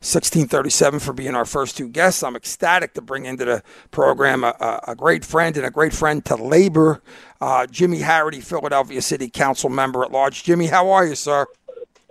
1637 0.00 0.98
for 1.00 1.12
being 1.12 1.36
our 1.36 1.44
first 1.44 1.76
two 1.76 1.88
guests. 1.88 2.22
I'm 2.22 2.34
ecstatic 2.34 2.94
to 2.94 3.00
bring 3.00 3.24
into 3.24 3.44
the 3.44 3.62
program 3.92 4.42
a, 4.42 4.54
a, 4.58 4.80
a 4.88 4.94
great 4.96 5.24
friend 5.24 5.56
and 5.56 5.64
a 5.64 5.70
great 5.70 5.92
friend 5.92 6.24
to 6.24 6.36
labor, 6.36 7.02
uh, 7.40 7.66
Jimmy 7.66 8.00
Harrity, 8.00 8.40
Philadelphia 8.40 9.00
City 9.00 9.30
Council 9.30 9.70
member 9.70 10.04
at 10.04 10.10
large. 10.10 10.42
Jimmy, 10.42 10.66
how 10.66 10.90
are 10.90 11.06
you, 11.06 11.14
sir? 11.14 11.46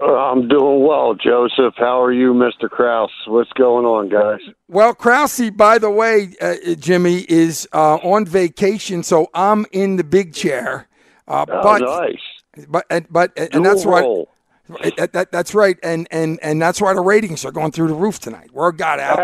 Uh, 0.01 0.13
I'm 0.13 0.47
doing 0.49 0.85
well, 0.85 1.13
Joseph. 1.15 1.73
How 1.77 2.01
are 2.03 2.11
you, 2.11 2.33
Mr. 2.33 2.69
Kraus? 2.69 3.11
What's 3.27 3.51
going 3.53 3.85
on, 3.85 4.09
guys? 4.09 4.41
Well, 4.67 4.93
Krause, 4.93 5.51
by 5.51 5.77
the 5.77 5.89
way, 5.89 6.33
uh, 6.41 6.55
Jimmy 6.77 7.25
is 7.29 7.65
uh, 7.73 7.95
on 7.97 8.25
vacation, 8.25 9.03
so 9.03 9.27
I'm 9.33 9.65
in 9.71 9.95
the 9.95 10.03
big 10.03 10.33
chair. 10.33 10.87
Uh, 11.27 11.45
Oh, 11.49 11.63
but, 11.63 11.79
nice. 11.79 12.65
But 12.67 12.85
and, 12.89 13.07
but 13.09 13.31
and, 13.37 13.65
that's 13.65 13.85
why. 13.85 14.01
role. 14.01 14.29
That, 14.97 15.13
that, 15.13 15.31
that's 15.31 15.53
right, 15.53 15.77
and, 15.83 16.07
and 16.09 16.39
and 16.41 16.59
that's 16.59 16.81
why 16.81 16.93
the 16.95 17.01
ratings 17.01 17.45
are 17.45 17.51
going 17.51 17.71
through 17.71 17.87
the 17.89 17.93
roof 17.93 18.17
tonight. 18.19 18.51
Word 18.51 18.77
got 18.79 18.99
out, 18.99 19.19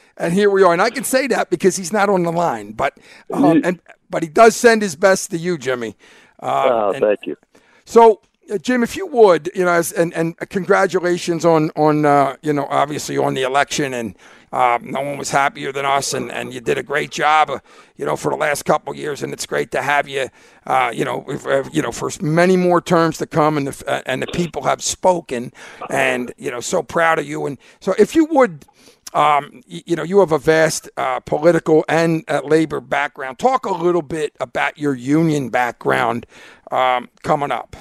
and 0.16 0.32
here 0.32 0.48
we 0.48 0.62
are. 0.62 0.72
And 0.72 0.80
I 0.80 0.88
can 0.88 1.04
say 1.04 1.26
that 1.26 1.50
because 1.50 1.76
he's 1.76 1.92
not 1.92 2.08
on 2.08 2.22
the 2.22 2.32
line, 2.32 2.72
but 2.72 2.96
um, 3.32 3.60
and 3.62 3.78
but 4.08 4.22
he 4.22 4.30
does 4.30 4.56
send 4.56 4.80
his 4.80 4.96
best 4.96 5.30
to 5.32 5.36
you, 5.36 5.58
Jimmy. 5.58 5.94
Uh, 6.42 6.68
Oh, 6.70 6.92
and- 6.92 7.02
thank 7.02 7.26
you. 7.26 7.36
so, 7.84 8.22
Jim, 8.58 8.82
if 8.82 8.96
you 8.96 9.06
would, 9.06 9.50
you 9.54 9.64
know, 9.64 9.82
and 9.96 10.12
and 10.14 10.36
congratulations 10.48 11.44
on 11.44 11.70
on 11.76 12.04
uh, 12.04 12.36
you 12.42 12.52
know 12.52 12.66
obviously 12.70 13.16
on 13.16 13.34
the 13.34 13.42
election, 13.42 13.94
and 13.94 14.16
uh, 14.52 14.78
no 14.82 15.00
one 15.00 15.16
was 15.16 15.30
happier 15.30 15.70
than 15.72 15.84
us, 15.84 16.12
and, 16.12 16.30
and 16.32 16.52
you 16.52 16.60
did 16.60 16.76
a 16.76 16.82
great 16.82 17.10
job, 17.10 17.50
uh, 17.50 17.60
you 17.96 18.04
know, 18.04 18.16
for 18.16 18.30
the 18.30 18.36
last 18.36 18.64
couple 18.64 18.94
years, 18.94 19.22
and 19.22 19.32
it's 19.32 19.46
great 19.46 19.70
to 19.70 19.80
have 19.80 20.08
you, 20.08 20.28
uh, 20.66 20.90
you 20.92 21.04
know, 21.04 21.24
uh, 21.46 21.62
you 21.72 21.80
know, 21.80 21.92
for 21.92 22.10
many 22.20 22.56
more 22.56 22.80
terms 22.80 23.18
to 23.18 23.26
come, 23.26 23.56
and 23.56 23.68
the 23.68 23.84
uh, 23.90 24.02
and 24.06 24.20
the 24.22 24.26
people 24.28 24.62
have 24.62 24.82
spoken, 24.82 25.52
and 25.88 26.32
you 26.36 26.50
know, 26.50 26.60
so 26.60 26.82
proud 26.82 27.18
of 27.18 27.26
you, 27.26 27.46
and 27.46 27.58
so 27.80 27.94
if 27.98 28.14
you 28.14 28.24
would. 28.26 28.64
Um, 29.12 29.62
you, 29.66 29.96
know, 29.96 30.04
you 30.04 30.20
have 30.20 30.30
a 30.30 30.38
vast 30.38 30.88
uh, 30.96 31.18
political 31.18 31.84
and 31.88 32.22
uh, 32.28 32.42
labor 32.44 32.80
background. 32.80 33.40
Talk 33.40 33.66
a 33.66 33.72
little 33.72 34.02
bit 34.02 34.36
about 34.38 34.78
your 34.78 34.94
union 34.94 35.48
background 35.48 36.26
um, 36.70 37.08
coming 37.24 37.50
up. 37.50 37.74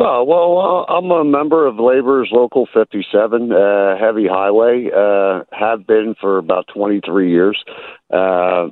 Oh, 0.00 0.22
well, 0.22 0.86
uh, 0.88 0.94
I'm 0.94 1.10
a 1.10 1.24
member 1.24 1.66
of 1.66 1.80
Laborers' 1.80 2.28
Local 2.30 2.68
57, 2.72 3.50
uh, 3.50 3.98
Heavy 3.98 4.28
Highway. 4.28 4.90
Uh, 4.96 5.42
have 5.50 5.88
been 5.88 6.14
for 6.20 6.38
about 6.38 6.68
23 6.72 7.32
years. 7.32 7.60
Uh, 8.08 8.68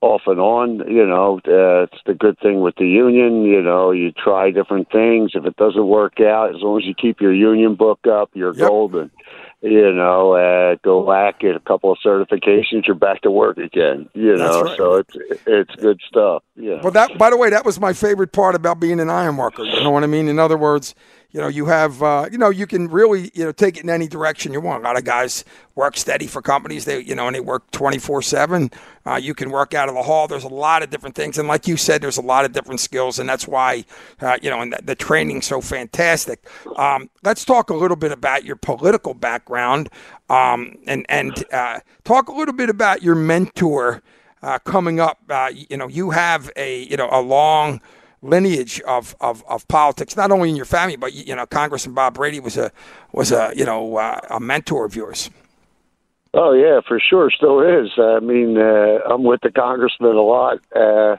off 0.00 0.22
and 0.26 0.40
on, 0.40 0.78
you 0.90 1.06
know, 1.06 1.40
uh, 1.46 1.84
it's 1.84 2.02
the 2.06 2.12
good 2.12 2.38
thing 2.40 2.60
with 2.60 2.74
the 2.76 2.88
union. 2.88 3.44
You 3.44 3.62
know, 3.62 3.92
you 3.92 4.10
try 4.12 4.50
different 4.50 4.90
things. 4.90 5.30
If 5.34 5.46
it 5.46 5.56
doesn't 5.56 5.86
work 5.86 6.20
out, 6.20 6.54
as 6.54 6.60
long 6.60 6.78
as 6.78 6.84
you 6.84 6.94
keep 6.94 7.20
your 7.20 7.32
union 7.32 7.76
book 7.76 8.00
up, 8.10 8.30
you're 8.34 8.52
golden. 8.52 9.12
You 9.64 9.94
know, 9.94 10.34
uh, 10.34 10.76
go 10.84 11.06
back, 11.06 11.40
get 11.40 11.56
a 11.56 11.60
couple 11.60 11.90
of 11.90 11.96
certifications, 12.04 12.86
you're 12.86 12.94
back 12.94 13.22
to 13.22 13.30
work 13.30 13.56
again. 13.56 14.10
You 14.12 14.36
know, 14.36 14.64
right. 14.64 14.76
so 14.76 14.96
it's 14.96 15.16
it's 15.46 15.74
good 15.76 15.98
stuff. 16.06 16.42
Yeah. 16.54 16.82
Well, 16.82 16.90
that 16.90 17.16
by 17.16 17.30
the 17.30 17.38
way, 17.38 17.48
that 17.48 17.64
was 17.64 17.80
my 17.80 17.94
favorite 17.94 18.32
part 18.32 18.54
about 18.54 18.78
being 18.78 19.00
an 19.00 19.08
iron 19.08 19.38
worker. 19.38 19.64
You 19.64 19.82
know 19.82 19.90
what 19.90 20.04
I 20.04 20.06
mean? 20.06 20.28
In 20.28 20.38
other 20.38 20.58
words, 20.58 20.94
you 21.34 21.40
know, 21.40 21.48
you 21.48 21.66
have, 21.66 22.00
uh, 22.00 22.28
you 22.30 22.38
know, 22.38 22.48
you 22.48 22.64
can 22.64 22.88
really, 22.88 23.32
you 23.34 23.44
know, 23.44 23.50
take 23.50 23.76
it 23.76 23.82
in 23.82 23.90
any 23.90 24.06
direction 24.06 24.52
you 24.52 24.60
want. 24.60 24.84
A 24.84 24.86
lot 24.86 24.96
of 24.96 25.04
guys 25.04 25.44
work 25.74 25.96
steady 25.96 26.28
for 26.28 26.40
companies. 26.40 26.84
They, 26.84 27.00
you 27.00 27.16
know, 27.16 27.26
and 27.26 27.34
they 27.34 27.40
work 27.40 27.68
twenty 27.72 27.98
four 27.98 28.22
seven. 28.22 28.70
Uh, 29.04 29.16
You 29.16 29.34
can 29.34 29.50
work 29.50 29.74
out 29.74 29.88
of 29.88 29.96
the 29.96 30.02
hall. 30.04 30.28
There's 30.28 30.44
a 30.44 30.48
lot 30.48 30.84
of 30.84 30.90
different 30.90 31.16
things, 31.16 31.36
and 31.36 31.48
like 31.48 31.66
you 31.66 31.76
said, 31.76 32.00
there's 32.00 32.18
a 32.18 32.22
lot 32.22 32.44
of 32.44 32.52
different 32.52 32.78
skills, 32.78 33.18
and 33.18 33.28
that's 33.28 33.48
why, 33.48 33.84
uh, 34.20 34.38
you 34.40 34.48
know, 34.48 34.60
and 34.60 34.72
the, 34.72 34.80
the 34.82 34.94
training's 34.94 35.46
so 35.46 35.60
fantastic. 35.60 36.46
Um, 36.76 37.10
let's 37.24 37.44
talk 37.44 37.68
a 37.68 37.74
little 37.74 37.96
bit 37.96 38.12
about 38.12 38.44
your 38.44 38.56
political 38.56 39.12
background, 39.12 39.90
um, 40.30 40.76
and 40.86 41.04
and 41.08 41.44
uh, 41.52 41.80
talk 42.04 42.28
a 42.28 42.32
little 42.32 42.54
bit 42.54 42.70
about 42.70 43.02
your 43.02 43.16
mentor 43.16 44.02
uh, 44.40 44.60
coming 44.60 45.00
up. 45.00 45.18
Uh, 45.28 45.50
you 45.52 45.76
know, 45.76 45.88
you 45.88 46.10
have 46.10 46.48
a 46.54 46.84
you 46.84 46.96
know 46.96 47.08
a 47.10 47.20
long 47.20 47.80
lineage 48.24 48.80
of, 48.82 49.14
of, 49.20 49.44
of 49.48 49.68
politics, 49.68 50.16
not 50.16 50.30
only 50.30 50.48
in 50.48 50.56
your 50.56 50.64
family, 50.64 50.96
but 50.96 51.12
you 51.12 51.36
know, 51.36 51.46
Congressman 51.46 51.94
Bob 51.94 52.14
Brady 52.14 52.40
was 52.40 52.56
a 52.56 52.72
was 53.12 53.30
a 53.30 53.52
you 53.54 53.64
know 53.64 53.96
uh, 53.96 54.20
a 54.30 54.40
mentor 54.40 54.84
of 54.84 54.96
yours. 54.96 55.30
Oh 56.36 56.52
yeah, 56.52 56.80
for 56.86 56.98
sure, 56.98 57.30
still 57.30 57.60
is. 57.60 57.92
I 57.96 58.18
mean, 58.18 58.58
uh, 58.58 58.98
I'm 59.08 59.22
with 59.22 59.40
the 59.42 59.52
congressman 59.52 60.16
a 60.16 60.22
lot. 60.22 60.58
Uh, 60.74 61.16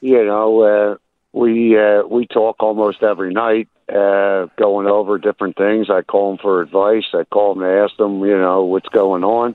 you 0.00 0.24
know, 0.24 0.60
uh, 0.62 0.96
we 1.32 1.76
uh, 1.76 2.02
we 2.06 2.26
talk 2.28 2.62
almost 2.62 3.02
every 3.02 3.32
night, 3.32 3.68
uh, 3.88 4.46
going 4.56 4.86
over 4.86 5.18
different 5.18 5.56
things. 5.56 5.90
I 5.90 6.02
call 6.02 6.32
him 6.32 6.38
for 6.38 6.62
advice. 6.62 7.06
I 7.12 7.24
call 7.24 7.52
him 7.52 7.60
to 7.60 7.66
ask 7.66 7.98
him, 7.98 8.20
you 8.20 8.38
know, 8.38 8.62
what's 8.64 8.88
going 8.90 9.24
on. 9.24 9.54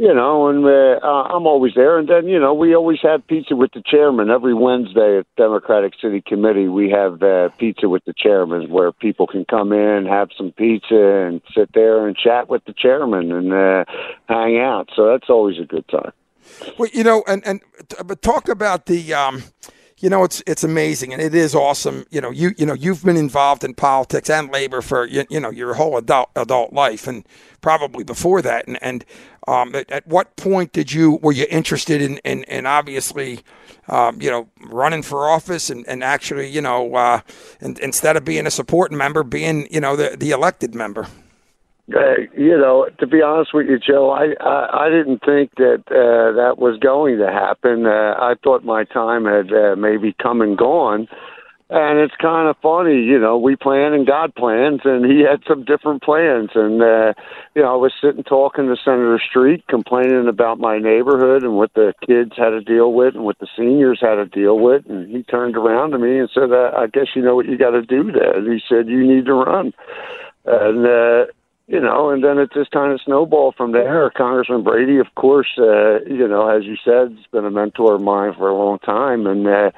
You 0.00 0.14
know, 0.14 0.46
and 0.46 0.64
uh, 0.64 1.04
I'm 1.06 1.48
always 1.48 1.74
there. 1.74 1.98
And 1.98 2.08
then, 2.08 2.28
you 2.28 2.38
know, 2.38 2.54
we 2.54 2.72
always 2.72 3.00
have 3.02 3.26
pizza 3.26 3.56
with 3.56 3.72
the 3.72 3.82
chairman 3.84 4.30
every 4.30 4.54
Wednesday 4.54 5.18
at 5.18 5.26
Democratic 5.36 5.94
City 6.00 6.22
Committee. 6.24 6.68
We 6.68 6.88
have 6.90 7.20
uh, 7.20 7.48
pizza 7.58 7.88
with 7.88 8.04
the 8.04 8.14
chairman, 8.16 8.70
where 8.70 8.92
people 8.92 9.26
can 9.26 9.44
come 9.44 9.72
in, 9.72 10.06
have 10.06 10.28
some 10.38 10.52
pizza, 10.52 10.94
and 10.94 11.42
sit 11.52 11.70
there 11.74 12.06
and 12.06 12.16
chat 12.16 12.48
with 12.48 12.64
the 12.64 12.74
chairman 12.78 13.32
and 13.32 13.52
uh, 13.52 13.84
hang 14.28 14.60
out. 14.60 14.88
So 14.94 15.08
that's 15.08 15.28
always 15.28 15.58
a 15.58 15.64
good 15.64 15.88
time. 15.88 16.12
Well, 16.78 16.90
you 16.92 17.02
know, 17.02 17.24
and 17.26 17.44
and 17.44 17.60
but 18.04 18.22
talk 18.22 18.48
about 18.48 18.86
the. 18.86 19.12
Um, 19.12 19.42
you 20.00 20.08
know, 20.08 20.22
it's 20.22 20.42
it's 20.46 20.62
amazing 20.62 21.12
and 21.12 21.20
it 21.20 21.34
is 21.34 21.54
awesome. 21.54 22.06
You 22.10 22.20
know, 22.20 22.30
you 22.30 22.52
you 22.56 22.64
know 22.64 22.74
you've 22.74 23.04
been 23.04 23.16
involved 23.16 23.64
in 23.64 23.74
politics 23.74 24.30
and 24.30 24.50
labor 24.50 24.80
for 24.80 25.06
you, 25.06 25.24
you 25.28 25.40
know 25.40 25.50
your 25.50 25.74
whole 25.74 25.96
adult 25.96 26.30
adult 26.36 26.72
life 26.72 27.06
and 27.06 27.26
probably 27.60 28.04
before 28.04 28.40
that. 28.42 28.68
And 28.68 28.78
and 28.82 29.04
um, 29.48 29.74
at, 29.74 29.90
at, 29.90 30.06
what 30.06 30.36
point 30.36 30.72
did 30.72 30.92
you 30.92 31.18
were 31.22 31.32
you 31.32 31.46
interested 31.50 32.00
in 32.00 32.18
in, 32.18 32.44
in 32.44 32.66
obviously 32.66 33.40
um, 33.88 34.22
you 34.22 34.30
know 34.30 34.48
running 34.60 35.02
for 35.02 35.28
office 35.28 35.68
and, 35.68 35.86
and 35.88 36.04
actually 36.04 36.48
you 36.48 36.60
know 36.60 36.94
uh, 36.94 37.20
and, 37.60 37.78
instead 37.80 38.16
of 38.16 38.24
being 38.24 38.46
a 38.46 38.50
supporting 38.50 38.96
member, 38.96 39.24
being 39.24 39.66
you 39.72 39.80
know 39.80 39.96
the 39.96 40.16
the 40.16 40.30
elected 40.30 40.74
member. 40.74 41.08
Uh, 41.94 42.20
you 42.36 42.56
know, 42.56 42.86
to 42.98 43.06
be 43.06 43.22
honest 43.22 43.54
with 43.54 43.66
you, 43.66 43.78
Joe, 43.78 44.10
I 44.10 44.34
I, 44.44 44.86
I 44.86 44.90
didn't 44.90 45.20
think 45.24 45.54
that 45.56 45.84
uh, 45.88 46.36
that 46.36 46.58
was 46.58 46.78
going 46.78 47.18
to 47.18 47.26
happen. 47.26 47.86
Uh, 47.86 48.14
I 48.18 48.34
thought 48.44 48.64
my 48.64 48.84
time 48.84 49.24
had 49.24 49.52
uh, 49.52 49.76
maybe 49.76 50.14
come 50.20 50.40
and 50.42 50.56
gone. 50.56 51.08
And 51.70 51.98
it's 51.98 52.14
kind 52.16 52.48
of 52.48 52.56
funny, 52.62 53.02
you 53.02 53.18
know, 53.18 53.36
we 53.36 53.54
plan 53.54 53.92
and 53.92 54.06
God 54.06 54.34
plans, 54.34 54.80
and 54.84 55.04
he 55.04 55.20
had 55.20 55.42
some 55.46 55.64
different 55.64 56.02
plans. 56.02 56.48
And, 56.54 56.80
uh, 56.80 57.12
you 57.54 57.60
know, 57.60 57.74
I 57.74 57.76
was 57.76 57.92
sitting 58.00 58.24
talking 58.24 58.68
to 58.68 58.76
Senator 58.82 59.20
Street, 59.28 59.66
complaining 59.68 60.28
about 60.28 60.58
my 60.58 60.78
neighborhood 60.78 61.42
and 61.42 61.58
what 61.58 61.74
the 61.74 61.92
kids 62.06 62.32
had 62.38 62.50
to 62.50 62.62
deal 62.62 62.94
with 62.94 63.14
and 63.14 63.24
what 63.24 63.38
the 63.38 63.48
seniors 63.54 63.98
had 64.00 64.14
to 64.14 64.24
deal 64.24 64.58
with. 64.58 64.86
And 64.88 65.14
he 65.14 65.22
turned 65.24 65.58
around 65.58 65.90
to 65.90 65.98
me 65.98 66.18
and 66.18 66.30
said, 66.32 66.52
uh, 66.52 66.72
I 66.74 66.86
guess 66.86 67.08
you 67.14 67.20
know 67.20 67.36
what 67.36 67.44
you 67.44 67.58
got 67.58 67.72
to 67.72 67.82
do 67.82 68.12
there. 68.12 68.38
And 68.38 68.50
he 68.50 68.62
said, 68.66 68.88
You 68.88 69.06
need 69.06 69.26
to 69.26 69.34
run. 69.34 69.74
And, 70.46 70.86
uh, 70.86 71.30
you 71.68 71.80
know, 71.80 72.08
and 72.08 72.24
then 72.24 72.38
it 72.38 72.50
just 72.54 72.70
kind 72.70 72.92
of 72.92 73.00
snowballed 73.04 73.54
from 73.54 73.72
there. 73.72 74.10
Congressman 74.16 74.62
Brady, 74.62 74.96
of 74.96 75.14
course, 75.14 75.48
uh, 75.58 76.00
you 76.06 76.26
know, 76.26 76.48
as 76.48 76.64
you 76.64 76.76
said, 76.82 77.14
has 77.14 77.26
been 77.30 77.44
a 77.44 77.50
mentor 77.50 77.94
of 77.96 78.00
mine 78.00 78.32
for 78.36 78.48
a 78.48 78.56
long 78.56 78.78
time, 78.78 79.26
and 79.26 79.46
uh, 79.46 79.70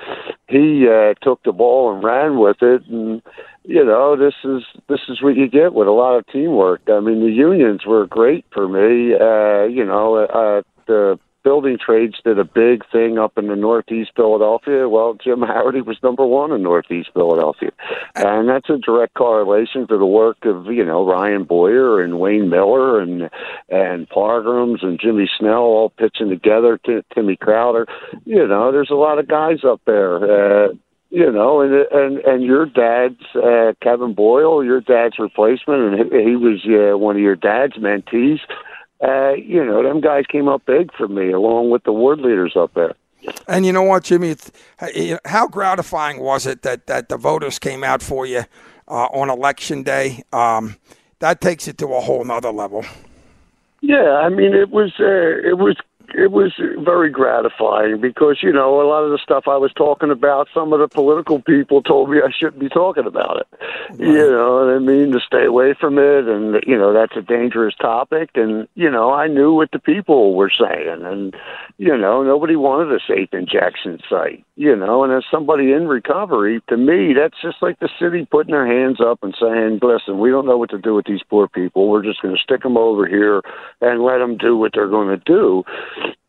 he 0.49 0.87
uh, 0.89 1.15
took 1.21 1.43
the 1.43 1.53
ball 1.53 1.93
and 1.93 2.05
ran 2.05 2.39
with 2.39 2.63
it. 2.63 2.87
And 2.87 3.21
you 3.65 3.85
know, 3.85 4.17
this 4.17 4.35
is 4.45 4.63
this 4.89 5.01
is 5.09 5.21
what 5.21 5.35
you 5.35 5.49
get 5.49 5.75
with 5.75 5.89
a 5.89 5.93
lot 5.93 6.17
of 6.17 6.27
teamwork. 6.29 6.83
I 6.89 7.01
mean, 7.01 7.21
the 7.21 7.33
unions 7.33 7.85
were 7.85 8.07
great 8.07 8.45
for 8.53 8.69
me. 8.69 9.15
Uh, 9.15 9.65
you 9.65 9.85
know, 9.85 10.15
uh, 10.15 10.63
the 10.87 11.19
building 11.43 11.79
trades 11.85 12.17
did 12.25 12.39
a 12.39 12.45
big 12.45 12.83
thing 12.91 13.19
up 13.19 13.37
in 13.39 13.49
the 13.49 13.57
Northeast 13.57 14.11
Philadelphia. 14.17 14.89
Well, 14.89 15.17
Jim 15.23 15.41
Harrity 15.41 15.81
was 15.81 15.99
number 16.03 16.25
one 16.25 16.53
in 16.53 16.63
Northeast 16.63 17.11
Philadelphia, 17.15 17.71
and 18.15 18.49
that's 18.49 18.69
a 18.71 18.79
direct 18.79 19.15
correlation 19.15 19.87
to 19.89 19.99
the 19.99 20.07
work 20.07 20.39
of 20.45 20.67
you 20.67 20.85
know 20.85 21.07
Ryan 21.07 21.45
Boyer 21.45 22.03
and 22.03 22.21
Wayne 22.21 22.49
Miller 22.49 23.01
and 23.01 23.31
and 23.69 24.09
Pargrams 24.09 24.85
and 24.85 25.01
Jimmy 25.01 25.29
Snell 25.39 25.63
all 25.63 25.91
pitching 25.91 26.29
together. 26.29 26.79
T- 26.85 27.01
Timmy 27.15 27.37
Crowder, 27.37 27.87
you 28.25 28.47
know, 28.47 28.73
there's 28.73 28.91
a 28.91 28.95
lot 28.95 29.19
of 29.19 29.29
guys 29.29 29.65
up 29.65 29.81
there. 29.87 30.67
Uh, 30.67 30.69
you 31.11 31.31
know, 31.31 31.61
and 31.61 31.75
and 31.91 32.19
and 32.19 32.45
your 32.45 32.67
dad's 32.67 33.21
uh, 33.35 33.73
Kevin 33.83 34.15
Boyle, 34.15 34.65
your 34.65 34.81
dad's 34.81 35.19
replacement, 35.19 35.83
and 35.83 36.13
he, 36.13 36.31
he 36.31 36.37
was 36.37 36.65
uh, 36.67 36.97
one 36.97 37.17
of 37.17 37.23
your 37.23 37.35
dad's 37.35 37.75
mentees 37.75 38.39
uh, 39.03 39.33
you 39.33 39.65
know, 39.65 39.83
them 39.83 40.01
guys 40.01 40.25
came 40.27 40.49
up 40.49 40.65
big 40.67 40.93
for 40.95 41.09
me, 41.09 41.31
along 41.31 41.71
with 41.71 41.85
the 41.85 41.93
ward 41.93 42.21
leaders 42.21 42.55
up 42.57 42.75
there. 42.75 42.95
And 43.49 43.67
you 43.67 43.73
know 43.73 43.83
what, 43.83 44.05
Jimmy? 44.05 44.37
how 45.25 45.47
gratifying 45.47 46.21
was 46.21 46.47
it 46.47 46.63
that, 46.63 46.87
that 46.87 47.09
the 47.09 47.17
voters 47.17 47.59
came 47.59 47.85
out 47.85 48.03
for 48.03 48.27
you 48.27 48.45
uh, 48.89 49.07
on 49.07 49.29
election 49.29 49.83
day? 49.83 50.23
Um, 50.33 50.77
that 51.19 51.41
takes 51.41 51.69
it 51.69 51.77
to 51.79 51.87
a 51.89 52.01
whole 52.01 52.25
nother 52.25 52.51
level. 52.51 52.85
Yeah, 53.83 54.21
I 54.23 54.29
mean, 54.29 54.55
it 54.55 54.71
was 54.71 54.93
uh, 55.01 55.49
it 55.49 55.59
was 55.59 55.77
it 56.21 56.33
was 56.33 56.53
very 56.85 57.09
gratifying 57.09 57.99
because 57.99 58.43
you 58.43 58.53
know 58.53 58.83
a 58.83 58.87
lot 58.87 59.05
of 59.05 59.11
the 59.11 59.19
stuff 59.19 59.45
I 59.49 59.57
was 59.57 59.73
talking 59.73 60.11
about, 60.11 60.49
some 60.53 60.73
of 60.75 60.79
the 60.79 60.87
political 60.87 61.41
people 61.41 61.83
told 61.83 62.11
me 62.11 62.19
I 62.19 62.31
shouldn't 62.31 62.61
be 62.61 62.69
talking 62.69 63.07
about 63.07 63.39
it. 63.41 63.47
Right. 63.93 64.01
You 64.01 64.31
know, 64.31 64.67
what 64.67 64.75
I 64.75 64.79
mean 64.81 65.13
to 65.13 65.21
stay 65.21 65.47
away 65.47 65.73
from 65.73 65.99
it, 65.99 66.29
and 66.29 66.63
you 66.67 66.77
know 66.77 66.93
that's 66.93 67.17
a 67.17 67.23
dangerous 67.23 67.75
topic. 67.77 68.31
And 68.35 68.69
you 68.75 68.91
know, 68.91 69.11
I 69.11 69.29
knew 69.29 69.55
what 69.55 69.71
the 69.73 69.79
people 69.79 70.35
were 70.35 70.51
saying, 70.51 71.03
and 71.05 71.35
you 71.79 71.97
know, 71.97 72.23
nobody 72.23 72.55
wanted 72.55 72.93
a 72.93 73.01
safe 73.09 73.33
injection 73.33 73.99
site. 74.09 74.45
You 74.57 74.77
know, 74.77 75.05
and 75.05 75.13
as 75.15 75.25
somebody 75.31 75.73
in 75.73 75.89
recovery, 75.89 76.61
to 76.69 76.77
me, 76.77 77.15
that's 77.15 77.41
just 77.41 77.63
like 77.63 77.79
the 77.79 77.89
city 77.99 78.27
putting 78.31 78.53
their 78.53 78.67
hands 78.67 79.01
up 79.01 79.21
and 79.23 79.35
saying, 79.41 79.81
"Listen, 79.83 80.19
we 80.19 80.31
don't 80.31 80.45
know 80.45 80.59
what 80.59 80.69
to 80.71 80.79
do 80.79 80.95
with 80.95 81.07
these 81.07 81.23
poor 81.31 81.49
people. 81.49 81.89
We're 81.89 82.05
just 82.05 82.21
going 82.21 82.37
to 82.37 82.43
stick 82.43 82.63
them 82.63 82.77
over 82.77 83.07
here 83.07 83.41
and 83.81 84.03
let 84.03 84.19
them 84.19 84.37
do 84.37 84.55
what 84.59 84.73
they're 84.75 84.87
going 84.87 85.09
to 85.09 85.25
do." 85.25 85.65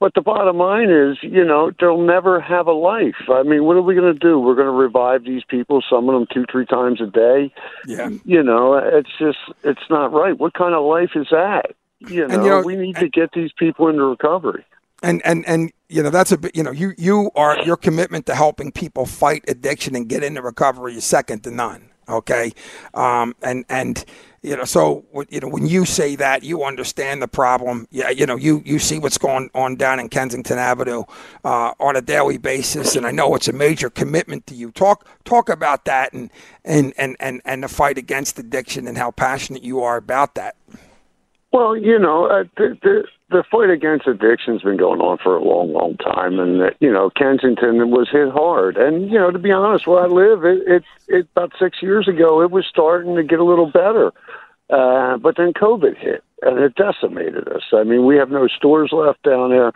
But 0.02 0.16
the 0.16 0.22
bottom 0.22 0.58
line 0.58 0.90
is, 0.90 1.20
you 1.22 1.46
know, 1.46 1.72
they'll 1.80 2.02
never 2.02 2.42
have 2.42 2.66
a 2.66 2.72
life. 2.72 3.30
I 3.30 3.44
mean, 3.44 3.66
what 3.66 3.78
are 3.78 3.84
we 3.84 3.94
going 3.94 4.12
to 4.12 4.20
do? 4.20 4.40
We're 4.40 4.56
going 4.56 4.66
to 4.66 4.72
revive 4.72 5.26
these 5.26 5.44
people, 5.48 5.84
some 5.88 6.10
of 6.10 6.16
them 6.16 6.26
two, 6.34 6.44
three 6.52 6.66
times 6.66 7.00
a 7.00 7.06
day. 7.06 7.54
Yeah. 7.86 8.10
You 8.26 8.42
know, 8.42 8.74
it's 8.74 9.12
just, 9.20 9.38
it's 9.64 9.88
not 9.92 10.12
right. 10.12 10.36
What 10.40 10.56
kind 10.56 10.74
of 10.74 10.84
life 10.84 11.12
is 11.14 11.28
that? 11.30 11.76
You 12.00 12.28
know, 12.28 12.44
you 12.44 12.50
know 12.50 12.62
we 12.64 12.78
need 12.78 12.96
to 12.96 13.10
get 13.10 13.34
these 13.34 13.52
people 13.60 13.90
into 13.90 14.04
recovery. 14.04 14.66
And 15.04 15.22
and 15.24 15.46
and 15.48 15.72
you 15.88 16.02
know 16.02 16.10
that's 16.10 16.32
a 16.32 16.38
bit. 16.38 16.56
You 16.56 16.64
know, 16.64 16.72
you 16.72 16.94
you 16.98 17.30
are 17.36 17.64
your 17.64 17.78
commitment 17.78 18.26
to 18.26 18.34
helping 18.34 18.72
people 18.72 19.06
fight 19.06 19.44
addiction 19.48 19.96
and 19.96 20.10
get 20.10 20.24
into 20.24 20.42
recovery 20.42 20.96
is 20.96 21.04
second 21.04 21.44
to 21.44 21.52
none. 21.52 21.92
Okay, 22.10 22.54
um, 22.96 23.36
and 23.44 23.66
and 23.70 24.04
you 24.44 24.58
know, 24.58 24.64
so 24.64 25.06
you 25.30 25.40
know 25.40 25.48
when 25.48 25.68
you 25.68 25.86
say 25.86 26.16
that, 26.16 26.44
you 26.44 26.64
understand 26.64 27.22
the 27.22 27.28
problem. 27.28 27.88
Yeah, 27.92 28.10
you 28.10 28.26
know, 28.26 28.36
you 28.36 28.64
you 28.66 28.80
see 28.80 28.98
what's 28.98 29.20
going 29.20 29.52
on 29.54 29.76
down 29.76 30.00
in 30.00 30.10
Kensington 30.10 30.58
Avenue 30.58 31.04
uh, 31.46 31.74
on 31.80 31.96
a 31.96 32.02
daily 32.02 32.40
basis, 32.40 32.96
and 32.96 33.06
I 33.06 33.12
know 33.12 33.36
it's 33.36 33.48
a 33.48 33.54
major 33.54 33.92
commitment 33.92 34.48
to 34.48 34.56
you. 34.56 34.72
Talk 34.72 35.08
talk 35.26 35.48
about 35.48 35.86
that 35.86 36.14
and 36.14 36.32
and 36.66 36.92
and 36.98 37.16
and 37.20 37.42
and 37.46 37.64
the 37.64 37.68
fight 37.68 38.00
against 38.00 38.40
addiction 38.40 38.88
and 38.88 38.98
how 38.98 39.12
passionate 39.12 39.62
you 39.62 39.84
are 39.84 39.98
about 39.98 40.34
that. 40.36 40.56
Well, 41.54 41.78
you 41.78 42.00
know, 42.00 42.26
uh, 42.26 42.46
the, 42.58 42.78
the 42.82 43.04
the 43.32 43.44
fight 43.50 43.70
against 43.70 44.08
addiction's 44.08 44.62
been 44.62 44.78
going 44.78 45.00
on 45.00 45.18
for 45.18 45.36
a 45.36 45.44
long, 45.44 45.74
long 45.74 45.98
time, 45.98 46.40
and 46.40 46.62
uh, 46.62 46.70
you 46.80 46.92
know, 46.92 47.10
Kensington 47.10 47.90
was 47.90 48.10
hit 48.12 48.30
hard. 48.30 48.78
And 48.78 49.10
you 49.10 49.18
know, 49.18 49.32
to 49.32 49.40
be 49.40 49.52
honest, 49.52 49.88
where 49.88 50.04
I 50.04 50.08
live, 50.08 50.46
it, 50.46 50.68
it, 50.68 50.84
it 51.08 51.28
about 51.36 51.54
six 51.58 51.82
years 51.82 52.08
ago, 52.08 52.42
it 52.42 52.52
was 52.52 52.66
starting 52.68 53.16
to 53.16 53.24
get 53.24 53.40
a 53.40 53.44
little 53.44 53.72
better. 53.72 54.12
Uh, 54.70 55.18
but 55.18 55.36
then 55.36 55.52
COVID 55.54 55.98
hit 55.98 56.24
and 56.42 56.60
it 56.60 56.76
decimated 56.76 57.48
us. 57.50 57.64
I 57.74 57.84
mean, 57.84 58.06
we 58.06 58.16
have 58.18 58.32
no 58.32 58.48
stores 58.48 58.92
left 58.94 59.22
down 59.24 59.50
there. 59.50 59.74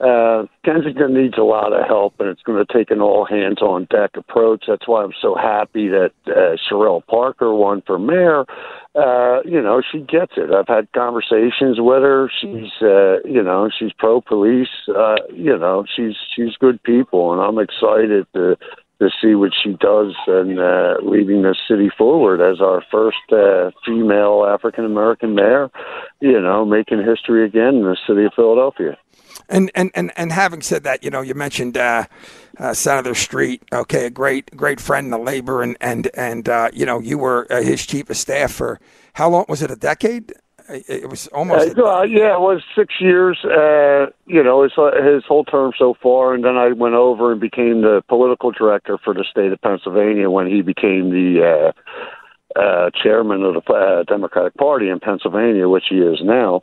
Uh, 0.00 0.46
Kensington 0.64 1.12
needs 1.12 1.36
a 1.36 1.42
lot 1.42 1.74
of 1.74 1.86
help, 1.86 2.14
and 2.20 2.28
it's 2.30 2.40
going 2.42 2.64
to 2.64 2.72
take 2.72 2.90
an 2.90 3.02
all 3.02 3.26
hands 3.26 3.60
on 3.60 3.86
deck 3.90 4.12
approach. 4.14 4.64
That's 4.66 4.88
why 4.88 5.04
I'm 5.04 5.12
so 5.20 5.34
happy 5.34 5.88
that 5.88 6.12
uh, 6.26 6.56
Cherelle 6.68 7.06
Parker 7.06 7.52
won 7.54 7.82
for 7.86 7.98
mayor. 7.98 8.46
Uh, 8.94 9.42
you 9.44 9.60
know, 9.60 9.82
she 9.92 9.98
gets 10.00 10.32
it. 10.38 10.50
I've 10.52 10.68
had 10.68 10.90
conversations 10.92 11.76
with 11.78 12.02
her. 12.02 12.30
She's, 12.40 12.70
uh, 12.80 13.20
you 13.24 13.42
know, 13.42 13.68
she's 13.78 13.92
pro 13.92 14.22
police. 14.22 14.68
Uh, 14.88 15.16
you 15.34 15.56
know, 15.58 15.84
she's 15.94 16.14
she's 16.34 16.56
good 16.58 16.82
people, 16.82 17.32
and 17.32 17.42
I'm 17.42 17.58
excited 17.58 18.26
to 18.32 18.56
to 19.00 19.10
see 19.22 19.34
what 19.34 19.52
she 19.62 19.70
does 19.80 20.14
and 20.26 20.60
uh, 20.60 20.96
leading 21.02 21.42
the 21.42 21.56
city 21.68 21.90
forward 21.96 22.40
as 22.40 22.60
our 22.60 22.82
first 22.90 23.32
uh, 23.32 23.70
female 23.84 24.46
African 24.46 24.84
American 24.86 25.34
mayor. 25.34 25.70
You 26.20 26.40
know, 26.40 26.64
making 26.64 27.04
history 27.04 27.44
again 27.44 27.76
in 27.76 27.82
the 27.82 27.98
city 28.06 28.24
of 28.24 28.32
Philadelphia. 28.34 28.96
And 29.50 29.70
and 29.74 29.90
and, 29.94 30.12
and 30.16 30.32
having 30.32 30.62
said 30.62 30.84
that, 30.84 31.02
you 31.02 31.10
know, 31.10 31.20
you 31.20 31.34
mentioned 31.34 31.76
uh, 31.76 32.06
uh, 32.58 32.72
Senator 32.72 33.14
Street. 33.14 33.62
Okay, 33.72 34.06
a 34.06 34.10
great 34.10 34.56
great 34.56 34.80
friend 34.80 35.06
in 35.06 35.10
the 35.10 35.18
labor, 35.18 35.62
and 35.62 35.76
and 35.80 36.08
and 36.14 36.48
uh, 36.48 36.70
you 36.72 36.86
know, 36.86 37.00
you 37.00 37.18
were 37.18 37.46
uh, 37.50 37.60
his 37.60 37.84
chief 37.84 38.08
of 38.08 38.16
staff 38.16 38.52
for 38.52 38.80
how 39.14 39.28
long? 39.28 39.44
Was 39.48 39.60
it 39.60 39.70
a 39.70 39.76
decade? 39.76 40.32
It 40.68 41.10
was 41.10 41.26
almost. 41.28 41.76
Uh, 41.76 42.02
yeah, 42.02 42.34
it 42.34 42.40
was 42.40 42.62
six 42.76 42.94
years. 43.00 43.44
Uh, 43.44 44.06
you 44.26 44.42
know, 44.42 44.62
his 44.62 44.72
his 44.72 45.24
whole 45.26 45.44
term 45.44 45.72
so 45.76 45.94
far, 46.00 46.32
and 46.32 46.44
then 46.44 46.56
I 46.56 46.72
went 46.72 46.94
over 46.94 47.32
and 47.32 47.40
became 47.40 47.82
the 47.82 48.02
political 48.08 48.52
director 48.52 48.96
for 49.02 49.12
the 49.12 49.24
state 49.28 49.50
of 49.50 49.60
Pennsylvania 49.62 50.30
when 50.30 50.46
he 50.46 50.62
became 50.62 51.10
the 51.10 51.72
uh, 52.56 52.58
uh, 52.60 52.90
chairman 52.90 53.42
of 53.42 53.54
the 53.54 53.72
uh, 53.72 54.04
Democratic 54.04 54.54
Party 54.54 54.88
in 54.88 55.00
Pennsylvania, 55.00 55.68
which 55.68 55.84
he 55.88 55.96
is 55.96 56.20
now. 56.22 56.62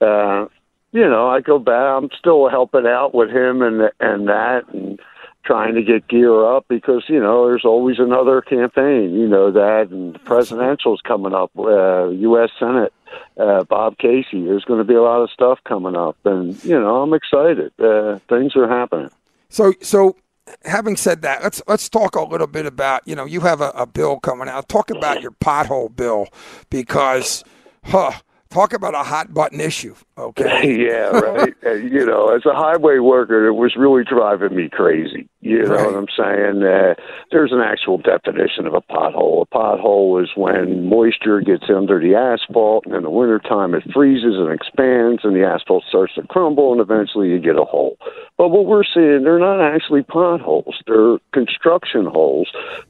Uh, 0.00 0.46
you 0.92 1.08
know, 1.08 1.28
I 1.28 1.40
go 1.40 1.58
back. 1.58 2.02
I'm 2.02 2.10
still 2.18 2.48
helping 2.48 2.86
out 2.86 3.14
with 3.14 3.30
him 3.30 3.62
and 3.62 3.90
and 4.00 4.28
that, 4.28 4.68
and 4.72 5.00
trying 5.44 5.74
to 5.74 5.82
get 5.82 6.06
gear 6.06 6.44
up 6.54 6.66
because 6.68 7.04
you 7.08 7.18
know 7.18 7.48
there's 7.48 7.64
always 7.64 7.98
another 7.98 8.42
campaign. 8.42 9.14
You 9.14 9.26
know 9.26 9.50
that, 9.50 9.88
and 9.90 10.14
the 10.14 10.18
presidential's 10.20 11.00
coming 11.00 11.34
up, 11.34 11.50
uh, 11.58 12.08
U.S. 12.08 12.50
Senate. 12.58 12.92
Uh, 13.36 13.62
Bob 13.64 13.98
Casey. 13.98 14.42
There's 14.42 14.64
going 14.64 14.78
to 14.78 14.84
be 14.84 14.94
a 14.94 15.02
lot 15.02 15.20
of 15.20 15.30
stuff 15.30 15.58
coming 15.64 15.94
up, 15.94 16.16
and 16.24 16.62
you 16.64 16.78
know 16.78 17.02
I'm 17.02 17.12
excited. 17.12 17.72
Uh, 17.78 18.18
things 18.28 18.56
are 18.56 18.66
happening. 18.68 19.10
So, 19.50 19.74
so 19.82 20.16
having 20.64 20.96
said 20.96 21.20
that, 21.22 21.42
let's 21.42 21.62
let's 21.68 21.88
talk 21.90 22.16
a 22.16 22.22
little 22.22 22.46
bit 22.46 22.64
about 22.64 23.06
you 23.06 23.14
know 23.14 23.26
you 23.26 23.40
have 23.40 23.60
a, 23.60 23.68
a 23.70 23.86
bill 23.86 24.18
coming 24.18 24.48
out. 24.48 24.68
Talk 24.68 24.90
about 24.90 25.20
your 25.20 25.32
pothole 25.32 25.94
bill 25.94 26.28
because, 26.70 27.44
huh, 27.84 28.12
talk 28.52 28.72
about 28.72 28.94
a 28.94 29.02
hot 29.02 29.32
button 29.32 29.60
issue. 29.60 29.94
Okay. 30.18 30.86
yeah, 30.86 31.08
right. 31.10 31.54
you 31.82 32.04
know, 32.04 32.34
as 32.34 32.44
a 32.44 32.54
highway 32.54 32.98
worker, 32.98 33.46
it 33.46 33.54
was 33.54 33.74
really 33.76 34.04
driving 34.04 34.54
me 34.54 34.68
crazy. 34.68 35.28
You 35.40 35.64
know 35.64 35.74
right. 35.74 35.86
what 35.86 35.96
I'm 35.96 36.06
saying? 36.16 36.62
Uh, 36.62 36.94
there's 37.32 37.50
an 37.50 37.60
actual 37.60 37.98
definition 37.98 38.66
of 38.66 38.74
a 38.74 38.80
pothole. 38.80 39.42
A 39.42 39.46
pothole 39.46 40.22
is 40.22 40.30
when 40.36 40.88
moisture 40.88 41.40
gets 41.40 41.64
under 41.68 41.98
the 41.98 42.14
asphalt, 42.14 42.86
and 42.86 42.94
in 42.94 43.02
the 43.02 43.10
wintertime 43.10 43.74
it 43.74 43.82
freezes 43.92 44.36
and 44.36 44.52
expands, 44.52 45.22
and 45.24 45.34
the 45.34 45.44
asphalt 45.44 45.84
starts 45.88 46.14
to 46.14 46.22
crumble, 46.28 46.72
and 46.72 46.80
eventually 46.80 47.28
you 47.28 47.40
get 47.40 47.56
a 47.56 47.64
hole. 47.64 47.96
But 48.42 48.48
what 48.48 48.66
we're 48.66 48.82
seeing, 48.82 49.22
they're 49.22 49.38
not 49.38 49.60
actually 49.62 50.02
potholes. 50.02 50.82
They're 50.88 51.18
construction 51.32 52.06
holes 52.06 52.48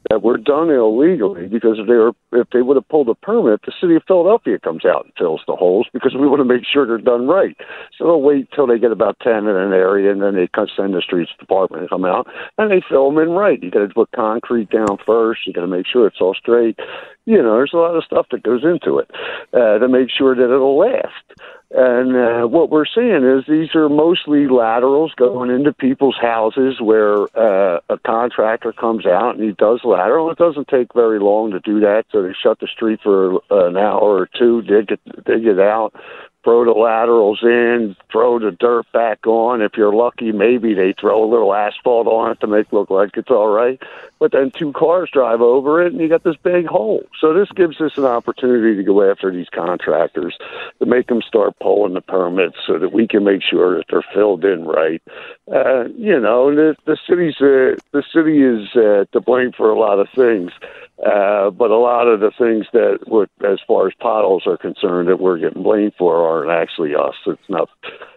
that 0.09 0.23
were 0.23 0.39
done 0.39 0.71
illegally 0.71 1.45
because 1.45 1.77
if 1.77 1.85
they 1.85 1.93
were, 1.93 2.13
if 2.31 2.49
they 2.49 2.63
would 2.63 2.75
have 2.75 2.89
pulled 2.89 3.07
a 3.07 3.13
permit, 3.13 3.61
the 3.61 3.71
city 3.79 3.95
of 3.95 4.01
Philadelphia 4.07 4.57
comes 4.57 4.83
out 4.83 5.05
and 5.05 5.13
fills 5.15 5.41
the 5.45 5.55
holes 5.55 5.85
because 5.93 6.15
we 6.15 6.25
want 6.25 6.39
to 6.39 6.43
make 6.43 6.63
sure 6.65 6.87
they're 6.87 6.97
done 6.97 7.27
right. 7.27 7.55
So 7.95 8.05
they'll 8.05 8.23
wait 8.23 8.49
till 8.55 8.65
they 8.65 8.79
get 8.79 8.91
about 8.91 9.19
ten 9.19 9.45
in 9.45 9.55
an 9.55 9.73
area, 9.73 10.11
and 10.11 10.23
then 10.23 10.33
they 10.33 10.49
send 10.75 10.95
the 10.95 11.03
streets 11.05 11.29
department 11.39 11.83
to 11.83 11.87
come 11.87 12.03
out 12.03 12.25
and 12.57 12.71
they 12.71 12.81
fill 12.89 13.11
them 13.11 13.21
in 13.21 13.29
right. 13.29 13.61
You 13.61 13.69
got 13.69 13.87
to 13.87 13.93
put 13.93 14.09
concrete 14.11 14.71
down 14.71 14.97
first. 15.05 15.45
You 15.45 15.53
got 15.53 15.61
to 15.61 15.67
make 15.67 15.85
sure 15.85 16.07
it's 16.07 16.19
all 16.19 16.33
straight. 16.33 16.79
You 17.25 17.37
know, 17.37 17.53
there's 17.53 17.73
a 17.75 17.77
lot 17.77 17.95
of 17.95 18.03
stuff 18.03 18.25
that 18.31 18.41
goes 18.41 18.63
into 18.63 18.97
it 18.97 19.11
uh, 19.53 19.77
to 19.77 19.87
make 19.87 20.09
sure 20.09 20.33
that 20.33 20.51
it'll 20.51 20.79
last. 20.79 21.39
And 21.75 22.15
uh, 22.15 22.47
what 22.47 22.69
we're 22.69 22.85
seeing 22.85 23.23
is 23.25 23.45
these 23.47 23.73
are 23.73 23.89
mostly 23.89 24.47
laterals 24.47 25.11
going 25.17 25.49
into 25.49 25.73
people's 25.73 26.17
houses 26.21 26.79
where 26.79 27.23
uh, 27.35 27.79
a 27.89 27.97
contractor 28.05 28.71
comes 28.71 29.07
out 29.07 29.35
and 29.35 29.43
he 29.43 29.53
does 29.53 29.81
lateral. 29.83 30.29
It 30.29 30.37
doesn't 30.37 30.67
take 30.67 30.93
very 30.93 31.19
long 31.19 31.49
to 31.49 31.59
do 31.59 31.79
that, 31.79 32.05
so 32.11 32.21
they 32.21 32.33
shut 32.39 32.59
the 32.59 32.67
street 32.67 32.99
for 33.01 33.41
an 33.49 33.75
hour 33.75 34.19
or 34.19 34.29
two, 34.37 34.61
dig 34.61 34.91
it, 34.91 34.99
dig 35.25 35.47
it 35.47 35.59
out, 35.59 35.95
throw 36.43 36.65
the 36.65 36.71
laterals 36.71 37.39
in, 37.41 37.95
throw 38.11 38.39
the 38.39 38.51
dirt 38.51 38.91
back 38.91 39.25
on. 39.25 39.61
If 39.61 39.73
you're 39.77 39.93
lucky, 39.93 40.31
maybe 40.31 40.73
they 40.73 40.93
throw 40.93 41.23
a 41.23 41.29
little 41.29 41.53
asphalt 41.53 42.07
on 42.07 42.31
it 42.31 42.39
to 42.41 42.47
make 42.47 42.67
it 42.67 42.73
look 42.73 42.89
like 42.89 43.15
it's 43.15 43.29
all 43.29 43.47
right. 43.47 43.81
But 44.19 44.31
then 44.31 44.51
two 44.51 44.71
cars 44.73 45.09
drive 45.11 45.41
over 45.41 45.85
it, 45.85 45.91
and 45.91 46.01
you 46.01 46.07
got 46.07 46.23
this 46.23 46.37
big 46.37 46.65
hole. 46.65 47.03
So 47.19 47.33
this 47.33 47.49
gives 47.55 47.79
us 47.81 47.97
an 47.97 48.05
opportunity 48.05 48.75
to 48.75 48.83
go 48.83 49.09
after 49.09 49.31
these 49.31 49.49
contractors 49.49 50.37
to 50.79 50.85
make 50.85 51.07
them 51.07 51.21
start 51.21 51.57
pulling 51.59 51.93
the 51.93 52.01
permits 52.01 52.57
so 52.65 52.77
that 52.79 52.93
we 52.93 53.07
can 53.07 53.23
make 53.23 53.41
sure 53.41 53.77
that 53.77 53.85
they're 53.89 54.05
filled 54.13 54.45
in 54.45 54.65
right. 54.65 55.01
Uh, 55.51 55.85
you 55.97 56.19
know, 56.19 56.53
the, 56.55 56.75
the 56.85 56.97
city's 57.07 57.35
uh, 57.41 57.75
the 57.91 58.03
city 58.13 58.41
is 58.41 58.69
uh, 58.75 59.05
to 59.11 59.19
blame 59.19 59.51
for 59.51 59.69
a 59.69 59.79
lot 59.79 59.99
of 59.99 60.07
things. 60.15 60.51
Uh, 61.05 61.49
but 61.49 61.71
a 61.71 61.77
lot 61.77 62.07
of 62.07 62.21
the 62.21 62.31
things 62.37 62.65
that, 62.71 62.99
as 63.45 63.59
far 63.67 63.87
as 63.87 63.93
potholes 63.99 64.45
are 64.45 64.57
concerned, 64.57 65.09
that 65.09 65.19
we're 65.19 65.39
getting 65.39 65.63
blamed 65.63 65.91
for 65.97 66.15
aren't 66.33 66.51
actually 66.51 66.95
us. 66.95 67.15
It's 67.25 67.49
not, 67.49 67.69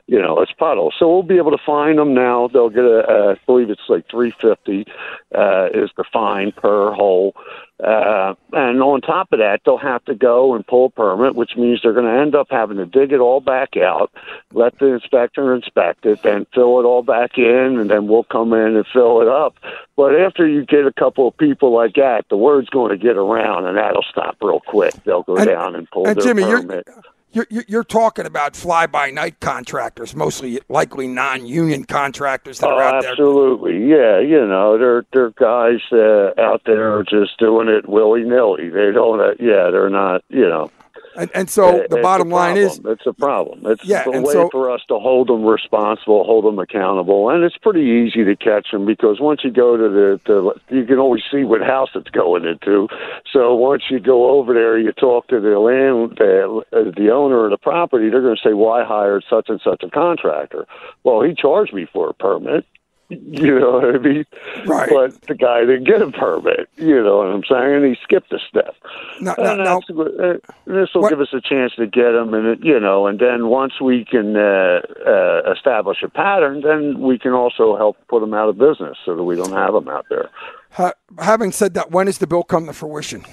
you 0.07 0.21
know, 0.21 0.41
it's 0.41 0.53
potholes. 0.53 0.95
So 0.99 1.09
we'll 1.09 1.23
be 1.23 1.37
able 1.37 1.51
to 1.51 1.63
find 1.65 1.99
them 1.99 2.15
now. 2.15 2.49
They'll 2.49 2.71
get 2.71 2.85
a, 2.85 3.01
uh, 3.01 3.35
believe 3.47 3.71
it's 3.71 3.89
like 3.89 4.09
three 4.11 4.33
fifty 4.41 4.87
uh, 5.35 5.69
is 5.75 5.91
the 5.97 6.05
fine 6.13 6.53
per 6.53 6.93
hole. 6.93 7.35
Uh, 7.83 8.35
and 8.55 8.81
on 8.83 9.03
top 9.03 9.31
of 9.33 9.39
that, 9.39 9.61
they'll 9.67 9.77
have 9.77 10.03
to 10.07 10.15
go 10.15 10.55
and 10.55 10.67
pull 10.67 10.87
a 10.87 10.91
permit, 10.91 11.35
which 11.35 11.57
means 11.59 11.81
they're 11.83 11.93
going 11.93 12.07
to 12.07 12.21
end 12.21 12.35
up 12.35 12.47
having 12.51 12.79
to 12.79 12.87
dig 12.87 13.13
it 13.13 13.21
all 13.21 13.41
back 13.41 13.77
out, 13.77 14.11
let 14.55 14.79
the 14.79 14.87
inspector 14.87 15.55
inspect 15.55 16.07
it, 16.07 16.23
then 16.23 16.47
fill 16.55 16.81
it 16.81 16.85
all 16.85 17.03
back 17.03 17.37
in, 17.37 17.79
and 17.79 17.91
then 17.91 18.07
we'll 18.07 18.25
come 18.25 18.55
in 18.55 18.77
and 18.77 18.87
fill 18.95 19.21
it 19.21 19.29
up. 19.29 19.57
But 19.95 20.19
after 20.19 20.49
you 20.49 20.65
get 20.65 20.87
a 20.87 20.93
couple 20.93 21.29
of 21.29 21.37
people 21.37 21.71
like 21.71 21.97
that, 21.97 22.25
the 22.31 22.37
word's 22.39 22.71
going 22.71 22.93
to 22.93 22.97
get 22.97 23.19
around, 23.19 23.67
and 23.67 23.77
that'll 23.77 24.07
stop 24.11 24.37
real 24.41 24.61
quick. 24.61 24.95
They'll 25.05 25.23
go 25.25 25.37
and, 25.37 25.47
down 25.47 25.75
and 25.75 25.87
pull 25.91 26.07
and 26.07 26.17
their 26.17 26.25
Jimmy, 26.25 26.45
permit. 26.45 26.85
You're- 26.87 27.03
you're, 27.51 27.65
you're 27.69 27.85
talking 27.85 28.27
about 28.27 28.57
fly 28.57 28.87
by 28.87 29.11
night 29.11 29.41
contractors, 29.41 30.15
mostly 30.15 30.61
likely 30.69 31.07
non 31.07 31.47
union 31.47 31.85
contractors 31.85 32.59
that 32.61 32.69
oh, 32.69 32.77
are 32.77 32.83
out 32.83 33.03
there. 33.03 33.13
Absolutely, 33.13 33.87
yeah. 33.89 34.19
You 34.21 34.47
know, 34.47 34.79
they're 34.79 35.05
they're 35.13 35.31
guys 35.31 35.81
uh, 35.93 36.33
out 36.41 36.63
there 36.65 37.03
just 37.03 37.39
doing 37.39 37.69
it 37.69 37.89
willy 37.89 38.23
nilly. 38.23 38.69
They 38.69 38.93
don't, 38.93 39.21
uh, 39.21 39.35
yeah, 39.39 39.71
they're 39.71 39.91
not, 39.91 40.23
you 40.29 40.49
know. 40.49 40.71
And, 41.17 41.31
and 41.35 41.51
so 41.51 41.87
the 41.89 42.01
bottom 42.03 42.31
line 42.31 42.57
is, 42.57 42.81
it's 42.85 43.07
a 43.07 43.13
problem. 43.13 43.63
It's 43.65 43.85
yeah, 43.85 44.05
a 44.07 44.21
way 44.21 44.33
so, 44.33 44.49
for 44.51 44.71
us 44.71 44.83
to 44.89 44.99
hold 44.99 45.29
them 45.29 45.45
responsible, 45.45 46.25
hold 46.25 46.45
them 46.45 46.59
accountable, 46.59 47.31
and 47.31 47.45
it's 47.45 47.57
pretty 47.57 47.83
easy 47.83 48.25
to 48.25 48.37
catch 48.37 48.71
them 48.71 48.87
because 48.87 49.21
once 49.21 49.43
you 49.45 49.51
go 49.51 49.77
to 49.77 49.89
the, 49.89 50.21
the 50.27 50.77
you 50.77 50.85
can 50.85 50.99
always 50.99 51.23
see 51.31 51.45
what 51.45 51.63
house 51.63 51.91
it's 51.95 52.11
going 52.11 52.45
into. 52.45 52.89
So 53.33 53.55
once 53.55 53.85
you 53.91 54.01
go 54.01 54.31
over 54.31 54.53
there, 54.53 54.79
you 54.79 54.93
talk 54.93 55.29
to 55.29 55.41
the 55.41 55.59
land, 55.59 56.17
the, 56.19 56.93
the 56.97 57.11
owner 57.11 57.45
of 57.45 57.51
the 57.51 57.59
property. 57.59 58.11
They're 58.11 58.23
going 58.23 58.37
to 58.37 58.49
say, 58.49 58.55
"Why 58.55 58.79
well, 58.79 58.87
hired 58.87 59.25
such 59.29 59.49
and 59.49 59.61
such 59.63 59.83
a 59.83 59.91
contractor?" 59.91 60.67
Well, 61.05 61.23
he 61.23 61.35
charged 61.35 61.73
me 61.73 61.87
for 61.93 62.11
a 62.11 62.15
permit. 62.15 62.65
You 63.09 63.61
know 63.61 63.73
what 63.73 63.95
I 63.95 63.99
mean? 63.99 64.25
Right. 64.67 64.89
But 64.91 65.21
the 65.23 65.35
guy 65.35 65.61
didn't 65.61 65.85
get 65.85 66.03
a 66.03 66.11
permit. 66.11 66.69
You 66.77 67.03
know 67.03 67.19
what 67.19 67.29
I'm 67.29 67.45
saying? 67.49 67.75
And 67.75 67.85
he 67.85 67.97
skipped 68.03 68.33
a 68.33 68.39
step. 68.49 68.75
No, 69.21 69.35
no, 69.39 69.55
no. 69.55 70.41
This 70.67 70.89
will 70.95 71.09
give 71.09 71.21
us 71.21 71.33
a 71.33 71.41
chance 71.41 71.75
to 71.77 71.87
get 71.87 72.15
him, 72.15 72.35
and 72.35 72.47
it, 72.47 72.65
you 72.65 72.81
know, 72.81 73.07
and 73.07 73.19
then 73.21 73.49
once 73.49 73.81
we 73.81 74.05
can 74.05 74.37
uh, 74.37 74.81
uh, 75.07 75.53
establish 75.53 76.03
a 76.03 76.09
pattern, 76.09 76.63
then 76.63 77.01
we 77.01 77.19
can 77.19 77.33
also 77.33 77.77
help 77.77 77.97
put 78.09 78.23
him 78.23 78.35
out 78.35 78.49
of 78.49 78.59
business 78.59 78.99
so 79.05 79.15
that 79.15 79.23
we 79.23 79.37
don't 79.37 79.53
have 79.53 79.75
him 79.75 79.89
out 79.89 80.07
there. 80.11 80.29
Ha- 80.71 80.95
having 81.19 81.53
said 81.53 81.75
that, 81.75 81.93
when 81.93 82.07
does 82.07 82.19
the 82.19 82.27
bill 82.27 82.43
come 82.43 82.67
to 82.67 82.73
fruition? 82.73 83.25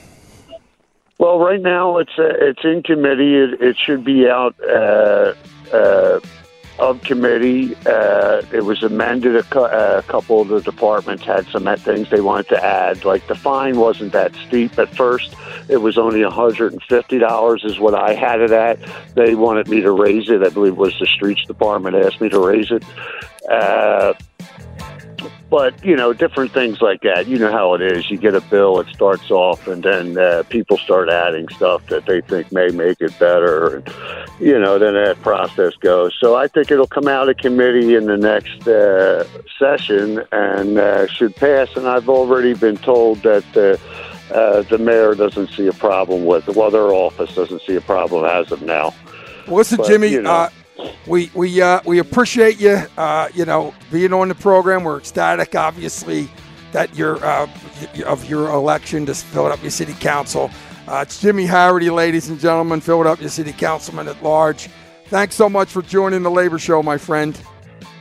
Well, 1.17 1.39
right 1.39 1.61
now 1.61 1.97
it's 1.97 2.17
uh, 2.19 2.23
it's 2.39 2.63
in 2.63 2.83
committee. 2.83 3.35
It, 3.35 3.61
it 3.61 3.77
should 3.77 4.03
be 4.03 4.27
out. 4.27 4.55
Uh, 6.77 6.83
uh, 6.83 6.89
of 6.89 7.01
committee. 7.03 7.75
Uh, 7.85 8.41
it 8.51 8.63
was 8.65 8.83
amended. 8.83 9.35
A, 9.35 9.43
cu- 9.43 9.59
a, 9.59 10.03
couple 10.03 10.41
of 10.41 10.47
the 10.49 10.61
departments 10.61 11.23
had 11.23 11.45
some 11.47 11.63
things 11.77 12.09
they 12.09 12.21
wanted 12.21 12.49
to 12.49 12.63
add. 12.63 13.05
Like 13.05 13.27
the 13.27 13.35
fine 13.35 13.77
wasn't 13.77 14.13
that 14.13 14.35
steep 14.35 14.77
at 14.77 14.93
first. 14.95 15.35
It 15.69 15.77
was 15.77 15.97
only 15.97 16.21
$150 16.21 17.65
is 17.65 17.79
what 17.79 17.95
I 17.95 18.13
had 18.13 18.41
it 18.41 18.51
at. 18.51 18.79
They 19.15 19.35
wanted 19.35 19.67
me 19.67 19.81
to 19.81 19.91
raise 19.91 20.29
it. 20.29 20.43
I 20.43 20.49
believe 20.49 20.73
it 20.73 20.77
was 20.77 20.97
the 20.99 21.07
streets 21.07 21.45
department 21.45 21.95
asked 21.95 22.21
me 22.21 22.29
to 22.29 22.39
raise 22.39 22.71
it. 22.71 22.83
Uh, 23.49 24.13
but 25.53 25.85
you 25.85 25.95
know 25.95 26.13
different 26.13 26.51
things 26.51 26.81
like 26.81 27.01
that. 27.01 27.27
You 27.27 27.37
know 27.37 27.51
how 27.51 27.75
it 27.75 27.81
is. 27.83 28.09
You 28.09 28.17
get 28.17 28.33
a 28.33 28.41
bill 28.41 28.79
it 28.79 28.87
starts 28.87 29.29
off 29.29 29.67
and 29.67 29.83
then 29.83 30.17
uh, 30.17 30.41
people 30.49 30.79
start 30.79 31.09
adding 31.09 31.47
stuff 31.49 31.85
that 31.89 32.07
they 32.07 32.21
think 32.21 32.51
may 32.51 32.69
make 32.69 32.99
it 33.01 33.13
better. 33.19 33.75
And 33.75 33.93
you 34.39 34.57
know 34.57 34.79
then 34.79 34.95
that 34.95 35.21
process 35.21 35.75
goes. 35.75 36.17
So 36.19 36.35
i 36.35 36.47
think 36.47 36.71
it'll 36.71 36.87
come 36.87 37.07
out 37.07 37.29
of 37.29 37.37
committee 37.37 37.93
in 37.93 38.05
the 38.05 38.17
next 38.17 38.67
uh, 38.67 39.27
session 39.59 40.23
and 40.31 40.79
uh, 40.79 41.05
should 41.05 41.35
pass. 41.35 41.69
And 41.75 41.87
i've 41.87 42.09
already 42.09 42.55
been 42.55 42.77
told 42.77 43.19
that 43.21 43.45
uh, 43.55 44.33
uh, 44.33 44.63
the 44.63 44.79
mayor 44.79 45.13
doesn't 45.13 45.51
see 45.51 45.67
a 45.67 45.73
problem 45.73 46.25
with 46.25 46.49
it. 46.49 46.55
Well 46.55 46.71
their 46.71 46.91
office 46.91 47.35
doesn't 47.35 47.61
see 47.61 47.75
a 47.75 47.81
problem 47.81 48.25
as 48.25 48.51
of 48.51 48.63
now. 48.63 48.91
Well, 49.45 49.57
listen 49.57 49.77
But, 49.77 49.85
jimmy 49.87 50.07
you 50.07 50.23
know. 50.23 50.31
uh, 50.31 50.49
we 51.07 51.29
we 51.33 51.61
uh, 51.61 51.81
we 51.85 51.99
appreciate 51.99 52.59
you, 52.59 52.81
uh, 52.97 53.29
you 53.33 53.45
know, 53.45 53.73
being 53.91 54.13
on 54.13 54.29
the 54.29 54.35
program. 54.35 54.83
We're 54.83 54.97
ecstatic, 54.97 55.55
obviously, 55.55 56.29
that 56.71 56.95
you're 56.95 57.23
uh, 57.23 57.47
of 58.05 58.29
your 58.29 58.49
election 58.49 59.05
to 59.07 59.13
Philadelphia 59.15 59.71
City 59.71 59.93
Council. 59.93 60.49
Uh, 60.87 60.99
it's 61.05 61.21
Jimmy 61.21 61.45
Harrity, 61.45 61.89
ladies 61.89 62.29
and 62.29 62.39
gentlemen, 62.39 62.81
Philadelphia 62.81 63.29
City 63.29 63.53
Councilman 63.53 64.07
at 64.07 64.21
large. 64.21 64.69
Thanks 65.07 65.35
so 65.35 65.47
much 65.49 65.69
for 65.69 65.81
joining 65.81 66.23
the 66.23 66.31
Labor 66.31 66.59
Show, 66.59 66.81
my 66.83 66.97
friend. 66.97 67.39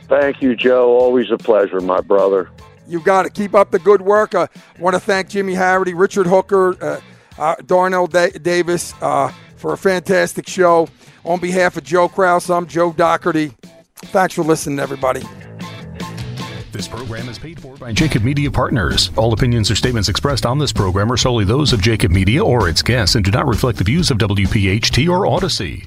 thank 0.09 0.41
you 0.41 0.55
joe 0.55 0.97
always 0.97 1.31
a 1.31 1.37
pleasure 1.37 1.79
my 1.79 2.01
brother 2.01 2.49
You 2.87 2.99
got 2.99 3.23
to 3.23 3.29
keep 3.29 3.53
up 3.55 3.71
the 3.71 3.79
good 3.79 4.01
work. 4.01 4.35
I 4.35 4.47
want 4.79 4.95
to 4.95 4.99
thank 4.99 5.29
Jimmy 5.29 5.53
Harrity, 5.53 5.93
Richard 5.93 6.27
Hooker, 6.27 6.75
uh, 6.83 6.99
uh, 7.37 7.55
Darnell 7.65 8.07
da- 8.07 8.31
Davis 8.31 8.93
uh, 9.01 9.31
for 9.55 9.73
a 9.73 9.77
fantastic 9.77 10.47
show. 10.47 10.87
On 11.25 11.39
behalf 11.39 11.77
of 11.77 11.83
Joe 11.83 12.09
Kraus, 12.09 12.49
I'm 12.49 12.67
Joe 12.67 12.91
Doherty. 12.91 13.53
Thanks 13.95 14.33
for 14.33 14.43
listening, 14.43 14.79
everybody. 14.79 15.21
This 16.73 16.87
program 16.87 17.29
is 17.29 17.39
paid 17.39 17.59
for 17.59 17.77
by 17.77 17.93
Jacob 17.93 18.23
Media 18.23 18.49
Partners. 18.51 19.11
All 19.15 19.31
opinions 19.31 19.69
or 19.69 19.75
statements 19.75 20.09
expressed 20.09 20.45
on 20.45 20.57
this 20.57 20.73
program 20.73 21.11
are 21.11 21.17
solely 21.17 21.45
those 21.45 21.71
of 21.71 21.81
Jacob 21.81 22.11
Media 22.11 22.43
or 22.43 22.67
its 22.67 22.81
guests 22.81 23.15
and 23.15 23.23
do 23.23 23.31
not 23.31 23.47
reflect 23.47 23.77
the 23.77 23.83
views 23.83 24.11
of 24.11 24.17
WPHT 24.17 25.07
or 25.07 25.25
Audacy. 25.25 25.85